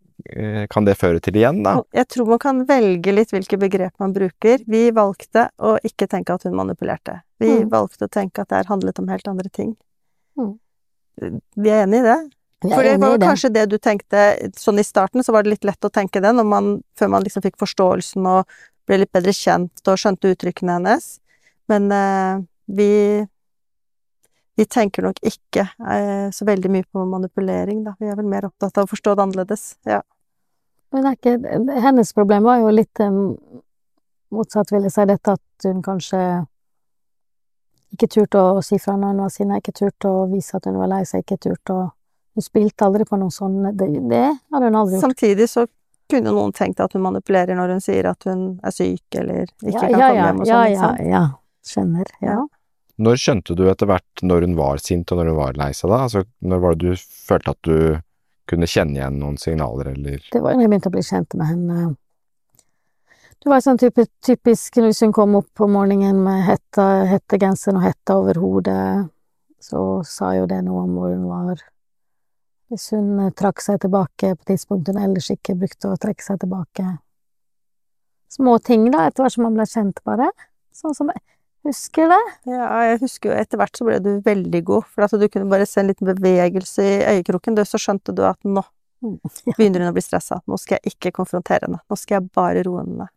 kan 0.71 0.85
det 0.87 0.97
føre 0.99 1.21
til 1.21 1.35
igjen, 1.41 1.63
da? 1.65 1.77
Jeg 1.97 2.09
tror 2.09 2.29
man 2.29 2.39
kan 2.43 2.61
velge 2.69 3.13
litt 3.15 3.33
hvilke 3.35 3.59
begrep 3.59 3.93
man 4.03 4.13
bruker. 4.15 4.63
Vi 4.67 4.91
valgte 4.95 5.49
å 5.59 5.77
ikke 5.85 6.09
tenke 6.09 6.35
at 6.35 6.45
hun 6.47 6.55
manipulerte. 6.55 7.21
Vi 7.43 7.49
Mm. 7.65 7.71
valgte 7.71 8.07
å 8.07 8.11
tenke 8.11 8.43
at 8.43 8.49
det 8.49 8.57
her 8.63 8.71
handlet 8.71 8.99
om 8.99 9.09
helt 9.09 9.27
andre 9.29 9.49
ting. 9.51 9.77
Mm. 10.39 10.55
Vi 11.57 11.71
er 11.71 11.83
enig 11.87 12.01
i 12.01 12.07
det. 12.07 12.21
For 12.63 12.83
det 12.87 12.99
var 13.01 13.19
kanskje 13.19 13.53
det 13.53 13.69
du 13.71 13.79
tenkte 13.79 14.21
sånn 14.55 14.79
i 14.79 14.85
starten, 14.87 15.23
så 15.27 15.33
var 15.35 15.43
det 15.43 15.51
litt 15.51 15.65
lett 15.65 15.83
å 15.83 15.91
tenke 15.91 16.21
det, 16.23 16.31
når 16.33 16.47
man, 16.47 16.83
før 16.97 17.11
man 17.11 17.25
liksom 17.25 17.43
fikk 17.43 17.57
forståelsen 17.59 18.25
og 18.27 18.47
ble 18.87 18.99
litt 19.03 19.13
bedre 19.13 19.33
kjent 19.35 19.83
og 19.91 19.99
skjønte 19.99 20.31
uttrykkene 20.31 20.77
hennes. 20.79 21.19
Men 21.69 21.91
eh, 21.91 22.39
vi 22.69 23.27
vi 24.57 24.67
tenker 24.69 25.07
nok 25.07 25.21
ikke 25.25 25.65
eh, 25.65 26.31
så 26.35 26.45
veldig 26.45 26.71
mye 26.71 26.85
på 26.85 27.05
manipulering, 27.09 27.85
da. 27.87 27.95
Vi 28.01 28.11
er 28.11 28.19
vel 28.19 28.29
mer 28.29 28.47
opptatt 28.51 28.79
av 28.79 28.87
å 28.87 28.91
forstå 28.91 29.15
det 29.17 29.25
annerledes. 29.25 29.67
Ja. 29.89 30.03
Men 30.93 31.09
er 31.09 31.17
ikke, 31.17 31.37
hennes 31.81 32.13
problem 32.13 32.45
var 32.45 32.61
jo 32.61 32.73
litt 32.75 33.01
eh, 33.01 33.21
motsatt, 34.33 34.73
vil 34.75 34.85
jeg 34.89 34.95
si, 34.95 35.07
dette 35.09 35.37
at 35.39 35.69
hun 35.69 35.81
kanskje 35.85 36.23
ikke 37.93 38.09
turte 38.09 38.41
å 38.41 38.61
si 38.65 38.79
fra 38.81 38.95
når 38.97 39.13
hun 39.13 39.25
var 39.25 39.33
sinna, 39.33 39.59
ikke 39.61 39.75
turte 39.77 40.09
å 40.09 40.25
vise 40.31 40.57
at 40.57 40.69
hun 40.69 40.79
var 40.81 40.89
lei 40.93 41.03
seg, 41.09 41.25
ikke 41.25 41.41
turte 41.49 41.77
å 41.77 41.91
Hun 42.33 42.41
spilte 42.41 42.87
aldri 42.87 43.05
på 43.05 43.19
noe 43.21 43.29
sånn 43.29 43.59
Det, 43.77 43.87
det 44.09 44.23
hadde 44.25 44.69
hun 44.71 44.77
aldri 44.79 44.95
gjort. 44.95 45.03
Samtidig 45.05 45.51
så 45.53 45.67
kunne 46.09 46.33
noen 46.33 46.55
tenkt 46.57 46.81
at 46.81 46.95
hun 46.97 47.03
manipulerer 47.05 47.59
når 47.59 47.75
hun 47.75 47.83
sier 47.85 48.09
at 48.09 48.25
hun 48.25 48.47
er 48.65 48.73
syk 48.73 49.19
eller 49.21 49.51
ikke 49.61 49.75
ja, 49.75 49.83
kan 49.83 49.93
ja, 49.93 50.07
komme 50.09 50.17
ja, 50.17 50.25
hjem 50.25 50.41
og 50.41 50.49
sånn, 50.49 50.73
Ja, 50.73 50.87
ja, 50.97 51.11
ja. 51.11 51.23
Skjønner. 51.69 52.15
Ja. 52.25 52.39
Når 53.03 53.19
skjønte 53.19 53.57
du 53.59 53.65
etter 53.71 53.89
hvert 53.91 54.23
når 54.23 54.47
hun 54.47 54.57
var 54.59 54.81
sint 54.83 55.11
og 55.11 55.19
når 55.19 55.33
hun 55.33 55.39
var 55.41 55.59
lei 55.59 55.73
seg 55.75 55.91
da? 55.91 56.05
Altså, 56.07 56.23
når 56.45 56.63
var 56.63 56.77
det 56.79 56.93
du 56.93 57.05
følte 57.27 57.55
at 57.55 57.67
du 57.67 57.77
kunne 58.51 58.69
kjenne 58.69 58.99
igjen 58.99 59.19
noen 59.19 59.39
signaler, 59.41 59.93
eller 59.95 60.23
Det 60.31 60.43
var 60.43 60.55
da 60.55 60.63
jeg 60.63 60.71
begynte 60.71 60.91
å 60.91 60.95
bli 60.95 61.05
kjent 61.07 61.37
med 61.39 61.49
henne. 61.49 61.83
Det 63.43 63.51
var 63.51 63.63
sånn 63.65 63.81
type, 63.81 64.05
typisk 64.23 64.79
hvis 64.79 65.03
hun 65.03 65.15
kom 65.15 65.35
opp 65.35 65.63
om 65.65 65.73
morgenen 65.75 66.21
med 66.23 66.45
hetta, 66.47 66.85
hettegenseren 67.11 67.81
og 67.81 67.87
hetta 67.89 68.19
over 68.21 68.39
hodet, 68.39 68.85
så 69.63 69.81
sa 70.07 70.35
jo 70.37 70.47
det 70.51 70.61
noe 70.67 70.85
om 70.85 70.95
hvor 70.99 71.11
hun 71.11 71.25
var. 71.27 71.63
Hvis 72.71 72.89
hun 72.95 73.19
eh, 73.19 73.33
trakk 73.39 73.63
seg 73.63 73.81
tilbake 73.83 74.35
på 74.37 74.49
tidspunkt 74.53 74.89
hun 74.91 75.01
ellers 75.03 75.31
ikke 75.35 75.59
brukte 75.59 75.91
å 75.91 75.99
trekke 76.01 76.25
seg 76.25 76.39
tilbake. 76.45 76.87
Små 78.33 78.57
ting, 78.65 78.87
da, 78.95 79.09
etter 79.09 79.27
hvert 79.27 79.35
som 79.35 79.45
man 79.45 79.59
ble 79.59 79.67
kjent, 79.69 79.99
bare. 80.09 80.31
Sånn 80.73 80.95
som 80.97 81.11
husker 81.69 82.09
det. 82.13 82.21
Ja, 82.51 82.67
jeg 82.91 83.01
husker 83.05 83.31
jo 83.33 83.39
etter 83.41 83.61
hvert 83.61 83.77
så 83.79 83.87
ble 83.87 83.99
du 84.03 84.11
veldig 84.27 84.63
god, 84.69 84.87
for 84.91 85.07
at 85.07 85.15
du 85.19 85.27
kunne 85.29 85.51
bare 85.53 85.67
se 85.69 85.81
en 85.83 85.91
liten 85.93 86.09
bevegelse 86.11 86.83
i 86.85 86.95
øyekroken, 87.17 87.59
så 87.69 87.79
skjønte 87.81 88.15
du 88.17 88.23
at 88.29 88.39
nå 88.45 88.63
begynner 89.57 89.83
hun 89.83 89.91
å 89.91 89.97
bli 89.97 90.05
stressa, 90.05 90.41
nå 90.47 90.59
skal 90.61 90.79
jeg 90.81 90.95
ikke 90.97 91.13
konfrontere 91.23 91.67
henne, 91.67 91.81
nå 91.91 91.99
skal 91.99 92.21
jeg 92.21 92.31
bare 92.35 92.63
roe 92.69 92.85
henne 92.85 93.03
ned. 93.05 93.11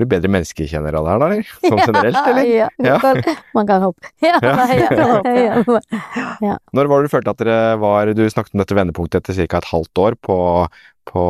blir 0.00 0.08
bedre 0.08 0.30
menneskekjenner 0.32 0.96
av 0.96 1.04
det 1.04 1.10
her, 1.12 1.18
da, 1.20 1.26
eller? 1.28 1.50
Sånn 1.60 1.82
generelt, 1.84 2.20
eller? 2.30 2.46
Ja, 2.48 2.68
Ja. 2.80 2.94
man 3.02 3.18
kan, 3.20 3.34
man 3.58 3.66
kan 3.68 3.82
håpe. 3.84 4.12
Ja, 4.24 4.38
Ja. 4.40 5.24
ja, 5.28 5.80
ja. 6.40 6.54
Når 6.72 6.88
var 6.88 7.02
det 7.02 7.10
du 7.10 7.12
følte 7.12 7.34
at 7.34 7.42
dere 7.42 7.58
var 7.82 8.12
Du 8.16 8.22
snakket 8.32 8.54
om 8.56 8.62
dette 8.62 8.76
vendepunktet 8.78 9.20
etter 9.28 9.44
ca. 9.50 9.58
et 9.60 9.68
halvt 9.74 10.00
år 10.00 10.16
på, 10.24 10.38
på 11.10 11.24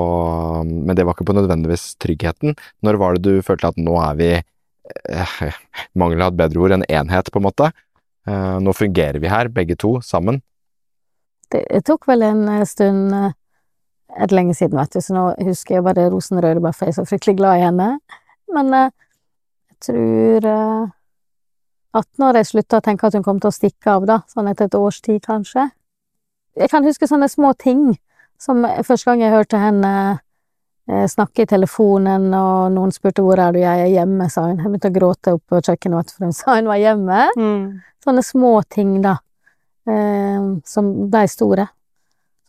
Men 0.69 0.95
det 0.95 1.03
var 1.09 1.17
ikke 1.19 1.27
på 1.33 1.35
nødvendigvis 1.35 1.97
tryggheten. 1.99 2.55
Når 2.87 2.99
var 3.03 3.19
det 3.19 3.23
du 3.27 3.43
følte 3.43 3.73
at 3.75 3.81
nå 3.81 3.97
er 4.07 4.15
vi 4.23 4.31
eh, 5.09 5.61
Mangel 5.95 6.23
av 6.23 6.33
et 6.33 6.41
bedre 6.43 6.63
ord, 6.63 6.77
en 6.77 6.87
enhet, 6.89 7.31
på 7.33 7.41
en 7.41 7.47
måte. 7.49 7.71
Eh, 8.29 8.57
nå 8.61 8.73
fungerer 8.77 9.19
vi 9.21 9.31
her, 9.33 9.49
begge 9.49 9.77
to, 9.77 9.99
sammen. 10.05 10.41
Det, 11.51 11.65
det 11.71 11.85
tok 11.89 12.07
vel 12.11 12.23
en 12.27 12.47
eh, 12.49 12.67
stund 12.69 13.15
eh, 13.17 13.31
Et 14.11 14.33
lenge 14.35 14.57
siden, 14.59 14.75
vet 14.75 14.91
du, 14.91 14.99
så 14.99 15.15
nå 15.15 15.21
husker 15.47 15.77
jeg 15.77 15.85
bare 15.87 16.09
rosenrøde, 16.11 16.59
bare 16.59 16.75
for 16.75 16.89
jeg 16.89 16.97
er 16.97 16.97
så 16.97 17.05
fryktelig 17.07 17.37
glad 17.39 17.61
i 17.61 17.63
henne. 17.63 17.85
Men 18.51 18.73
jeg 18.75 19.77
tror 19.87 20.49
at 21.95 22.09
når 22.19 22.41
jeg 22.41 22.49
slutta 22.49 22.81
å 22.81 22.83
tenke 22.83 23.07
at 23.07 23.15
hun 23.15 23.23
kom 23.23 23.39
til 23.39 23.53
å 23.53 23.55
stikke 23.55 23.93
av, 23.93 24.09
da, 24.11 24.17
sånn 24.27 24.51
etter 24.51 24.67
et 24.67 24.75
års 24.75 24.99
tid, 24.99 25.21
kanskje 25.23 25.69
Jeg 26.59 26.73
kan 26.73 26.83
huske 26.83 27.07
sånne 27.07 27.29
små 27.31 27.53
ting 27.55 27.85
som 28.43 28.67
første 28.83 29.07
gang 29.07 29.23
jeg 29.23 29.31
hørte 29.37 29.63
henne 29.63 29.93
snakke 31.11 31.45
i 31.45 31.47
telefonen, 31.47 32.29
og 32.35 32.73
noen 32.75 32.91
spurte 32.93 33.23
'hvor 33.23 33.39
er 33.39 33.53
du', 33.53 33.61
'jeg 33.61 33.81
er 33.87 33.93
hjemme', 33.95 34.31
sa 34.31 34.47
hun. 34.49 34.57
Jeg 34.59 34.67
begynte 34.67 34.91
å 34.91 34.97
gråte 34.99 35.33
oppe 35.37 35.47
på 35.49 35.61
kjøkkenet, 35.63 36.11
for 36.11 36.25
hun 36.25 36.33
sa 36.41 36.55
hun 36.57 36.67
var 36.67 36.81
hjemme. 36.83 37.21
Sånne 38.05 38.23
små 38.25 38.63
ting, 38.69 39.01
da, 39.03 39.19
eh, 39.87 40.41
som 40.65 41.11
blei 41.11 41.27
store. 41.29 41.69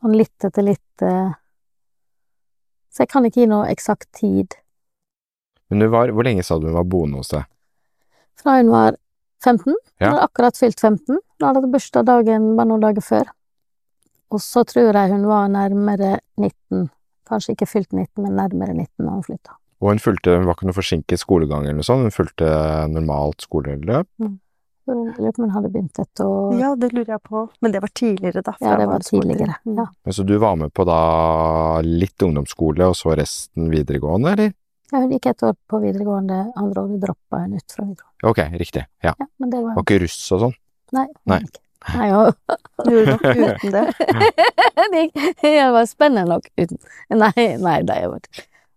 Sånn 0.02 0.16
litt 0.18 0.44
etter 0.44 0.64
litt 0.64 1.02
eh. 1.02 1.34
Så 2.92 3.04
jeg 3.06 3.10
kan 3.10 3.24
ikke 3.24 3.42
gi 3.42 3.48
noe 3.48 3.68
eksakt 3.72 4.12
tid. 4.12 4.56
Men 5.70 5.90
var, 5.92 6.08
hvor 6.12 6.24
lenge 6.24 6.44
sa 6.44 6.58
du 6.60 6.66
hun 6.68 6.74
var 6.76 6.84
boende 6.84 7.18
hos 7.22 7.30
deg? 7.30 7.46
Fra 8.36 8.58
hun 8.58 8.70
var 8.70 8.98
15, 9.44 9.76
Ja. 10.00 10.10
hun 10.10 10.18
hadde 10.18 10.28
akkurat 10.28 10.58
fylt 10.58 10.80
15, 10.80 11.20
hun 11.40 11.48
hadde 11.48 11.62
hatt 11.62 11.72
bursdag 11.72 12.06
dagen 12.06 12.56
bare 12.58 12.68
noen 12.68 12.82
dager 12.82 13.02
før. 13.02 13.30
Og 14.32 14.40
så 14.40 14.64
tror 14.66 14.92
jeg 14.94 15.12
hun 15.12 15.26
var 15.28 15.48
nærmere 15.48 16.20
19, 16.38 16.90
kanskje 17.32 17.56
ikke 17.56 17.68
fylt 17.72 17.90
19, 17.96 18.22
men 18.26 18.38
nærmere 18.38 18.76
19 18.76 19.08
da 19.08 19.16
hun 19.16 19.26
flytta. 19.26 19.58
Og 19.82 19.90
hun 19.90 20.00
fulgte, 20.04 20.36
hun 20.38 20.46
var 20.46 20.54
ikke 20.60 20.68
noe 20.70 20.78
forsinket 20.78 21.18
skolegang 21.24 21.64
eller 21.66 21.80
noe 21.80 21.88
sånt, 21.88 22.06
hun 22.06 22.14
fulgte 22.14 22.48
normalt 22.94 23.42
skoleløp. 23.48 24.08
Jeg 24.92 24.98
lurer 25.18 25.32
på 25.32 25.40
om 25.42 25.46
hun 25.46 25.54
hadde 25.56 25.70
begynt 25.72 26.00
et 26.02 26.22
år 26.26 26.56
Ja, 26.60 26.70
det 26.76 26.90
lurer 26.92 27.14
jeg 27.14 27.22
på, 27.24 27.42
men 27.64 27.72
det 27.74 27.82
var 27.84 27.92
tidligere, 27.96 28.42
da. 28.44 28.54
Ja, 28.60 28.74
det 28.82 28.88
var 28.90 29.04
tidligere. 29.06 29.56
Mm. 29.66 29.76
Ja. 29.78 29.86
Men 30.06 30.14
Så 30.18 30.26
du 30.28 30.34
var 30.42 30.56
med 30.60 30.74
på 30.74 30.86
da 30.90 30.98
litt 31.86 32.26
ungdomsskole, 32.26 32.90
og 32.92 32.98
så 32.98 33.16
resten 33.18 33.70
videregående, 33.72 34.34
eller? 34.36 34.54
ja, 34.92 35.00
hun 35.00 35.14
gikk 35.16 35.30
et 35.32 35.44
år 35.48 35.54
på 35.72 35.80
videregående, 35.86 36.40
andre 36.60 36.82
året 36.84 37.00
droppa 37.06 37.44
hun 37.46 37.54
ut 37.56 37.72
fra 37.78 37.86
videregående. 37.86 38.28
Ok, 38.28 38.42
riktig. 38.60 38.84
Ja. 39.06 39.14
Ja, 39.18 39.28
men 39.40 39.50
det 39.54 39.62
var 39.64 39.78
Var 39.78 39.86
ikke 39.88 40.00
russ 40.04 40.20
og 40.36 40.42
sånn? 40.46 40.56
Nei. 40.98 41.08
Nei. 41.32 41.40
ikke. 41.48 41.62
Nei, 41.90 42.08
og 42.14 42.36
Gjorde 42.86 43.16
nok 43.16 43.24
uten 43.26 43.74
det. 43.74 43.84
det, 44.94 45.04
det 45.42 45.52
var 45.74 45.90
spennende 45.90 46.28
nok 46.30 46.48
uten 46.60 46.78
Nei, 47.10 47.48
nei, 47.58 47.78
det 47.88 48.00
var 48.12 48.22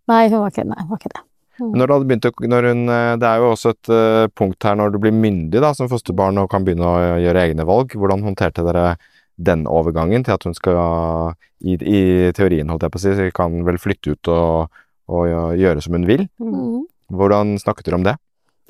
Nei, 0.08 0.22
hun 0.28 0.40
var 0.40 0.52
ikke 0.52 0.66
Nei, 0.68 0.86
var 0.88 1.00
ikke 1.00 1.12
det. 1.12 1.24
Når 1.62 1.86
du 1.86 1.92
hadde 1.94 2.08
begynt 2.10 2.26
å 2.26 2.32
når 2.50 2.68
hun, 2.70 2.80
eh, 2.90 3.16
Det 3.20 3.28
er 3.28 3.42
jo 3.42 3.50
også 3.52 3.74
et 3.74 3.90
uh, 3.92 4.26
punkt 4.34 4.66
her 4.66 4.78
når 4.78 4.94
du 4.94 4.98
blir 5.04 5.14
myndig 5.14 5.60
da, 5.62 5.70
som 5.76 5.90
fosterbarn 5.90 6.40
og 6.42 6.48
kan 6.50 6.64
begynne 6.66 6.88
å 6.88 7.18
gjøre 7.22 7.44
egne 7.46 7.66
valg. 7.68 7.94
Hvordan 7.94 8.24
håndterte 8.26 8.64
dere 8.66 8.96
den 9.34 9.64
overgangen 9.70 10.26
til 10.26 10.34
at 10.34 10.44
hun 10.46 10.54
skal, 10.54 11.34
i, 11.62 11.74
i 11.74 12.00
teorien 12.34 12.70
holdt 12.70 12.86
jeg 12.86 12.94
på 12.94 13.00
å 13.00 13.04
si, 13.04 13.30
kan 13.34 13.62
vel 13.66 13.78
flytte 13.82 14.14
ut 14.14 14.30
og, 14.34 14.82
og 15.10 15.54
gjøre 15.58 15.82
som 15.84 15.96
hun 15.98 16.06
vil? 16.10 16.26
Mm. 16.42 16.58
Mm. 16.58 16.82
Hvordan 17.14 17.56
snakket 17.62 17.88
dere 17.88 18.00
om 18.00 18.06
det? 18.06 18.16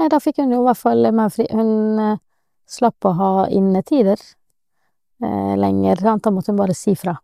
Nei, 0.01 0.11
da 0.13 0.21
fikk 0.21 0.43
hun 0.43 0.53
jo 0.53 0.63
i 0.63 0.67
hvert 0.67 0.81
fall 0.81 1.07
mer 1.15 1.31
fri 1.31 1.45
Hun 1.55 2.01
eh, 2.03 2.17
slapp 2.71 3.07
å 3.07 3.13
ha 3.19 3.33
innetider 3.53 4.19
eh, 5.23 5.55
lenger. 5.59 6.03
Da 6.03 6.31
måtte 6.31 6.53
hun 6.53 6.61
bare 6.61 6.77
si 6.77 6.97
fra 6.99 7.17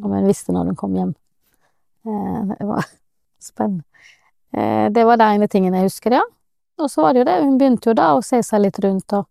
om 0.00 0.12
hun 0.16 0.28
visste 0.28 0.54
når 0.54 0.72
hun 0.72 0.78
kom 0.78 0.96
hjem. 0.96 1.14
Eh, 2.06 2.54
det 2.54 2.66
var 2.68 2.86
spennende. 3.50 3.84
Eh, 4.52 4.88
det 4.90 5.04
var 5.04 5.20
den 5.20 5.36
ene 5.38 5.48
tingen 5.48 5.76
jeg 5.76 5.90
husker, 5.90 6.16
ja. 6.20 6.24
Og 6.80 6.88
så 6.90 7.04
var 7.04 7.12
det 7.12 7.22
jo 7.22 7.28
det, 7.28 7.36
hun 7.44 7.58
begynte 7.60 7.90
jo 7.90 7.96
da 7.98 8.14
å 8.16 8.24
se 8.24 8.40
seg 8.42 8.64
litt 8.64 8.78
rundt 8.80 9.12
og 9.12 9.28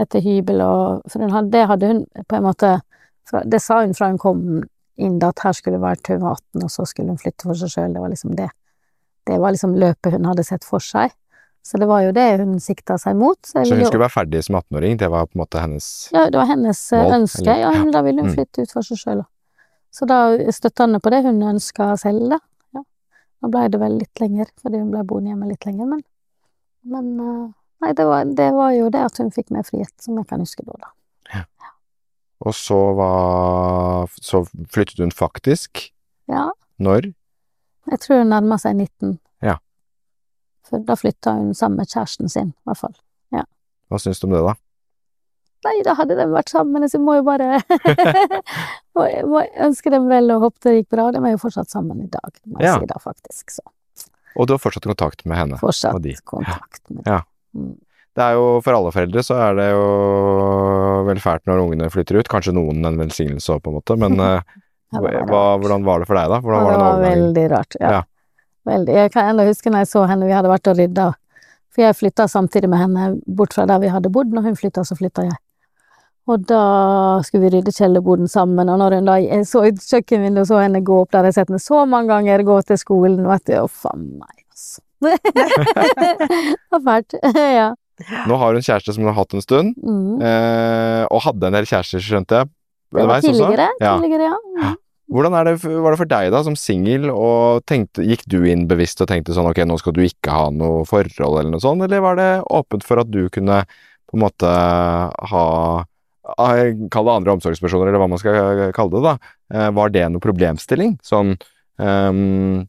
etter 0.00 0.22
hybel 0.24 0.62
og 0.64 1.10
For 1.12 1.22
hun 1.22 1.32
hadde, 1.34 1.52
det 1.52 1.66
hadde 1.68 1.90
hun 1.90 1.98
på 2.26 2.38
en 2.38 2.46
måte 2.46 2.70
Det 3.52 3.60
sa 3.62 3.82
hun 3.82 3.92
fra 3.94 4.08
hun 4.10 4.18
kom 4.18 4.40
inn, 5.00 5.18
da, 5.20 5.28
at 5.30 5.42
her 5.44 5.54
skulle 5.54 5.78
det 5.78 5.84
være 5.84 6.00
til 6.02 6.18
hun 6.18 6.24
var 6.24 6.40
18, 6.40 6.64
og 6.64 6.72
så 6.72 6.86
skulle 6.88 7.12
hun 7.12 7.20
flytte 7.20 7.46
for 7.46 7.56
seg 7.56 7.70
sjøl. 7.72 7.92
Det 7.94 8.02
var 8.02 8.10
liksom 8.12 8.32
det. 8.36 8.48
Det 9.28 9.36
var 9.40 9.54
liksom 9.54 9.76
løpet 9.78 10.16
hun 10.16 10.26
hadde 10.28 10.44
sett 10.44 10.66
for 10.66 10.82
seg. 10.84 11.14
Så 11.62 11.78
det 11.78 11.86
var 11.86 12.00
jo 12.02 12.12
det 12.16 12.38
hun 12.40 12.54
sikta 12.60 12.96
seg 12.98 13.16
mot. 13.16 13.36
Så, 13.46 13.64
Så 13.66 13.74
hun 13.74 13.80
jo- 13.82 13.86
skulle 13.90 14.06
være 14.06 14.14
ferdig 14.16 14.42
som 14.44 14.56
18-åring, 14.56 14.96
det 14.98 15.10
var 15.10 15.26
på 15.26 15.36
en 15.36 15.42
måte 15.44 15.60
hennes 15.60 16.08
ja, 16.12 16.24
det 16.30 16.38
var 16.40 16.46
hennes 16.46 16.92
eh, 16.92 17.02
Mål, 17.04 17.12
ønske. 17.20 17.42
eller- 17.46 17.60
Ja, 17.60 17.72
hun, 17.78 17.90
da 17.90 18.02
ville 18.02 18.20
hun 18.22 18.30
Mm. 18.30 18.34
flytte 18.36 18.62
ut 18.62 18.70
for 18.72 18.82
seg 18.82 18.96
sjøl. 18.98 19.24
Så 19.92 20.06
da 20.06 20.38
støtta 20.50 20.86
henne 20.86 21.00
på 21.00 21.10
det 21.10 21.22
hun 21.24 21.40
ønska 21.42 21.98
selv, 21.98 22.30
da. 22.30 22.38
Ja. 22.74 22.82
Nå 23.42 23.50
blei 23.50 23.68
det 23.70 23.80
vel 23.80 23.98
litt 23.98 24.14
lenger, 24.20 24.46
fordi 24.62 24.78
hun 24.78 24.90
ble 24.90 25.02
boende 25.04 25.30
hjemme 25.34 25.48
litt 25.48 25.64
lenger, 25.66 25.86
men 25.86 26.02
Men 26.82 27.20
eh, 27.20 27.52
nei, 27.82 27.92
det 27.92 28.06
var, 28.06 28.24
det 28.24 28.52
var 28.54 28.70
jo 28.72 28.88
det 28.88 29.00
at 29.04 29.18
hun 29.18 29.30
fikk 29.30 29.50
mer 29.50 29.62
frihet, 29.62 29.92
som 30.00 30.16
jeg 30.16 30.26
kan 30.28 30.40
huske 30.40 30.64
da, 30.64 30.72
da. 30.80 31.44
Og 32.40 32.54
så 32.54 32.96
var 32.96 34.06
Så 34.18 34.46
flyttet 34.72 34.96
hun 34.98 35.10
faktisk. 35.10 35.90
Ja, 36.26 36.50
Når? 36.80 37.12
jeg 37.90 38.00
tror 38.00 38.18
hun 38.22 38.30
nærma 38.30 38.58
seg 38.58 38.76
19. 38.76 39.18
Ja. 40.70 40.78
For 40.78 40.86
da 40.86 40.94
flytta 40.96 41.32
hun 41.36 41.52
sammen 41.54 41.76
med 41.82 41.88
kjæresten 41.90 42.28
sin, 42.30 42.52
i 42.54 42.68
hvert 42.70 42.78
fall. 42.86 42.96
Hva 43.90 43.98
syns 43.98 44.20
du 44.22 44.28
om 44.28 44.34
det, 44.36 44.40
da? 44.46 44.52
Nei, 45.66 45.82
da 45.82 45.92
hadde 45.98 46.14
de 46.16 46.24
vært 46.30 46.48
sammen, 46.54 46.84
så 46.88 46.94
jeg 46.96 47.02
må 47.02 47.16
jo 47.18 47.24
bare 47.26 47.58
må, 48.96 49.02
må 49.28 49.40
ønske 49.66 49.90
dem 49.92 50.06
vel 50.08 50.30
og 50.36 50.44
håpe 50.46 50.62
det 50.68 50.74
gikk 50.78 50.88
bra. 50.94 51.08
De 51.12 51.18
er 51.20 51.34
jo 51.34 51.40
fortsatt 51.42 51.72
sammen 51.72 52.04
i 52.04 52.08
dag, 52.12 52.30
må 52.46 52.62
jeg 52.62 52.68
Ja. 52.70 52.76
si 52.78 52.86
da, 52.86 53.00
faktisk. 53.02 53.50
Så 53.58 53.64
Og 54.38 54.46
du 54.46 54.54
har 54.54 54.62
fortsatt 54.62 54.86
kontakt 54.86 55.26
med 55.26 55.36
henne? 55.40 55.58
fortsatt 55.58 55.94
og 55.98 56.02
de. 56.06 56.14
kontakt 56.24 56.80
med 56.88 57.02
Ja. 57.06 57.22
Mm. 57.56 57.74
Det 58.14 58.22
er 58.24 58.32
jo 58.38 58.60
for 58.62 58.74
alle 58.78 58.90
foreldre 58.94 59.22
så 59.26 59.36
er 59.42 59.54
det 59.58 59.66
jo 59.72 59.84
vel 61.06 61.20
fælt 61.22 61.44
når 61.46 61.60
ungene 61.66 61.90
flytter 61.90 62.18
ut. 62.22 62.28
Kanskje 62.30 62.54
noen 62.54 62.84
en 62.86 62.96
velsignelse 62.98 63.50
òg, 63.54 63.60
på 63.62 63.70
en 63.70 63.78
måte, 63.80 63.98
men 63.98 64.18
eh, 64.28 64.42
Ja, 64.92 64.98
hva, 65.02 65.42
hvordan 65.62 65.84
var 65.86 65.98
det 66.02 66.06
for 66.10 66.18
deg, 66.18 66.30
da? 66.30 66.40
Hvordan 66.42 66.60
Ja, 66.60 66.64
var 66.64 66.72
det 66.72 66.80
var 66.80 66.94
overgangen? 66.94 67.10
veldig 67.26 67.44
rart. 67.52 67.76
Ja. 67.80 68.02
Veldig. 68.68 68.94
Jeg 68.94 69.12
kan 69.14 69.30
ennå 69.30 69.46
huske 69.48 69.70
når 69.72 69.84
jeg 69.84 69.90
så 69.92 70.02
henne, 70.10 70.26
vi 70.28 70.34
hadde 70.36 70.50
vært 70.52 70.68
og 70.72 70.76
rydda. 70.78 71.06
For 71.70 71.84
jeg 71.86 71.96
flytta 71.96 72.26
samtidig 72.28 72.68
med 72.68 72.80
henne 72.82 73.04
bort 73.26 73.54
fra 73.56 73.64
der 73.70 73.78
vi 73.80 73.88
hadde 73.92 74.10
bodd. 74.12 74.32
Når 74.34 74.42
hun 74.50 74.58
flytta, 74.58 74.82
så 74.84 74.96
flytta 74.98 75.24
jeg. 75.28 75.38
Og 76.30 76.44
da 76.46 76.60
skulle 77.26 77.48
vi 77.48 77.56
rydde 77.56 77.72
kjellerboden 77.74 78.28
sammen, 78.30 78.68
og 78.70 78.76
når 78.78 78.98
hun 78.98 79.08
da 79.08 79.16
jeg 79.18 79.46
så 79.48 79.64
ut 79.66 79.80
kjøkkenvinduet 79.82 80.44
og 80.44 80.50
så 80.50 80.58
henne 80.62 80.82
gå 80.86 80.98
opp 81.02 81.10
der, 81.14 81.24
jeg 81.26 81.32
har 81.32 81.38
sett 81.40 81.48
henne 81.50 81.62
så 81.62 81.80
mange 81.90 82.12
ganger 82.12 82.44
gå 82.46 82.58
til 82.68 82.78
skolen, 82.78 83.24
vet 83.26 83.46
du, 83.48 83.54
uff 83.64 83.86
a 83.88 83.94
meg, 83.96 84.44
altså. 84.52 84.82
det 85.40 86.70
var 86.70 86.82
fælt. 86.86 87.16
ja. 87.60 87.70
Nå 88.28 88.36
har 88.40 88.54
hun 88.54 88.62
kjæreste 88.64 88.94
som 88.94 89.02
hun 89.04 89.10
har 89.10 89.18
hatt 89.22 89.34
en 89.34 89.42
stund, 89.44 89.74
Mm. 89.80 90.20
eh, 90.22 91.02
og 91.10 91.24
hadde 91.26 91.50
en 91.50 91.56
del 91.58 91.66
kjærester, 91.68 92.04
skjønte 92.04 92.42
jeg. 92.42 92.52
Det 92.94 93.06
var 93.10 93.20
tidligere, 93.24 93.68
tidligere, 93.80 94.30
Ja. 94.30 94.38
ja. 94.60 94.70
Mm. 94.70 94.78
Hvordan 95.10 95.34
det, 95.34 95.56
var 95.66 95.90
det 95.90 95.98
for 95.98 96.06
deg 96.10 96.28
da, 96.30 96.40
som 96.46 96.54
singel, 96.58 97.08
og 97.10 97.64
tenkte, 97.66 98.04
gikk 98.06 98.22
du 98.30 98.44
inn 98.46 98.68
bevisst 98.70 99.00
og 99.02 99.08
tenkte 99.10 99.34
sånn 99.34 99.48
ok, 99.50 99.64
nå 99.66 99.78
skal 99.80 99.94
du 99.96 100.04
ikke 100.06 100.30
ha 100.30 100.44
noe 100.54 100.84
forhold 100.86 101.40
eller 101.40 101.50
noe 101.50 101.62
sånt, 101.62 101.82
eller 101.82 102.04
var 102.04 102.18
det 102.20 102.28
åpent 102.46 102.86
for 102.86 103.02
at 103.02 103.10
du 103.10 103.24
kunne 103.34 103.64
på 104.10 104.18
en 104.18 104.22
måte 104.22 104.50
ha- 105.32 105.86
Kall 106.30 107.06
det 107.08 107.14
andre 107.16 107.32
omsorgspersoner, 107.34 107.88
eller 107.90 107.98
hva 107.98 108.06
man 108.12 108.20
skal 108.20 108.70
kalle 108.76 108.92
det, 108.92 109.00
da. 109.02 109.14
Eh, 109.50 109.70
Var 109.74 109.88
det 109.90 110.04
noe 110.12 110.22
problemstilling? 110.22 110.92
Sånn 111.02 111.32
um, 111.80 112.60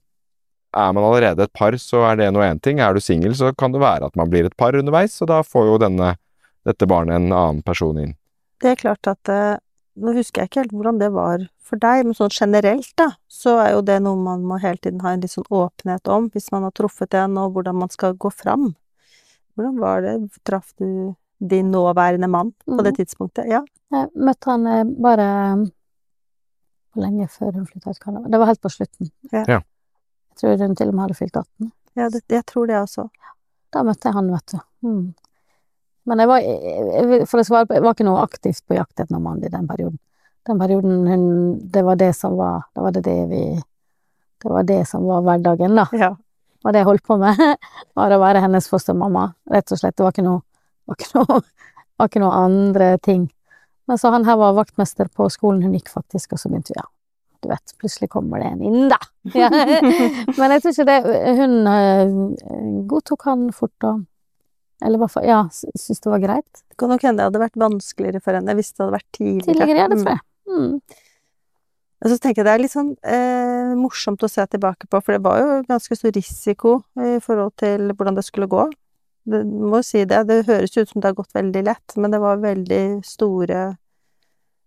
Er 0.73 0.93
man 0.95 1.03
allerede 1.05 1.45
et 1.45 1.53
par, 1.53 1.75
så 1.77 2.01
er 2.09 2.17
det 2.17 2.29
noe 2.33 2.47
én 2.47 2.61
ting. 2.63 2.79
Er 2.81 2.95
du 2.95 3.03
singel, 3.03 3.35
så 3.37 3.51
kan 3.53 3.75
det 3.75 3.83
være 3.83 4.07
at 4.07 4.15
man 4.17 4.31
blir 4.31 4.47
et 4.47 4.55
par 4.57 4.73
underveis, 4.73 5.19
og 5.21 5.29
da 5.29 5.41
får 5.45 5.67
jo 5.67 5.77
denne, 5.83 6.15
dette 6.65 6.87
barnet 6.89 7.19
en 7.19 7.27
annen 7.29 7.61
person 7.61 7.99
inn. 8.01 8.15
Det 8.63 8.71
er 8.71 8.81
klart 8.81 9.05
at 9.11 9.29
eh, 9.29 9.59
Nå 9.95 10.13
husker 10.15 10.41
jeg 10.41 10.49
ikke 10.49 10.61
helt 10.61 10.71
hvordan 10.71 10.99
det 11.01 11.09
var 11.11 11.41
for 11.59 11.75
deg, 11.77 12.05
men 12.05 12.13
sånn 12.15 12.31
generelt, 12.31 12.91
da, 12.97 13.09
så 13.27 13.57
er 13.59 13.73
jo 13.73 13.81
det 13.81 13.97
noe 14.01 14.15
man 14.15 14.43
må 14.47 14.59
hele 14.61 14.77
tiden 14.77 15.01
ha 15.03 15.11
en 15.11 15.21
litt 15.21 15.31
sånn 15.33 15.47
åpenhet 15.51 16.07
om, 16.07 16.29
hvis 16.31 16.51
man 16.51 16.63
har 16.63 16.71
truffet 16.71 17.13
en, 17.19 17.37
og 17.37 17.51
hvordan 17.53 17.75
man 17.75 17.89
skal 17.91 18.13
gå 18.15 18.31
fram. 18.31 18.73
Hvordan 19.55 19.79
var 19.79 20.01
det? 20.01 20.13
Traff 20.47 20.71
du 20.79 21.13
din 21.39 21.71
nåværende 21.71 22.29
mann 22.29 22.53
på 22.65 22.77
det 22.83 22.93
Mhm. 22.93 22.97
tidspunktet? 23.01 23.47
Ja. 23.49 23.63
Jeg 23.91 24.09
møtte 24.15 24.45
han 24.45 24.67
eh, 24.67 24.83
bare 24.85 25.27
hvor 26.93 27.03
lenge 27.05 27.27
før 27.31 27.53
hun 27.55 27.65
flytta 27.67 27.89
ut 27.91 27.99
Canada. 27.99 28.27
Det 28.29 28.39
var 28.39 28.45
helt 28.51 28.61
på 28.61 28.69
slutten. 28.71 29.11
Ja. 29.31 29.43
Ja. 29.47 29.59
Jeg 30.31 30.37
tror 30.41 30.57
hun 30.67 30.75
til 30.75 30.87
og 30.91 30.93
med 30.95 31.03
hadde 31.05 31.17
fylt 31.19 31.35
18. 31.37 31.71
ja 31.95 32.09
det, 32.09 32.21
jeg 32.29 32.45
tror 32.45 32.67
det 32.67 32.75
også. 32.79 33.09
Da 33.71 33.83
møtte 33.83 34.05
jeg 34.09 34.13
han, 34.13 34.31
vet 34.31 34.45
du. 34.53 34.59
Mm. 34.87 35.13
Men 36.09 36.19
jeg 36.23 36.27
var, 36.31 36.39
jeg- 36.41 37.27
for 37.29 37.39
å 37.41 37.45
svare 37.45 37.67
på, 37.69 37.75
jeg 37.77 37.83
var 37.85 37.93
ikke 37.93 38.07
noe 38.07 38.23
aktivt 38.23 38.63
på 38.67 38.75
jakt 38.77 38.99
etter 38.99 39.11
noen 39.13 39.23
mann 39.23 39.43
i 39.43 39.49
den 39.53 39.67
perioden. 39.69 39.99
Den 40.47 40.57
perioden 40.57 41.03
hun 41.07 41.25
Det 41.69 41.83
var 41.85 41.95
det 41.95 42.15
som 42.17 42.33
var 42.35 42.63
Det 42.73 42.81
var 42.81 42.91
det, 42.95 43.03
det 43.05 43.27
vi 43.29 43.41
Det 44.41 44.49
var 44.49 44.63
det 44.63 44.87
som 44.89 45.03
var 45.05 45.21
hverdagen, 45.21 45.75
da. 45.77 45.85
Ja. 45.93 46.15
Og 46.65 46.73
det 46.73 46.79
jeg 46.81 46.85
holdt 46.87 47.03
på 47.05 47.17
med, 47.21 47.37
var 47.97 48.09
å 48.15 48.19
være 48.21 48.41
hennes 48.41 48.67
fostermamma, 48.69 49.33
rett 49.49 49.71
og 49.71 49.77
slett. 49.77 49.95
Det 49.97 50.03
var 50.03 50.11
ikke 50.15 50.25
noe, 50.25 50.41
var 50.89 50.97
ikke 50.97 51.13
noe, 51.19 51.41
var 51.97 52.09
ikke 52.09 52.21
noe 52.23 52.39
andre 52.45 52.97
ting. 53.01 53.27
Men 53.87 53.97
så 53.97 54.09
han 54.13 54.25
her 54.25 54.37
var 54.37 54.53
vaktmester 54.57 55.09
på 55.13 55.29
skolen 55.29 55.61
hun 55.65 55.73
gikk, 55.77 55.89
faktisk, 55.93 56.33
og 56.33 56.39
så 56.41 56.49
begynte 56.49 56.73
vi, 56.73 56.77
ja, 56.77 56.85
du 57.41 57.49
vet, 57.49 57.73
plutselig 57.81 58.09
kommer 58.13 58.41
det 58.41 58.49
en 58.51 58.61
inn, 58.61 58.89
da. 58.89 58.97
Ja. 59.37 59.49
Men 60.37 60.53
jeg 60.55 60.61
tror 60.63 60.71
ikke 60.73 60.85
det 60.89 60.99
Hun 61.37 61.55
eh, 61.67 62.83
godtok 62.89 63.25
han 63.29 63.47
fort, 63.53 63.77
og 63.89 64.05
Eller 64.81 64.97
i 64.97 65.01
hvert 65.03 65.11
fall, 65.13 65.25
ja, 65.29 65.43
sy- 65.53 65.69
syntes 65.77 66.01
det 66.01 66.11
var 66.11 66.19
greit. 66.23 66.63
Det 66.69 66.77
kan 66.81 66.89
nok 66.89 67.01
hende 67.05 67.21
det 67.21 67.27
hadde 67.29 67.41
vært 67.43 67.59
vanskeligere 67.61 68.21
for 68.23 68.33
henne 68.37 68.55
hvis 68.57 68.71
det 68.73 68.81
hadde 68.83 68.95
vært 68.97 69.11
tidligere. 69.13 69.53
Tidligere, 69.53 69.77
ja, 69.77 69.87
det 69.87 69.97
Mm. 69.97 70.03
tror 70.05 70.15
jeg. 70.15 70.21
Mm. 70.51 70.81
Og 72.03 72.09
så 72.09 72.17
tenker 72.19 72.41
jeg 72.41 72.45
det 72.47 72.53
er 72.55 72.61
litt 72.63 72.73
sånn 72.73 72.95
eh, 73.05 73.75
morsomt 73.77 74.23
å 74.25 74.29
se 74.29 74.45
tilbake 74.49 74.87
på, 74.89 75.01
for 75.03 75.13
det 75.13 75.21
var 75.21 75.37
jo 75.39 75.59
ganske 75.69 75.95
stor 75.99 76.11
risiko 76.15 76.79
i 76.97 77.19
forhold 77.21 77.53
til 77.61 77.91
hvordan 77.93 78.15
det 78.17 78.25
skulle 78.25 78.47
gå. 78.49 78.63
Det, 79.29 79.43
må 79.45 79.77
jo 79.77 79.85
si 79.85 80.01
det, 80.09 80.23
det 80.25 80.39
høres 80.47 80.73
ut 80.77 80.89
som 80.89 80.99
det 81.01 81.11
har 81.11 81.13
gått 81.19 81.33
veldig 81.37 81.61
lett, 81.67 81.95
men 81.97 82.09
det 82.09 82.19
var 82.23 82.37
veldig 82.41 83.03
store 83.05 83.77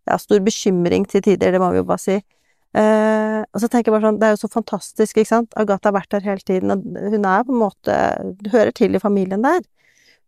Ja, 0.07 0.19
stor 0.21 0.39
bekymring 0.45 1.07
til 1.09 1.23
tider, 1.25 1.51
det 1.51 1.59
må 1.59 1.71
vi 1.73 1.79
jo 1.81 1.85
bare 1.89 1.99
si. 1.99 2.19
Eh, 2.77 3.41
og 3.55 3.57
så 3.63 3.69
tenker 3.73 3.89
jeg 3.91 3.95
bare 3.95 4.05
sånn, 4.11 4.19
det 4.21 4.27
er 4.29 4.35
jo 4.35 4.41
så 4.43 4.51
fantastisk, 4.53 5.17
ikke 5.17 5.27
sant. 5.31 5.55
Agathe 5.57 5.89
har 5.89 5.95
vært 5.97 6.11
der 6.13 6.21
hele 6.27 6.45
tiden, 6.45 6.71
og 6.75 6.83
hun 6.85 7.25
er 7.25 7.43
på 7.49 7.55
en 7.55 7.63
måte 7.63 7.95
hører 8.53 8.71
til 8.77 8.95
i 8.95 9.01
familien 9.01 9.41
der. 9.43 9.63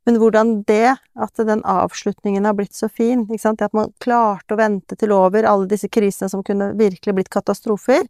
Men 0.06 0.20
hvordan 0.22 0.52
det, 0.68 0.94
at 1.18 1.46
den 1.48 1.64
avslutningen 1.66 2.46
har 2.46 2.54
blitt 2.54 2.76
så 2.78 2.88
fin, 2.88 3.24
ikke 3.26 3.42
sant, 3.42 3.62
at 3.64 3.74
man 3.74 3.90
klarte 4.02 4.54
å 4.54 4.60
vente 4.60 4.94
til 4.98 5.14
over 5.16 5.48
alle 5.50 5.66
disse 5.70 5.90
krisene 5.90 6.30
som 6.30 6.44
kunne 6.46 6.70
virkelig 6.78 7.16
blitt 7.16 7.32
katastrofer, 7.32 8.06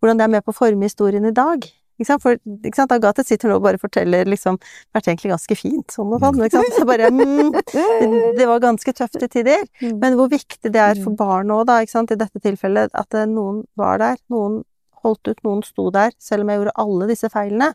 hvordan 0.00 0.18
det 0.18 0.26
er 0.26 0.32
med 0.34 0.46
på 0.46 0.50
å 0.50 0.58
forme 0.58 0.88
historien 0.88 1.28
i 1.28 1.34
dag. 1.36 1.68
Ikke 2.00 2.08
sant? 2.08 2.22
For 2.24 2.38
ikke 2.40 2.78
sant? 2.80 2.94
Agathe 2.96 3.22
sitter 3.28 3.50
nå 3.50 3.58
og 3.58 3.66
bare 3.66 3.78
forteller 3.80 4.28
liksom 4.28 4.56
vært 4.96 5.10
egentlig 5.10 5.34
ganske 5.34 5.56
fint, 5.58 5.92
sånn 5.92 6.14
og 6.16 6.24
sånn. 6.24 6.40
Ikke 6.46 6.62
sant? 6.62 6.78
Så 6.78 6.86
bare 6.88 7.10
mm, 7.12 7.52
det, 7.60 8.12
det 8.40 8.48
var 8.48 8.62
ganske 8.64 8.94
tøft 8.96 9.20
til 9.20 9.30
tider. 9.30 9.66
Mm. 9.84 9.98
Men 10.00 10.16
hvor 10.18 10.30
viktig 10.32 10.72
det 10.72 10.80
er 10.82 11.02
for 11.04 11.14
barn 11.18 11.52
òg, 11.52 11.66
da, 11.68 11.78
ikke 11.84 11.98
sant, 11.98 12.14
i 12.14 12.18
dette 12.18 12.42
tilfellet, 12.42 12.94
at 12.96 13.18
eh, 13.18 13.28
noen 13.28 13.62
var 13.78 14.00
der, 14.00 14.16
noen 14.32 14.62
holdt 15.04 15.28
ut, 15.28 15.44
noen 15.44 15.62
sto 15.64 15.90
der, 15.92 16.16
selv 16.20 16.44
om 16.44 16.50
jeg 16.50 16.62
gjorde 16.62 16.78
alle 16.82 17.10
disse 17.12 17.30
feilene, 17.32 17.70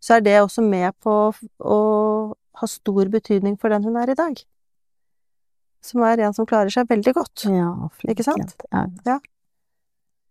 så 0.00 0.16
er 0.16 0.26
det 0.26 0.36
også 0.40 0.64
med 0.64 0.92
på 1.04 1.14
å 1.62 1.80
ha 2.54 2.66
stor 2.66 3.04
betydning 3.12 3.56
for 3.60 3.68
den 3.70 3.82
hun 3.84 3.96
er 3.96 4.10
i 4.10 4.14
dag. 4.18 4.40
Som 5.82 6.02
er 6.04 6.20
en 6.20 6.34
som 6.36 6.46
klarer 6.46 6.68
seg 6.72 6.88
veldig 6.90 7.14
godt. 7.16 7.44
Ja, 7.48 7.70
flink 7.96 8.12
Ikke 8.18 8.24
sant? 8.26 8.54
Ja. 8.72 8.86
Ja. 9.06 9.18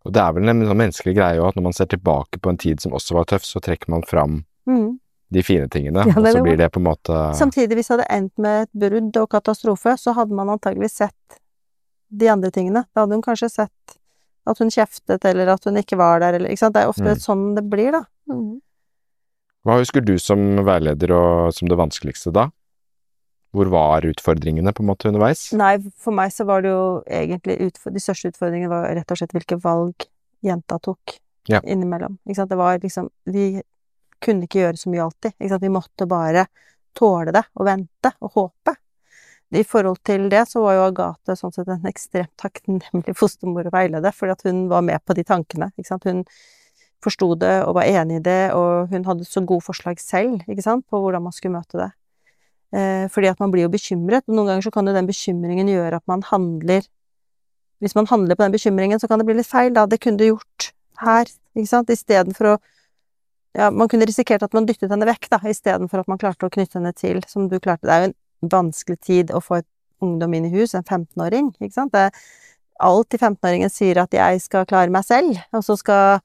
Og 0.06 0.14
det 0.14 0.22
er 0.22 0.32
vel 0.34 0.48
en 0.50 0.62
sånn 0.64 0.78
menneskelig 0.80 1.16
greie 1.18 1.40
òg, 1.42 1.50
at 1.50 1.56
når 1.60 1.64
man 1.64 1.74
ser 1.76 1.90
tilbake 1.92 2.40
på 2.40 2.50
en 2.54 2.58
tid 2.62 2.80
som 2.82 2.94
også 2.96 3.18
var 3.18 3.26
tøff, 3.26 3.44
så 3.48 3.60
trekker 3.62 3.90
man 3.90 4.04
fram 4.08 4.44
Mm. 4.70 5.00
de 5.32 5.42
fine 5.42 5.68
tingene, 5.70 6.04
Ja, 6.08 6.14
og 6.20 6.28
så 6.28 6.44
blir 6.44 6.58
det 6.58 6.68
på 6.72 6.78
en 6.80 6.86
måte 6.86 7.16
Samtidig, 7.36 7.74
hvis 7.80 7.88
det 7.90 7.96
hadde 7.98 8.12
endt 8.14 8.38
med 8.38 8.68
et 8.68 8.72
brudd 8.74 9.18
og 9.18 9.30
katastrofe, 9.34 9.96
så 9.98 10.14
hadde 10.14 10.36
man 10.38 10.50
antageligvis 10.54 10.94
sett 11.02 11.40
de 12.12 12.28
andre 12.30 12.52
tingene. 12.52 12.86
Da 12.94 13.02
hadde 13.04 13.14
hun 13.18 13.22
kanskje 13.26 13.50
sett 13.50 13.98
at 14.50 14.58
hun 14.62 14.70
kjeftet, 14.70 15.26
eller 15.26 15.48
at 15.54 15.64
hun 15.66 15.76
ikke 15.78 15.98
var 15.98 16.20
der, 16.22 16.34
eller 16.38 16.50
ikke 16.50 16.58
sant. 16.64 16.74
Det 16.76 16.84
er 16.84 16.90
ofte 16.90 17.16
Mm. 17.16 17.22
sånn 17.22 17.56
det 17.56 17.66
blir, 17.70 17.92
da. 17.92 18.04
Mm. 18.30 18.62
Hva 19.68 19.76
husker 19.82 20.02
du 20.06 20.14
som 20.22 20.40
veileder 20.66 21.12
og 21.16 21.54
som 21.56 21.68
det 21.70 21.78
vanskeligste 21.80 22.32
da? 22.36 22.48
Hvor 23.56 23.70
var 23.74 24.06
utfordringene 24.06 24.72
på 24.78 24.84
en 24.84 24.90
måte 24.92 25.10
underveis? 25.10 25.48
Nei, 25.58 25.74
for 25.98 26.14
meg 26.16 26.32
så 26.36 26.46
var 26.46 26.62
det 26.62 26.70
jo 26.70 26.84
egentlig 27.10 27.58
De 27.74 28.02
største 28.04 28.30
utfordringene 28.30 28.70
var 28.70 28.86
rett 28.94 29.10
og 29.12 29.18
slett 29.20 29.34
hvilke 29.34 29.58
valg 29.64 30.06
jenta 30.46 30.78
tok 30.80 31.18
Ja. 31.50 31.60
innimellom. 31.66 32.20
Ikke 32.28 32.36
sant. 32.44 32.50
Det 32.52 32.58
var 32.60 32.78
liksom 32.80 33.10
Vi 33.26 33.62
kunne 34.22 34.44
ikke 34.46 34.60
gjøre 34.62 34.78
så 34.78 34.90
mye 34.92 35.02
alltid. 35.08 35.34
Ikke 35.40 35.50
sant. 35.50 35.62
Vi 35.64 35.70
måtte 35.74 36.08
bare 36.08 36.46
tåle 36.96 37.32
det, 37.34 37.44
og 37.56 37.66
vente, 37.66 38.12
og 38.22 38.32
håpe. 38.34 38.76
I 39.52 39.64
forhold 39.64 39.98
til 40.06 40.28
det 40.30 40.44
så 40.48 40.62
var 40.62 40.76
jo 40.76 40.86
Agathe 40.92 41.34
sånn 41.36 41.54
sett 41.56 41.68
en 41.74 41.88
ekstremt 41.90 42.36
takknemlig 42.38 43.16
fostermor 43.18 43.66
å 43.66 43.72
veilede, 43.74 44.12
fordi 44.14 44.32
at 44.36 44.44
hun 44.46 44.68
var 44.70 44.82
med 44.86 45.00
på 45.06 45.16
de 45.16 45.24
tankene. 45.24 45.72
Ikke 45.78 45.88
sant. 45.88 46.04
Hun 46.06 46.24
forsto 47.04 47.34
det 47.40 47.54
og 47.66 47.78
var 47.78 47.88
enig 47.88 48.20
i 48.20 48.26
det, 48.26 48.52
og 48.56 48.92
hun 48.92 49.06
hadde 49.08 49.28
så 49.28 49.44
gode 49.48 49.64
forslag 49.66 50.00
selv, 50.04 50.44
ikke 50.50 50.66
sant, 50.66 50.86
på 50.90 51.00
hvordan 51.00 51.24
man 51.26 51.36
skulle 51.36 51.56
møte 51.56 51.80
det. 51.80 51.90
Eh, 52.76 53.06
fordi 53.10 53.32
at 53.32 53.40
man 53.42 53.52
blir 53.54 53.66
jo 53.66 53.74
bekymret, 53.74 54.26
og 54.28 54.36
noen 54.36 54.52
ganger 54.52 54.68
så 54.68 54.74
kan 54.74 54.88
jo 54.88 54.94
den 54.94 55.10
bekymringen 55.10 55.72
gjøre 55.72 56.02
at 56.02 56.06
man 56.10 56.22
handler 56.28 56.84
Hvis 57.80 57.96
man 57.96 58.06
handler 58.06 58.36
på 58.36 58.44
den 58.44 58.52
bekymringen, 58.52 59.00
så 59.00 59.08
kan 59.08 59.20
det 59.20 59.26
bli 59.26 59.38
litt 59.38 59.48
feil, 59.48 59.72
da. 59.72 59.86
Det 59.88 60.02
kunne 60.04 60.20
du 60.20 60.26
gjort 60.26 60.74
her, 61.00 61.30
ikke 61.56 61.70
sant, 61.70 61.90
istedenfor 61.90 62.56
å 62.56 62.58
Ja, 63.58 63.72
man 63.72 63.88
kunne 63.90 64.06
risikert 64.06 64.44
at 64.44 64.54
man 64.54 64.68
dyttet 64.68 64.92
henne 64.92 65.08
vekk, 65.08 65.30
da, 65.32 65.40
istedenfor 65.48 66.04
at 66.04 66.10
man 66.12 66.20
klarte 66.22 66.46
å 66.46 66.52
knytte 66.54 66.78
henne 66.78 66.92
til, 66.94 67.24
som 67.26 67.48
du 67.50 67.56
klarte. 67.58 67.88
Det 67.88 67.96
er 67.96 68.04
jo 68.04 68.10
en 68.12 68.52
vanskelig 68.52 69.00
tid 69.02 69.32
å 69.34 69.40
få 69.42 69.58
et 69.64 69.68
ungdom 70.06 70.36
inn 70.38 70.46
i 70.46 70.52
hus, 70.54 70.76
en 70.76 70.84
15-åring, 70.84 71.50
ikke 71.58 71.74
sant. 71.74 71.96
Det 71.96 72.12
alt 72.80 73.16
i 73.16 73.18
15-åringen 73.18 73.72
sier 73.72 73.98
at 74.04 74.14
'jeg 74.14 74.42
skal 74.42 74.66
klare 74.66 74.92
meg 74.92 75.04
selv', 75.04 75.40
og 75.52 75.64
så 75.64 75.78
skal 75.78 76.22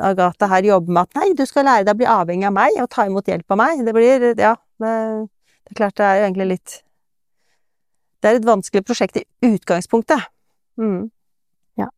Agathe 0.00 0.48
her 0.50 0.66
jobber 0.66 0.92
med 0.92 1.02
at 1.02 1.14
'nei, 1.14 1.34
du 1.38 1.44
skal 1.46 1.64
lære 1.64 1.84
deg 1.86 1.94
å 1.94 2.00
bli 2.00 2.08
avhengig 2.10 2.46
av 2.48 2.54
meg, 2.56 2.78
og 2.82 2.90
ta 2.90 3.06
imot 3.06 3.28
hjelp 3.30 3.54
av 3.54 3.58
meg'. 3.58 3.84
Det 3.86 3.94
blir 3.94 4.24
Ja, 4.40 4.56
det, 4.82 4.94
det 5.64 5.70
er 5.70 5.78
klart 5.78 5.96
det 5.96 6.06
er 6.06 6.16
jo 6.18 6.24
egentlig 6.26 6.48
litt 6.48 6.82
Det 8.22 8.30
er 8.30 8.36
et 8.40 8.46
vanskelig 8.48 8.84
prosjekt 8.84 9.18
i 9.20 9.24
utgangspunktet. 9.44 10.30
Mm. 10.80 11.10
Ja. 11.76 11.90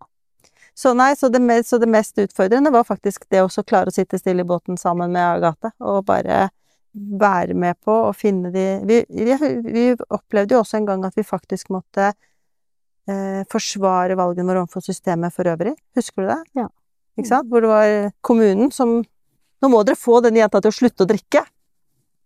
Så 0.74 0.92
nei, 0.92 1.14
så 1.16 1.28
det, 1.28 1.40
så 1.64 1.78
det 1.78 1.88
mest 1.88 2.18
utfordrende 2.18 2.72
var 2.74 2.84
faktisk 2.84 3.28
det 3.30 3.40
å 3.44 3.62
klare 3.62 3.88
å 3.88 3.94
sitte 3.94 4.18
stille 4.18 4.42
i 4.42 4.48
båten 4.48 4.76
sammen 4.76 5.12
med 5.14 5.22
Agathe, 5.22 5.70
og 5.80 6.04
bare 6.04 6.50
være 6.96 7.54
med 7.54 7.78
på 7.84 7.94
å 8.08 8.12
finne 8.16 8.50
de 8.50 8.66
Vi, 8.84 9.04
vi, 9.08 9.36
vi 9.64 9.84
opplevde 10.08 10.56
jo 10.56 10.60
også 10.60 10.80
en 10.80 10.88
gang 10.88 11.04
at 11.04 11.16
vi 11.16 11.24
faktisk 11.24 11.70
måtte 11.70 12.10
eh, 13.08 13.42
forsvare 13.52 14.16
valgene 14.18 14.48
våre 14.50 14.64
overfor 14.64 14.84
systemet 14.84 15.34
for 15.34 15.48
øvrig. 15.48 15.76
Husker 15.96 16.24
du 16.24 16.28
det? 16.32 16.40
Ja. 16.62 16.68
Ikke 17.16 17.28
sant? 17.30 17.48
Hvor 17.50 17.64
det 17.64 17.70
var 17.70 18.12
kommunen 18.26 18.72
som 18.74 18.98
Nå 19.64 19.70
må 19.72 19.78
dere 19.88 19.96
få 19.96 20.18
denne 20.20 20.36
jenta 20.42 20.60
til 20.60 20.68
å 20.68 20.76
slutte 20.76 21.06
å 21.06 21.08
drikke. 21.08 21.40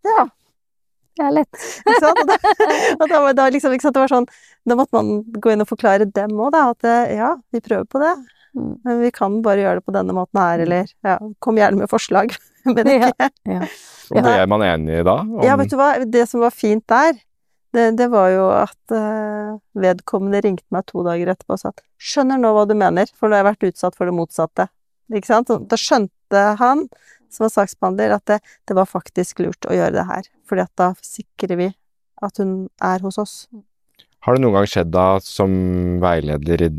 Ja, 0.02 0.24
Det 1.16 1.22
er 1.28 1.30
lett. 1.36 1.60
ikke 1.86 2.00
sant? 2.02 2.18
Og 2.18 2.26
da, 2.26 2.38
og 2.98 3.06
da, 3.12 3.20
da 3.38 3.46
liksom, 3.54 3.70
ikke 3.76 3.86
sant? 3.86 3.94
Det 3.94 4.02
var 4.02 4.10
sånn 4.10 4.26
Da 4.66 4.76
måtte 4.78 4.96
man 4.98 5.22
gå 5.38 5.52
inn 5.52 5.62
og 5.62 5.68
forklare 5.70 6.08
dem 6.10 6.34
òg, 6.42 6.50
da. 6.56 6.64
At 6.74 6.84
eh, 6.90 7.14
ja, 7.20 7.36
vi 7.54 7.60
prøver 7.64 7.86
på 7.86 8.02
det, 8.02 8.14
Mm. 8.50 8.80
men 8.82 8.96
vi 8.98 9.12
kan 9.14 9.36
bare 9.46 9.62
gjøre 9.62 9.78
det 9.78 9.84
på 9.86 9.92
denne 9.94 10.10
måten 10.10 10.40
her, 10.42 10.58
eller 10.64 10.88
ja, 11.06 11.12
kom 11.38 11.54
gjerne 11.54 11.78
med 11.78 11.86
forslag. 11.88 12.32
Men 12.66 12.88
ikke 12.90 13.28
Ja. 13.46 13.60
Og 14.10 14.24
det 14.26 14.32
er 14.40 14.48
man 14.50 14.64
enig 14.66 14.96
i 14.98 15.04
da? 15.06 15.20
Om, 15.22 15.44
Ja, 15.46 15.54
vet 15.54 15.70
du 15.70 15.76
hva, 15.78 15.92
det 16.02 16.24
som 16.28 16.42
var 16.42 16.50
fint 16.50 16.82
der, 16.90 17.14
Det, 17.70 17.84
det 17.94 18.08
var 18.10 18.26
jo 18.34 18.48
at 18.50 18.90
uh, 18.90 19.54
vedkommende 19.78 20.40
ringte 20.42 20.66
meg 20.74 20.82
to 20.90 21.04
dager 21.06 21.30
etterpå 21.30 21.54
og 21.54 21.60
sa 21.62 21.68
at 21.70 21.78
'skjønner 22.02 22.42
nå 22.42 22.50
hva 22.56 22.66
du 22.66 22.74
mener, 22.74 23.06
for 23.14 23.28
nå 23.30 23.38
har 23.38 23.44
jeg 23.44 23.50
vært 23.54 23.68
utsatt 23.70 23.94
for 23.94 24.10
det 24.10 24.16
motsatte'. 24.18 24.66
Ikke 25.10 25.30
sant? 25.30 25.50
Da 25.70 25.78
skjønte 25.78 26.44
han, 26.60 26.86
som 27.30 27.46
var 27.46 27.54
saksbehandler, 27.54 28.14
at 28.14 28.26
det, 28.30 28.38
det 28.68 28.76
var 28.78 28.88
faktisk 28.90 29.42
lurt 29.42 29.66
å 29.66 29.74
gjøre 29.74 29.96
det 29.98 30.06
her. 30.08 30.30
Fordi 30.48 30.64
at 30.66 30.72
da 30.78 30.92
sikrer 31.04 31.58
vi 31.60 31.68
at 32.22 32.40
hun 32.42 32.54
er 32.84 33.02
hos 33.04 33.18
oss. 33.20 33.34
Har 34.26 34.36
det 34.36 34.42
noen 34.44 34.58
gang 34.58 34.66
skjedd 34.68 34.90
da, 34.92 35.06
som 35.24 35.52
veileder 36.02 36.66
i, 36.66 36.70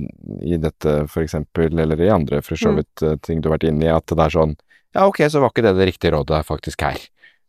i 0.53 0.59
dette 0.61 0.99
eksempel, 1.23 1.73
eller 1.73 2.03
i 2.03 2.11
andre 2.13 2.41
for 2.45 2.59
så 2.59 2.69
Mm. 2.69 2.81
vidt 2.81 3.01
mm. 3.01 3.21
ting 3.25 3.41
du 3.41 3.49
har 3.49 3.57
vært 3.57 3.69
inne 3.71 3.87
i, 3.87 3.93
at 3.93 4.05
det 4.05 4.19
er 4.19 4.35
sånn 4.35 4.55
Ja, 4.93 5.07
ok, 5.07 5.23
så 5.31 5.39
var 5.39 5.49
ikke 5.49 5.63
det 5.63 5.77
det 5.79 5.87
riktige 5.87 6.11
rådet 6.11 6.43
faktisk 6.45 6.83
her. 6.83 6.99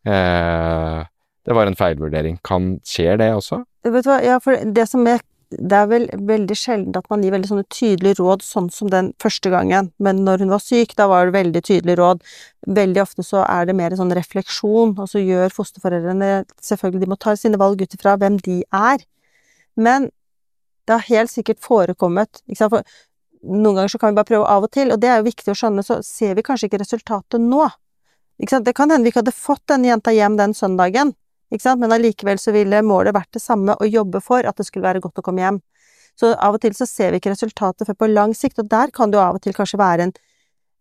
Eh, 0.07 1.03
det 1.45 1.57
var 1.59 1.67
en 1.67 1.75
feilvurdering. 1.77 2.39
Kan 2.47 2.79
Skjer 2.87 3.19
det 3.19 3.33
også? 3.35 3.65
Vet 3.83 4.07
du 4.07 4.11
hva, 4.13 4.21
ja, 4.23 4.39
for 4.39 4.55
det 4.55 4.87
som 4.89 5.05
er 5.11 5.21
Det 5.59 5.77
er 5.77 5.89
vel 5.91 6.07
veldig 6.29 6.57
sjelden 6.57 6.97
at 6.97 7.09
man 7.13 7.23
gir 7.25 7.35
veldig 7.35 7.51
sånne 7.51 7.67
tydelige 7.73 8.19
råd, 8.21 8.45
sånn 8.47 8.71
som 8.73 8.91
den 8.93 9.13
første 9.23 9.53
gangen. 9.53 9.91
Men 10.03 10.23
når 10.27 10.45
hun 10.45 10.53
var 10.55 10.63
syk, 10.65 10.97
da 10.99 11.09
var 11.11 11.29
det 11.29 11.37
veldig 11.37 11.63
tydelige 11.69 12.01
råd. 12.01 12.25
Veldig 12.79 13.03
ofte 13.03 13.25
så 13.27 13.45
er 13.45 13.69
det 13.69 13.77
mer 13.77 13.95
sånn 13.99 14.15
refleksjon, 14.17 14.97
og 14.97 15.11
så 15.11 15.23
gjør 15.23 15.55
fosterforeldrene 15.55 16.33
Selvfølgelig, 16.63 17.03
de 17.05 17.11
må 17.11 17.19
ta 17.21 17.35
sine 17.37 17.61
valg 17.61 17.83
ut 17.83 17.97
ifra 17.97 18.17
hvem 18.21 18.39
de 18.47 18.63
er. 18.73 19.05
Men 19.77 20.11
det 20.87 20.97
har 20.97 21.09
helt 21.09 21.33
sikkert 21.33 21.63
forekommet, 21.63 22.43
ikke 22.47 22.59
sant, 22.59 22.75
for 22.75 22.83
noen 23.43 23.77
ganger 23.77 23.91
så 23.91 23.99
kan 23.99 24.13
vi 24.13 24.19
bare 24.19 24.31
prøve 24.31 24.51
av 24.51 24.67
og 24.67 24.71
til, 24.75 24.93
og 24.95 25.01
det 25.03 25.11
er 25.11 25.21
jo 25.21 25.29
viktig 25.29 25.51
å 25.53 25.59
skjønne, 25.59 25.83
så 25.87 25.99
ser 26.07 26.37
vi 26.39 26.45
kanskje 26.47 26.69
ikke 26.69 26.83
resultatet 26.83 27.43
nå. 27.43 27.67
Ikke 28.43 28.57
sant? 28.57 28.67
Det 28.67 28.75
kan 28.79 28.91
hende 28.91 29.07
vi 29.07 29.13
ikke 29.13 29.23
hadde 29.23 29.35
fått 29.35 29.65
den 29.71 29.87
jenta 29.87 30.15
hjem 30.15 30.39
den 30.39 30.55
søndagen? 30.57 31.13
Men 31.53 31.93
allikevel 31.93 32.39
så 32.41 32.53
ville 32.55 32.83
målet 32.83 33.15
vært 33.15 33.35
det 33.37 33.43
samme, 33.43 33.77
å 33.77 33.89
jobbe 33.89 34.21
for 34.21 34.47
at 34.47 34.57
det 34.57 34.67
skulle 34.67 34.87
være 34.87 35.03
godt 35.05 35.21
å 35.21 35.23
komme 35.27 35.45
hjem. 35.45 35.61
Så 36.19 36.35
av 36.35 36.57
og 36.57 36.61
til 36.61 36.75
så 36.77 36.87
ser 36.89 37.13
vi 37.13 37.21
ikke 37.21 37.33
resultatet 37.33 37.89
før 37.89 37.99
på 38.03 38.11
lang 38.13 38.35
sikt, 38.37 38.61
og 38.61 38.69
der 38.69 38.93
kan 38.93 39.11
det 39.11 39.19
jo 39.19 39.25
av 39.25 39.39
og 39.39 39.43
til 39.45 39.55
kanskje 39.57 39.81
være 39.81 40.07
en, 40.07 40.13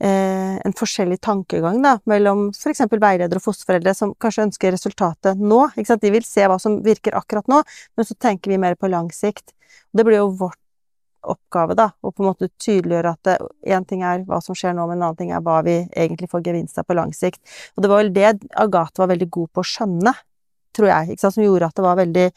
eh, 0.03 0.57
en 0.65 0.75
forskjellig 0.75 1.19
tankegang 1.21 1.81
da, 1.83 1.97
mellom 2.05 2.49
eksempel 2.51 2.99
veileder 2.99 3.39
og 3.39 3.45
fosterforeldre 3.45 3.95
som 3.95 4.13
kanskje 4.15 4.47
ønsker 4.49 4.75
resultatet 4.75 5.39
nå. 5.39 5.69
De 5.75 6.11
vil 6.11 6.23
se 6.23 6.47
hva 6.47 6.59
som 6.59 6.81
virker 6.83 7.15
akkurat 7.15 7.47
nå, 7.47 7.63
men 7.95 8.05
så 8.05 8.15
tenker 8.15 8.51
vi 8.51 8.57
mer 8.57 8.75
på 8.75 8.89
lang 8.91 9.11
sikt. 9.11 9.53
Det 9.93 10.03
blir 10.03 10.19
jo 10.19 10.31
vårt 10.35 10.57
oppgave, 11.21 11.75
da, 11.77 11.91
å 12.01 12.09
på 12.11 12.23
en 12.23 12.31
måte 12.31 12.49
tydeliggjøre 12.61 13.11
at 13.13 13.43
én 13.69 13.85
ting 13.87 14.01
er 14.01 14.23
hva 14.25 14.39
som 14.41 14.57
skjer 14.57 14.73
nå, 14.73 14.87
men 14.89 14.97
en 14.97 15.07
annen 15.09 15.19
ting 15.19 15.31
er 15.31 15.43
hva 15.45 15.59
vi 15.65 15.77
egentlig 15.85 16.31
får 16.31 16.43
gevinst 16.47 16.79
av 16.81 16.87
på 16.89 16.97
lang 16.97 17.13
sikt. 17.13 17.41
Og 17.75 17.83
det 17.83 17.91
var 17.91 18.01
vel 18.01 18.13
det 18.15 18.31
Agathe 18.57 19.03
var 19.03 19.11
veldig 19.13 19.29
god 19.29 19.51
på 19.53 19.61
å 19.61 19.69
skjønne, 19.71 20.15
tror 20.75 20.87
jeg, 20.91 21.13
ikke 21.13 21.23
sant, 21.25 21.35
som 21.37 21.43
gjorde 21.45 21.67
at 21.71 21.75
det 21.77 21.85
var 21.85 21.97
veldig, 21.99 22.27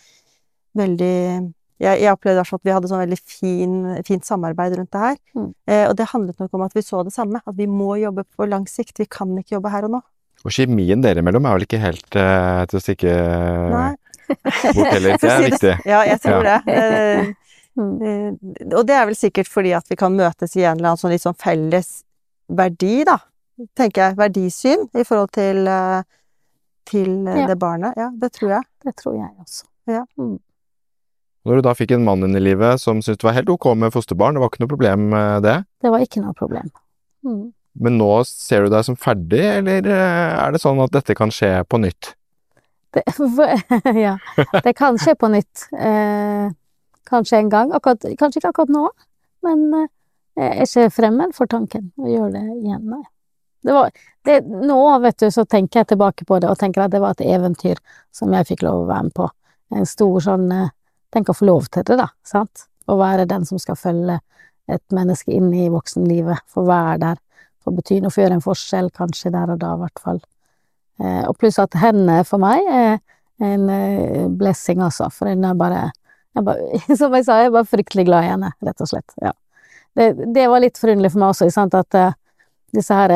veldig 0.81 1.13
jeg, 1.83 2.01
jeg 2.05 2.13
opplevde 2.15 2.45
at 2.47 2.65
vi 2.65 2.73
hadde 2.73 2.89
sånn 2.91 3.03
veldig 3.03 3.19
fin, 3.19 3.75
fint 4.07 4.25
samarbeid 4.27 4.77
rundt 4.79 4.93
det 4.95 5.03
her. 5.03 5.17
Mm. 5.35 5.49
Eh, 5.69 5.85
og 5.89 5.97
det 5.99 6.07
handlet 6.13 6.39
nok 6.41 6.55
om 6.55 6.65
at 6.67 6.77
vi 6.77 6.85
så 6.87 7.03
det 7.05 7.13
samme, 7.15 7.43
at 7.45 7.57
vi 7.59 7.67
må 7.71 7.97
jobbe 8.01 8.25
på 8.37 8.47
lang 8.49 8.67
sikt. 8.71 8.99
Vi 9.03 9.09
kan 9.11 9.35
ikke 9.41 9.57
jobbe 9.59 9.73
her 9.75 9.89
og 9.89 9.97
nå. 9.97 10.03
Og 10.45 10.55
kjemien 10.55 11.03
dere 11.03 11.23
imellom 11.25 11.47
er 11.49 11.59
vel 11.59 11.67
ikke 11.67 11.83
helt 11.83 12.19
eh, 12.21 12.63
til 12.71 12.79
å 12.79 12.85
stikke 12.85 13.15
Nei. 13.75 13.89
bort 14.31 14.93
heller. 14.95 15.19
Det 15.23 15.33
er 15.33 15.47
viktig. 15.49 15.75
Ja, 15.89 16.05
jeg 16.09 16.23
tror 16.25 16.47
det. 16.47 16.61
Eh, 16.71 17.33
Mm. 17.75 18.03
Eh, 18.07 18.77
Og 18.79 18.87
det 18.87 18.95
er 18.95 19.07
vel 19.09 19.17
sikkert 19.19 19.49
fordi 19.51 19.73
at 19.75 19.89
vi 19.91 19.97
kan 19.99 20.15
møtes 20.15 20.53
i 20.55 20.63
en 20.63 20.77
eller 20.79 20.93
annen 20.93 21.01
sånn 21.01 21.11
litt 21.11 21.25
sånn 21.25 21.35
felles 21.35 22.05
verdi, 22.47 23.03
da. 23.03 23.19
Tenker 23.75 24.05
jeg. 24.05 24.17
Verdisyn 24.19 24.85
i 24.95 25.03
forhold 25.07 25.33
til, 25.35 25.67
eh, 25.67 26.03
til 26.89 27.27
eh, 27.29 27.43
Ja. 27.43 27.47
det 27.51 27.59
barnet. 27.61 27.97
Ja, 28.01 28.11
det 28.15 28.33
tror 28.37 28.51
jeg. 28.57 28.65
Det 28.85 28.95
tror 29.01 29.15
jeg 29.19 29.31
også. 29.41 29.65
Når 31.45 31.59
du 31.59 31.63
da 31.67 31.75
fikk 31.77 31.93
en 31.93 32.05
mann 32.07 32.25
inn 32.25 32.37
i 32.37 32.41
livet 32.41 32.81
som 32.81 33.03
syntes 33.05 33.21
det 33.21 33.27
var 33.29 33.37
helt 33.37 33.51
ok 33.53 33.67
med 33.77 33.93
fosterbarn, 33.93 34.35
det 34.37 34.41
var 34.41 34.49
ikke 34.53 34.63
noe 34.65 34.71
problem 34.71 35.09
med 35.13 35.43
det, 35.45 35.57
Det 35.85 35.91
var 35.93 36.01
ikke 36.01 36.23
noe 36.25 36.33
problem. 36.33 36.71
Mm. 37.25 37.53
men 37.81 37.97
nå 37.99 38.09
ser 38.29 38.65
du 38.65 38.71
deg 38.73 38.85
som 38.85 38.97
ferdig, 38.97 39.41
eller 39.59 39.87
eh, 39.89 40.35
er 40.45 40.53
det 40.53 40.61
sånn 40.63 40.81
at 40.85 40.93
dette 40.93 41.15
kan 41.17 41.33
skje 41.33 41.65
på 41.69 41.81
nytt? 41.81 42.15
Det, 42.95 43.03
ja, 44.07 44.17
det 44.63 44.75
kan 44.79 44.97
skje 45.01 45.17
på 45.19 45.29
nytt. 45.33 45.65
Eh, 45.75 46.53
kanskje 47.11 47.41
en 47.41 47.49
gang. 47.51 47.73
Akkurat, 47.75 48.05
kanskje 48.21 48.39
ikke 48.41 48.53
akkurat 48.53 48.71
nå, 48.73 48.85
men 49.43 49.65
eh, 49.83 49.89
jeg 50.37 50.53
er 50.55 50.69
ikke 50.69 50.95
fremmed 51.01 51.35
for 51.35 51.51
tanken 51.51 51.91
å 51.99 52.09
gjøre 52.09 52.31
det 52.37 52.45
igjen, 52.61 52.85
nei. 52.93 53.03
Var, 53.65 53.91
det, 54.25 54.41
nå, 54.45 54.99
vet 54.99 55.19
du, 55.19 55.31
så 55.33 55.45
tenker 55.45 55.81
jeg 55.81 55.93
tilbake 55.95 56.27
på 56.29 56.39
det 56.41 56.51
og 56.51 56.59
tenker 56.61 56.85
at 56.85 56.93
det 56.93 57.01
var 57.01 57.17
et 57.17 57.25
eventyr 57.25 57.81
som 58.13 58.33
jeg 58.37 58.49
fikk 58.51 58.65
lov 58.67 58.85
å 58.85 58.89
være 58.91 59.09
med 59.09 59.17
på. 59.17 59.29
En 59.75 59.89
stor 59.89 60.21
sånn 60.25 60.51
eh, 60.53 60.73
Tenk 61.15 61.29
å 61.31 61.35
få 61.39 61.47
lov 61.47 61.69
til 61.71 61.85
det, 61.87 61.95
da, 62.01 62.09
sant? 62.27 62.65
Å 62.91 62.95
være 62.99 63.29
den 63.31 63.45
som 63.47 63.61
skal 63.63 63.77
følge 63.79 64.17
et 64.67 64.83
menneske 64.91 65.31
inn 65.31 65.53
i 65.55 65.69
voksenlivet, 65.71 66.43
få 66.51 66.65
være 66.67 66.97
der, 67.05 67.21
få 67.63 67.71
bety 67.77 68.01
noe, 68.03 68.11
få 68.11 68.25
gjøre 68.25 68.41
en 68.41 68.43
forskjell, 68.43 68.89
kanskje 68.97 69.31
der 69.31 69.53
og 69.55 69.61
da, 69.63 69.77
i 69.77 69.83
hvert 69.85 70.03
fall. 70.03 70.19
Eh, 70.99 71.23
og 71.29 71.37
pluss 71.39 71.61
at 71.63 71.77
henne 71.79 72.17
for 72.27 72.43
meg 72.43 72.67
er 72.67 72.99
en 73.47 73.71
eh, 73.71 74.27
blessing, 74.27 74.83
altså, 74.83 75.07
for 75.15 75.31
hun 75.31 75.47
er 75.47 75.55
bare, 75.59 75.87
jeg 76.35 76.49
bare 76.51 76.83
Som 76.99 77.15
jeg 77.15 77.29
sa, 77.29 77.39
jeg 77.45 77.53
er 77.53 77.57
bare 77.61 77.71
fryktelig 77.77 78.09
glad 78.11 78.27
i 78.27 78.33
henne, 78.33 78.51
rett 78.67 78.83
og 78.83 78.91
slett. 78.91 79.15
Ja. 79.23 79.31
Det, 79.95 80.11
det 80.35 80.51
var 80.51 80.67
litt 80.67 80.83
forunderlig 80.83 81.15
for 81.15 81.23
meg 81.23 81.37
også, 81.37 81.51
sant, 81.55 81.79
at 81.79 82.01
eh, 82.01 82.19
disse 82.75 82.99
her 82.99 83.15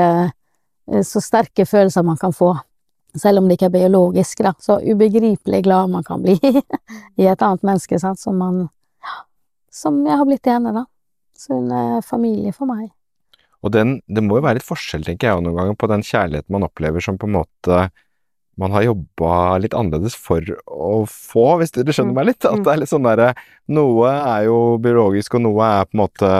så 1.04 1.22
sterke 1.22 1.66
følelser 1.68 2.06
man 2.06 2.18
kan 2.20 2.32
få, 2.32 2.54
selv 3.18 3.40
om 3.40 3.48
det 3.48 3.58
ikke 3.58 3.68
er 3.68 3.76
biologisk, 3.76 4.42
da, 4.44 4.54
så 4.62 4.78
ubegripelig 4.80 5.62
glad 5.66 5.92
man 5.92 6.06
kan 6.06 6.22
bli 6.24 6.36
i 7.20 7.26
et 7.26 7.42
annet 7.42 7.66
menneske, 7.66 8.00
sant, 8.00 8.20
som 8.20 8.38
man 8.38 8.68
Som 9.78 10.00
jeg 10.06 10.16
har 10.16 10.26
blitt 10.26 10.46
i 10.48 10.50
henne, 10.50 10.72
da. 10.74 10.86
Så 11.38 11.54
hun 11.54 11.68
er 11.70 12.00
familie 12.02 12.50
for 12.56 12.66
meg. 12.66 12.88
Og 13.62 13.70
den, 13.74 13.98
det 14.10 14.24
må 14.24 14.38
jo 14.38 14.44
være 14.46 14.58
litt 14.58 14.66
forskjell, 14.66 15.04
tenker 15.06 15.28
jeg, 15.28 15.42
noen 15.44 15.54
ganger 15.54 15.76
på 15.78 15.90
den 15.90 16.02
kjærligheten 16.06 16.54
man 16.54 16.66
opplever 16.66 17.04
som 17.04 17.18
på 17.20 17.28
en 17.28 17.36
måte 17.36 17.82
man 18.58 18.74
har 18.74 18.88
jobba 18.88 19.58
litt 19.62 19.74
annerledes 19.76 20.16
for 20.18 20.42
å 20.66 21.04
få, 21.06 21.46
hvis 21.60 21.76
dere 21.76 21.94
skjønner 21.94 22.16
meg 22.16 22.26
litt. 22.32 22.46
At 22.48 22.64
det 22.66 22.72
er 22.72 22.80
litt 22.82 22.90
sånn 22.90 23.06
derre 23.06 23.30
Noe 23.70 24.10
er 24.10 24.48
jo 24.48 24.58
biologisk, 24.82 25.36
og 25.38 25.44
noe 25.44 25.68
er 25.68 25.86
på 25.86 25.94
en 25.94 26.02
måte 26.02 26.30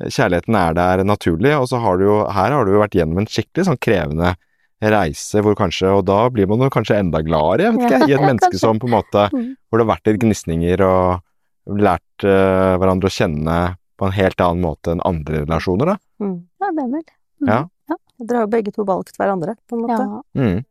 Kjærligheten 0.00 0.56
er 0.56 0.76
der 0.78 1.02
naturlig, 1.04 1.52
og 1.58 1.66
så 1.70 1.78
har 1.82 1.98
du 2.00 2.06
jo 2.06 2.14
Her 2.32 2.54
har 2.54 2.64
du 2.64 2.72
jo 2.72 2.80
vært 2.80 2.96
gjennom 2.96 3.20
en 3.20 3.28
skikkelig 3.28 3.66
sånn 3.68 3.80
krevende 3.82 4.32
reise 4.82 5.42
hvor 5.44 5.54
kanskje 5.54 5.90
Og 5.94 6.00
da 6.08 6.24
blir 6.32 6.48
man 6.50 6.64
jo 6.64 6.70
kanskje 6.72 6.96
enda 6.98 7.20
gladere, 7.22 7.68
jeg 7.68 7.76
vet 7.76 7.84
ikke, 7.86 8.08
i 8.08 8.16
et 8.16 8.24
menneske 8.30 8.58
som 8.58 8.80
på 8.82 8.88
en 8.88 8.96
måte 8.96 9.28
Mm. 9.32 9.52
Hvor 9.68 9.78
det 9.78 9.84
har 9.84 9.92
vært 9.92 10.08
litt 10.08 10.22
gnisninger 10.24 10.82
og 10.86 11.76
lært 11.78 12.24
uh, 12.26 12.74
hverandre 12.80 13.08
å 13.08 13.14
kjenne 13.14 13.58
på 14.00 14.08
en 14.08 14.16
helt 14.16 14.42
annen 14.42 14.64
måte 14.64 14.92
enn 14.92 15.04
andre 15.06 15.44
relasjoner, 15.44 15.92
da. 15.92 15.94
Mm. 16.18 16.34
Ja, 16.58 16.70
det 16.74 16.82
er 16.82 16.90
vel. 16.90 17.04
Mm. 17.42 17.50
Ja. 17.52 17.60
Dere 18.22 18.40
har 18.40 18.46
jo 18.46 18.52
begge 18.52 18.72
to 18.74 18.86
valgt 18.86 19.18
hverandre, 19.18 19.54
på 19.70 19.78
en 19.78 19.84
måte. 19.84 20.02
Ja. 20.02 20.20
Mm. 20.42 20.64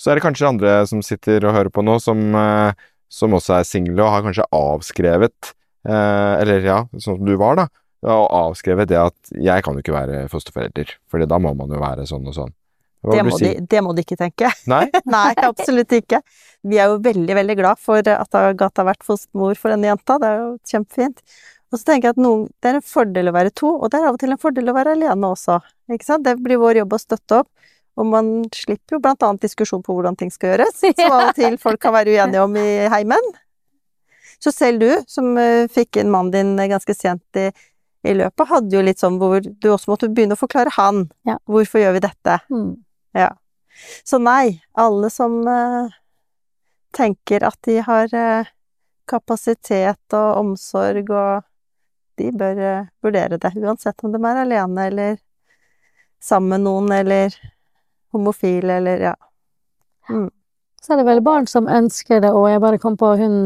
Så 0.00 0.10
er 0.10 0.16
det 0.16 0.24
kanskje 0.24 0.48
andre 0.48 0.74
som 0.88 1.02
sitter 1.04 1.44
og 1.44 1.56
hører 1.56 1.72
på 1.72 1.84
nå, 1.84 1.98
som, 2.00 2.20
eh, 2.36 2.72
som 3.12 3.36
også 3.36 3.58
er 3.58 3.68
single 3.68 4.04
og 4.04 4.14
har 4.14 4.24
kanskje 4.24 4.46
avskrevet 4.56 5.50
eh, 5.84 6.32
Eller 6.40 6.64
ja, 6.64 6.78
sånn 6.96 7.18
som 7.18 7.26
du 7.26 7.34
var, 7.40 7.58
da. 7.60 7.66
Og 8.00 8.30
avskrevet 8.32 8.88
det 8.88 8.96
at 8.96 9.18
'jeg 9.30 9.62
kan 9.62 9.74
jo 9.74 9.82
ikke 9.82 9.92
være 9.92 10.28
fosterforelder', 10.32 10.96
for 11.08 11.20
da 11.20 11.38
må 11.38 11.52
man 11.54 11.68
jo 11.68 11.80
være 11.80 12.06
sånn 12.08 12.26
og 12.26 12.34
sånn. 12.34 12.54
Det 13.00 13.22
må, 13.24 13.36
si? 13.38 13.44
de, 13.48 13.64
det 13.64 13.80
må 13.80 13.94
de 13.96 14.04
ikke 14.04 14.16
tenke. 14.20 14.50
Nei? 14.72 14.86
Nei, 15.16 15.32
absolutt 15.36 15.92
ikke. 15.92 16.20
Vi 16.68 16.76
er 16.76 16.92
jo 16.92 16.98
veldig, 17.00 17.34
veldig 17.34 17.56
glad 17.56 17.80
for 17.80 18.00
at 18.00 18.34
Agathe 18.36 18.82
har 18.82 18.90
vært 18.92 19.06
fostermor 19.06 19.56
for 19.56 19.72
denne 19.72 19.88
jenta. 19.88 20.18
Det 20.20 20.28
er 20.28 20.42
jo 20.42 20.50
kjempefint. 20.68 21.22
Og 21.70 21.78
så 21.78 21.86
tenker 21.86 22.10
jeg 22.10 22.16
at 22.18 22.20
noen, 22.20 22.48
det 22.60 22.68
er 22.72 22.80
en 22.80 22.84
fordel 22.84 23.30
å 23.30 23.34
være 23.36 23.52
to, 23.54 23.70
og 23.78 23.92
det 23.92 24.00
er 24.00 24.08
av 24.08 24.16
og 24.16 24.20
til 24.20 24.34
en 24.34 24.42
fordel 24.42 24.72
å 24.72 24.74
være 24.76 24.96
alene 24.96 25.30
også. 25.30 25.60
Ikke 25.94 26.08
sant? 26.08 26.26
Det 26.26 26.34
blir 26.42 26.60
vår 26.60 26.82
jobb 26.82 26.96
å 26.96 27.00
støtte 27.00 27.42
opp. 27.42 27.48
Og 28.00 28.06
man 28.06 28.28
slipper 28.54 28.96
jo 28.96 29.02
blant 29.02 29.22
annet 29.26 29.44
diskusjon 29.44 29.82
på 29.84 29.94
hvordan 29.94 30.16
ting 30.18 30.30
skal 30.32 30.54
gjøres, 30.54 30.78
som 30.80 31.14
av 31.14 31.30
og 31.30 31.38
til 31.38 31.56
folk 31.60 31.80
kan 31.82 31.94
være 31.94 32.16
uenige 32.16 32.42
om 32.42 32.54
i 32.58 32.68
heimen. 32.90 33.32
Så 34.40 34.52
selv 34.56 34.80
du, 34.80 34.90
som 35.10 35.34
eh, 35.38 35.66
fikk 35.68 36.00
inn 36.00 36.12
mannen 36.12 36.56
din 36.56 36.70
ganske 36.70 36.94
sent 36.96 37.38
i, 37.38 37.50
i 38.02 38.14
løpet, 38.16 38.48
hadde 38.48 38.76
jo 38.76 38.82
litt 38.84 39.02
sånn 39.02 39.18
hvor 39.20 39.42
du 39.44 39.68
også 39.68 39.92
måtte 39.92 40.08
begynne 40.08 40.36
å 40.36 40.40
forklare 40.40 40.72
han. 40.76 41.04
Ja. 41.28 41.36
Hvorfor 41.50 41.82
gjør 41.82 41.98
vi 41.98 42.04
dette? 42.06 42.38
Mm. 42.52 42.70
Ja. 43.16 43.28
Så 44.04 44.20
nei, 44.22 44.60
alle 44.72 45.10
som 45.12 45.40
uh, 45.44 45.92
tenker 46.96 47.44
at 47.48 47.58
de 47.68 47.78
har 47.84 48.12
uh, 48.14 48.50
kapasitet 49.10 50.16
og 50.16 50.42
omsorg 50.44 51.10
og 51.10 51.46
De 52.20 52.28
bør 52.36 52.58
uh, 52.60 52.88
vurdere 53.00 53.38
det, 53.40 53.54
uansett 53.56 54.02
om 54.04 54.12
de 54.12 54.18
er 54.28 54.42
alene 54.42 54.86
eller 54.90 55.14
sammen 56.20 56.50
med 56.52 56.66
noen 56.66 56.90
eller 56.92 57.36
homofile 58.12 58.76
eller 58.76 59.04
ja. 59.06 59.14
Mm. 60.10 60.28
Så 60.82 60.92
er 60.92 61.00
det 61.00 61.06
vel 61.08 61.22
barn 61.24 61.46
som 61.48 61.68
ønsker 61.68 62.20
det, 62.20 62.32
og 62.32 62.50
jeg 62.50 62.60
bare 62.60 62.80
kom 62.82 62.98
på 63.00 63.14
hun 63.20 63.38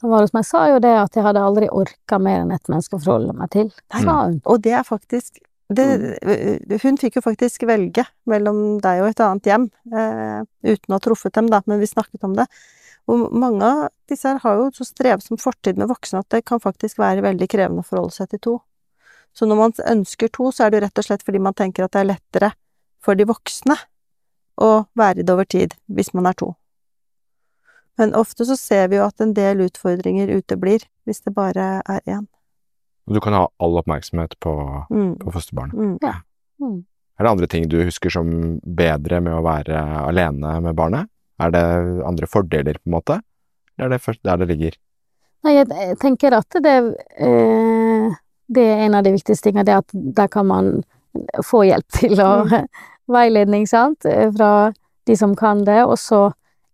som 0.00 0.12
var 0.12 0.24
hos 0.24 0.34
meg, 0.36 0.46
sa 0.46 0.64
jo 0.70 0.78
det 0.82 0.94
at 1.00 1.16
jeg 1.16 1.26
hadde 1.26 1.42
aldri 1.42 1.68
orka 1.74 2.20
mer 2.22 2.44
enn 2.44 2.54
ett 2.54 2.70
menneske 2.70 2.96
å 2.96 3.02
forholde 3.02 3.34
meg 3.36 3.50
til, 3.54 3.70
sa 3.90 4.22
hun. 4.24 4.40
Og 4.46 4.62
det 4.64 4.74
er 4.78 4.86
faktisk 4.86 5.42
det, 5.68 5.84
Hun 6.80 6.96
fikk 6.96 7.18
jo 7.18 7.22
faktisk 7.26 7.66
velge 7.68 8.06
mellom 8.30 8.78
deg 8.80 9.02
og 9.02 9.10
et 9.10 9.20
annet 9.20 9.50
hjem, 9.50 9.66
eh, 9.92 10.38
uten 10.64 10.94
å 10.94 10.96
ha 10.96 11.02
truffet 11.04 11.34
dem, 11.36 11.50
da, 11.52 11.60
men 11.66 11.82
vi 11.82 11.90
snakket 11.90 12.24
om 12.24 12.38
det. 12.38 12.46
Og 13.08 13.28
mange 13.32 13.64
av 13.64 13.82
disse 14.08 14.28
her 14.28 14.40
har 14.40 14.56
jo 14.56 14.70
så 14.76 14.86
strevsom 14.88 15.40
fortid 15.40 15.76
med 15.80 15.90
voksne 15.90 16.22
at 16.22 16.30
det 16.32 16.44
kan 16.48 16.60
faktisk 16.60 17.00
være 17.00 17.24
veldig 17.24 17.48
krevende 17.48 17.84
å 17.84 17.88
forholde 17.88 18.16
seg 18.16 18.30
til 18.32 18.42
to. 18.44 18.54
Så 19.36 19.48
når 19.48 19.60
man 19.60 19.76
ønsker 19.92 20.32
to, 20.32 20.48
så 20.52 20.64
er 20.64 20.70
det 20.70 20.80
jo 20.80 20.84
rett 20.86 21.02
og 21.02 21.06
slett 21.06 21.24
fordi 21.24 21.40
man 21.42 21.56
tenker 21.56 21.84
at 21.84 21.92
det 21.92 22.00
er 22.02 22.10
lettere 22.14 22.52
for 23.04 23.18
de 23.18 23.28
voksne 23.28 23.76
å 24.60 24.70
være 24.98 25.22
det 25.22 25.32
over 25.36 25.48
tid, 25.48 25.76
hvis 25.86 26.12
man 26.16 26.28
er 26.28 26.36
to. 26.36 26.54
Men 27.98 28.14
ofte 28.14 28.46
så 28.46 28.56
ser 28.56 28.88
vi 28.88 28.98
jo 29.00 29.06
at 29.08 29.20
en 29.20 29.34
del 29.34 29.64
utfordringer 29.66 30.30
uteblir 30.38 30.84
hvis 31.08 31.22
det 31.24 31.34
bare 31.34 31.80
er 31.82 32.00
én. 32.06 32.26
Og 33.08 33.16
du 33.16 33.20
kan 33.24 33.32
ha 33.34 33.46
all 33.58 33.78
oppmerksomhet 33.80 34.36
på, 34.40 34.52
Mm. 34.90 35.16
på 35.18 35.32
fosterbarnet. 35.32 35.74
Mm. 35.74 35.98
Mm. 36.60 36.84
Er 37.18 37.24
det 37.24 37.30
andre 37.30 37.46
ting 37.46 37.68
du 37.68 37.80
husker 37.82 38.10
som 38.10 38.60
bedre 38.62 39.20
med 39.20 39.32
å 39.34 39.42
være 39.42 39.78
alene 40.06 40.60
med 40.62 40.76
barnet? 40.76 41.08
Er 41.40 41.50
det 41.50 41.64
andre 42.06 42.26
fordeler, 42.26 42.74
på 42.78 42.86
en 42.86 42.92
måte? 42.92 43.20
Eller 43.78 43.86
er 43.86 43.96
det 43.96 44.02
først 44.02 44.22
der 44.22 44.36
det 44.36 44.48
ligger? 44.48 44.76
Nei, 45.44 45.54
jeg, 45.54 45.96
tenker 46.02 46.34
at 46.34 46.50
det, 46.62 46.76
eh, 47.16 48.14
det 48.50 48.64
er 48.64 48.84
en 48.86 48.94
av 48.94 49.04
de 49.04 49.12
viktigste 49.14 49.48
tingene, 49.48 49.64
det 49.64 49.76
at 49.78 49.94
der 49.94 50.28
kan 50.28 50.46
man 50.46 50.70
få 51.46 51.64
hjelp 51.66 51.88
til 51.94 52.20
å 52.20 52.30
Veiledning, 53.08 53.64
sant, 53.66 54.04
eh, 54.04 54.28
fra 54.34 54.70
de 55.08 55.16
som 55.16 55.34
kan 55.34 55.64
det, 55.64 55.80
og 55.86 55.96
så 55.96 56.26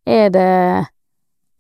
er 0.05 0.33
det 0.35 0.87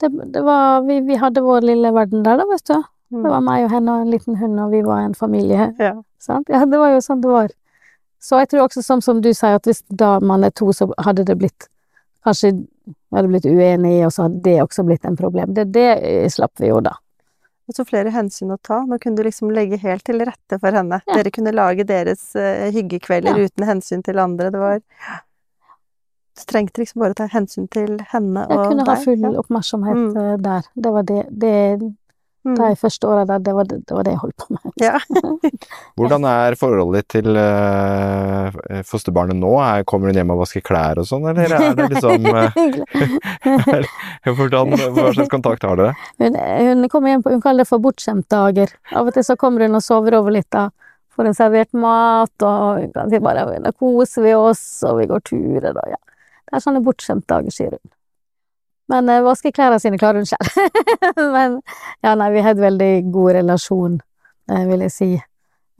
det, 0.04 0.30
det 0.36 0.42
var 0.46 0.84
vi, 0.86 1.00
vi 1.08 1.18
hadde 1.20 1.42
vår 1.44 1.66
lille 1.66 1.90
verden 1.96 2.22
der, 2.26 2.38
da, 2.40 2.46
vet 2.50 2.66
du. 2.70 2.76
Det 3.14 3.30
var 3.30 3.44
meg 3.44 3.66
og 3.66 3.70
henne 3.74 3.92
og 3.92 4.06
en 4.06 4.10
liten 4.10 4.38
hund, 4.40 4.58
og 4.58 4.72
vi 4.74 4.80
var 4.84 5.04
en 5.04 5.14
familie. 5.14 5.68
Ja. 5.78 5.92
Sant? 6.22 6.48
Ja, 6.50 6.64
det 6.66 6.80
var 6.80 6.94
jo 6.94 7.02
sånn 7.04 7.20
det 7.22 7.30
var. 7.30 7.52
Så 8.24 8.40
jeg 8.40 8.48
tror 8.50 8.64
også, 8.64 8.82
som, 8.82 9.02
som 9.04 9.20
du 9.22 9.30
sier, 9.36 9.58
at 9.58 9.68
hvis 9.68 9.82
da 9.92 10.16
man 10.24 10.46
er 10.46 10.54
to, 10.56 10.70
så 10.72 10.88
hadde 11.04 11.26
det 11.28 11.38
blitt 11.42 11.68
Kanskje 12.24 12.54
hadde 13.12 13.28
blitt 13.28 13.44
uenige, 13.44 14.06
og 14.06 14.12
så 14.14 14.24
hadde 14.24 14.38
det 14.46 14.54
også 14.62 14.80
blitt 14.88 15.02
en 15.04 15.16
problem. 15.18 15.50
Det, 15.52 15.66
det 15.74 15.88
eh, 16.00 16.28
slapp 16.32 16.56
vi 16.56 16.70
jo 16.70 16.78
da. 16.80 16.94
Og 17.68 17.76
så 17.76 17.84
flere 17.84 18.12
hensyn 18.14 18.54
å 18.54 18.56
ta. 18.64 18.78
Nå 18.88 18.96
kunne 19.00 19.20
du 19.20 19.26
liksom 19.26 19.52
legge 19.52 19.76
helt 19.82 20.04
til 20.08 20.24
rette 20.24 20.56
for 20.56 20.72
henne. 20.72 21.02
Ja. 21.04 21.18
Dere 21.18 21.32
kunne 21.32 21.52
lage 21.52 21.84
deres 21.84 22.30
uh, 22.32 22.64
hyggekvelder 22.72 23.36
Ja. 23.36 23.44
uten 23.44 23.68
hensyn 23.68 24.00
til 24.04 24.20
andre. 24.24 24.48
Det 24.52 24.62
var 24.62 24.80
Du 26.34 26.42
trengte 26.50 26.82
liksom 26.82 27.00
bare 27.04 27.14
å 27.14 27.20
ta 27.22 27.28
hensyn 27.30 27.68
til 27.70 27.98
henne 28.10 28.42
og 28.42 28.48
deg. 28.50 28.58
Jeg 28.58 28.70
kunne 28.72 28.86
ha 28.88 28.96
full 29.04 29.20
Ja. 29.22 29.34
oppmerksomhet 29.42 30.00
Mm. 30.00 30.16
eh, 30.16 30.36
der. 30.48 30.62
Det 30.74 30.92
var 30.92 31.02
det, 31.02 31.20
det 31.30 31.92
Mm. 32.44 32.56
De 32.58 32.74
første 32.76 33.08
åra 33.08 33.24
der, 33.24 33.38
det 33.40 33.54
var 33.56 33.64
det, 33.64 33.78
det 33.88 33.94
var 33.96 34.02
det 34.04 34.10
jeg 34.12 34.18
holdt 34.20 34.36
på 34.36 34.50
med. 34.52 34.72
Ja. 34.76 34.98
Hvordan 35.96 36.26
er 36.28 36.54
forholdet 36.60 36.98
ditt 37.08 37.24
til 37.24 37.38
uh, 37.40 38.50
fosterbarnet 38.84 39.38
nå? 39.40 39.52
Er, 39.64 39.80
kommer 39.88 40.10
hun 40.12 40.18
hjem 40.20 40.30
og 40.34 40.42
vasker 40.42 40.60
klær 40.60 41.00
og 41.00 41.06
sånn, 41.08 41.24
eller 41.30 41.54
er 41.56 41.72
det 41.78 41.86
liksom 41.94 42.26
eh, 44.28 44.32
hvordan, 44.36 44.76
Hva 44.76 45.08
slags 45.16 45.32
kontakt 45.32 45.64
har 45.64 45.80
dere? 45.80 45.94
hun, 46.20 46.36
hun 46.36 46.88
kommer 46.92 47.14
hjem 47.14 47.24
på, 47.24 47.32
hun 47.32 47.40
kaller 47.40 47.64
det 47.64 47.70
for 47.70 47.80
bortskjemtdager. 47.80 48.76
Av 48.92 49.08
og 49.08 49.16
til 49.16 49.24
så 49.24 49.36
kommer 49.40 49.64
hun 49.64 49.80
og 49.80 49.84
sover 49.84 50.18
over 50.20 50.36
litt, 50.36 50.50
da. 50.52 50.68
Får 51.16 51.30
hun 51.30 51.36
servert 51.38 51.72
mat, 51.78 52.44
og 52.44 53.08
si 53.08 53.20
bare 53.22 53.46
da 53.62 53.72
koser 53.72 54.24
vi 54.26 54.34
oss, 54.36 54.64
og 54.84 54.98
vi 55.00 55.08
går 55.08 55.24
turer, 55.30 55.72
og 55.78 55.94
ja. 55.94 56.00
Det 56.44 56.58
er 56.58 56.64
sånne 56.64 56.82
bortskjemtdager, 56.84 57.54
sier 57.54 57.76
hun. 57.76 57.92
Men 58.92 59.08
eh, 59.08 59.22
vaske 59.24 59.52
klærne 59.54 59.78
sine 59.80 59.98
klarer 60.00 60.20
hun 60.20 60.28
selv. 60.28 60.48
Men 61.36 61.60
ja, 62.04 62.14
nei, 62.20 62.30
vi 62.34 62.42
har 62.44 62.56
en 62.56 62.64
veldig 62.66 62.90
god 63.14 63.30
relasjon, 63.38 64.00
eh, 64.52 64.64
vil 64.68 64.84
jeg 64.84 64.92
si. 64.92 65.10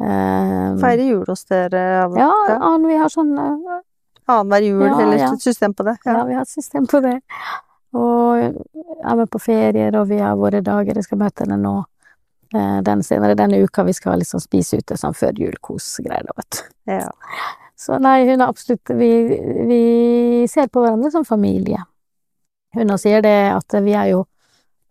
Eh, 0.03 0.71
Feire 0.81 1.05
jul 1.07 1.25
hos 1.29 1.45
dere 1.47 1.83
Ja, 2.19 2.31
Ann, 2.57 2.83
vi 2.89 2.97
har 2.99 3.12
sånn 3.12 3.31
eh, 3.39 3.77
annenhver 4.27 4.65
jul, 4.65 4.87
Ja, 4.89 4.97
eller 5.05 5.21
ja. 5.21 5.29
et 5.37 5.45
system 5.45 5.75
på 5.77 5.85
det. 5.87 5.99
Ja, 6.05 6.17
Ja. 6.19 6.25
vi 6.25 6.35
har 6.35 6.43
et 6.49 6.49
system 6.55 6.87
på 6.91 7.01
det. 7.05 7.19
Og 7.95 8.41
er 8.43 9.15
med 9.21 9.31
på 9.31 9.39
ferier, 9.39 9.95
og 10.01 10.09
vi 10.09 10.19
har 10.19 10.35
våre 10.37 10.61
dager. 10.65 10.97
Jeg 10.99 11.05
skal 11.07 11.21
møte 11.21 11.45
henne 11.45 11.61
nå 11.62 11.75
eh, 12.55 12.81
den 12.83 13.03
senere 13.07 13.37
denne 13.39 13.61
uka. 13.62 13.85
Vi 13.87 13.93
skal 13.95 14.19
liksom 14.19 14.41
spise 14.43 14.81
ute 14.81 14.97
sånn 14.99 15.15
før 15.15 15.37
vet 16.41 16.51
du. 16.59 16.65
Ja. 16.91 17.11
Så 17.77 17.99
nei, 17.99 18.22
hun 18.29 18.39
er 18.39 18.47
absolutt 18.47 18.93
vi, 18.95 19.11
vi 19.68 19.81
ser 20.51 20.70
på 20.70 20.85
hverandre 20.85 21.11
som 21.11 21.27
familie. 21.27 21.81
Hun 22.75 22.95
sier 22.99 23.22
det 23.22 23.37
at 23.55 23.77
vi 23.83 23.95
er 23.99 24.12
jo, 24.12 24.25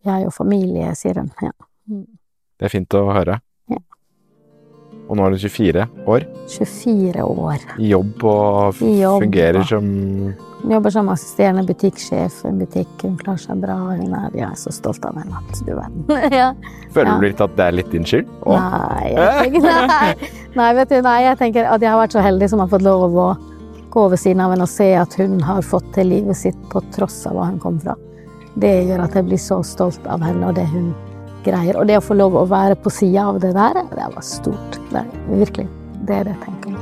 vi 0.03 0.11
er 0.11 0.25
jo 0.25 0.33
familie, 0.35 0.91
sier 0.99 1.19
hun. 1.21 1.31
Ja. 1.43 1.53
Det 2.59 2.67
er 2.67 2.73
fint 2.73 2.95
å 2.95 3.05
høre. 3.15 3.39
Og 5.09 5.17
nå 5.19 5.25
er 5.25 5.35
hun 5.35 5.41
24 5.41 5.85
år, 6.07 6.25
24 6.49 7.23
år. 7.27 7.63
i 7.77 7.91
jobb 7.91 8.23
og 8.23 8.81
jobb, 8.81 9.23
fungerer 9.25 9.63
som 9.67 9.87
Hun 10.63 10.71
jobber 10.71 10.93
som 10.95 11.09
assisterende 11.11 11.65
butikksjef 11.67 12.37
i 12.45 12.47
en 12.47 12.59
butikk. 12.61 12.91
Hun 13.01 13.17
klarer 13.19 13.41
seg 13.43 13.59
bra. 13.59 13.75
Hun 13.75 14.13
er, 14.15 14.29
jeg 14.31 14.45
er 14.47 14.55
så 14.55 14.71
stolt 14.71 15.03
av 15.03 15.17
henne 15.19 15.41
at 15.41 15.59
du 15.67 15.73
vet. 15.75 16.13
ja. 16.39 16.53
Føler 16.95 17.19
du 17.19 17.25
litt 17.27 17.43
at 17.43 17.57
det 17.57 17.65
er 17.65 17.75
litt 17.75 17.91
din 17.91 18.07
skyld? 18.07 18.29
Og... 18.45 18.55
Nei, 18.55 19.09
jeg 19.11 19.41
tenker, 19.41 19.89
nei. 19.91 20.29
nei, 20.55 20.69
vet 20.79 20.93
du, 20.93 21.01
nei, 21.03 21.17
jeg 21.27 21.41
tenker 21.41 21.67
at 21.67 21.83
jeg 21.83 21.91
har 21.91 21.99
vært 21.99 22.15
så 22.15 22.23
heldig 22.23 22.49
som 22.53 22.63
har 22.63 22.71
fått 22.71 22.87
lov 22.87 23.03
å 23.11 23.27
gå 23.93 24.07
ved 24.09 24.23
siden 24.23 24.41
av 24.41 24.55
henne 24.55 24.65
og 24.65 24.71
se 24.71 24.87
at 24.97 25.19
hun 25.19 25.35
har 25.43 25.61
fått 25.67 25.91
til 25.93 26.09
livet 26.09 26.39
sitt 26.39 26.63
på 26.71 26.81
tross 26.95 27.19
av 27.29 27.35
hva 27.37 27.51
hun 27.51 27.59
kom 27.61 27.75
fra. 27.83 27.93
Det 28.55 28.71
gjør 28.87 29.03
at 29.03 29.19
jeg 29.19 29.27
blir 29.27 29.41
så 29.41 29.59
stolt 29.67 30.07
av 30.07 30.23
henne 30.23 30.47
og 30.47 30.55
det 30.57 30.65
hun 30.71 30.93
greier. 31.45 31.77
Og 31.79 31.87
det 31.89 31.99
å 31.99 32.03
få 32.03 32.17
lov 32.17 32.37
å 32.39 32.45
være 32.49 32.77
på 32.79 32.91
sida 32.93 33.27
av 33.31 33.41
det 33.43 33.53
der, 33.57 33.83
det 33.93 34.09
var 34.15 34.25
stort. 34.25 34.79
Det 34.91 35.03
er 35.03 35.39
virkelig. 35.43 35.67
Det 36.03 36.19
er 36.19 36.29
det 36.29 36.35
jeg 36.35 36.43
tenker. 36.47 36.79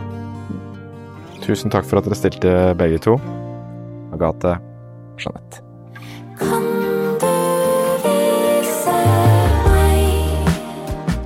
Tusen 1.41 1.73
takk 1.73 1.87
for 1.89 1.99
at 1.99 2.07
dere 2.07 2.17
stilte 2.17 2.55
begge 2.79 3.01
to. 3.01 3.17
Agathe, 4.15 4.57
Jeanette. 5.21 5.63
Vise 6.41 6.57
meg 6.61 6.81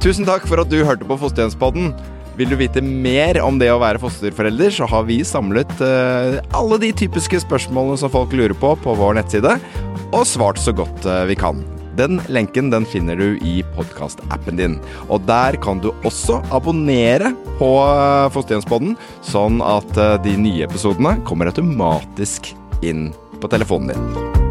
Tusen 0.06 0.28
takk 0.28 0.44
for 0.46 0.62
at 0.62 0.70
du 0.70 0.84
hørte 0.86 1.08
på 1.08 1.18
Fosterhjemspodden. 1.18 1.96
Vil 2.38 2.52
du 2.52 2.58
vite 2.60 2.84
mer 2.84 3.40
om 3.42 3.56
det 3.58 3.72
å 3.72 3.80
være 3.82 3.98
fosterforelder, 4.04 4.74
så 4.76 4.86
har 4.92 5.08
vi 5.08 5.22
samlet 5.26 5.72
eh, 5.82 6.36
alle 6.54 6.78
de 6.84 6.92
typiske 7.00 7.40
spørsmålene 7.46 7.98
som 7.98 8.12
folk 8.14 8.36
lurer 8.36 8.54
på, 8.60 8.76
på 8.84 8.96
vår 9.00 9.16
nettside, 9.18 9.56
og 10.12 10.28
svart 10.28 10.60
så 10.62 10.76
godt 10.76 11.08
eh, 11.10 11.24
vi 11.32 11.40
kan. 11.40 11.64
Den 11.96 12.20
lenken 12.28 12.70
den 12.74 12.86
finner 12.86 13.16
du 13.20 13.38
i 13.40 13.58
podkastappen 13.76 14.60
din. 14.60 14.80
Og 15.08 15.24
der 15.28 15.58
kan 15.64 15.82
du 15.84 15.92
også 16.04 16.42
abonnere 16.54 17.34
på 17.60 17.72
eh, 17.82 18.30
Fosterhjemspodden, 18.36 18.96
sånn 19.26 19.62
at 19.64 19.98
eh, 19.98 20.18
de 20.26 20.36
nye 20.48 20.66
episodene 20.68 21.18
kommer 21.28 21.52
automatisk 21.52 22.54
inn 22.86 23.10
på 23.40 23.52
telefonen 23.52 23.96
din. 23.96 24.45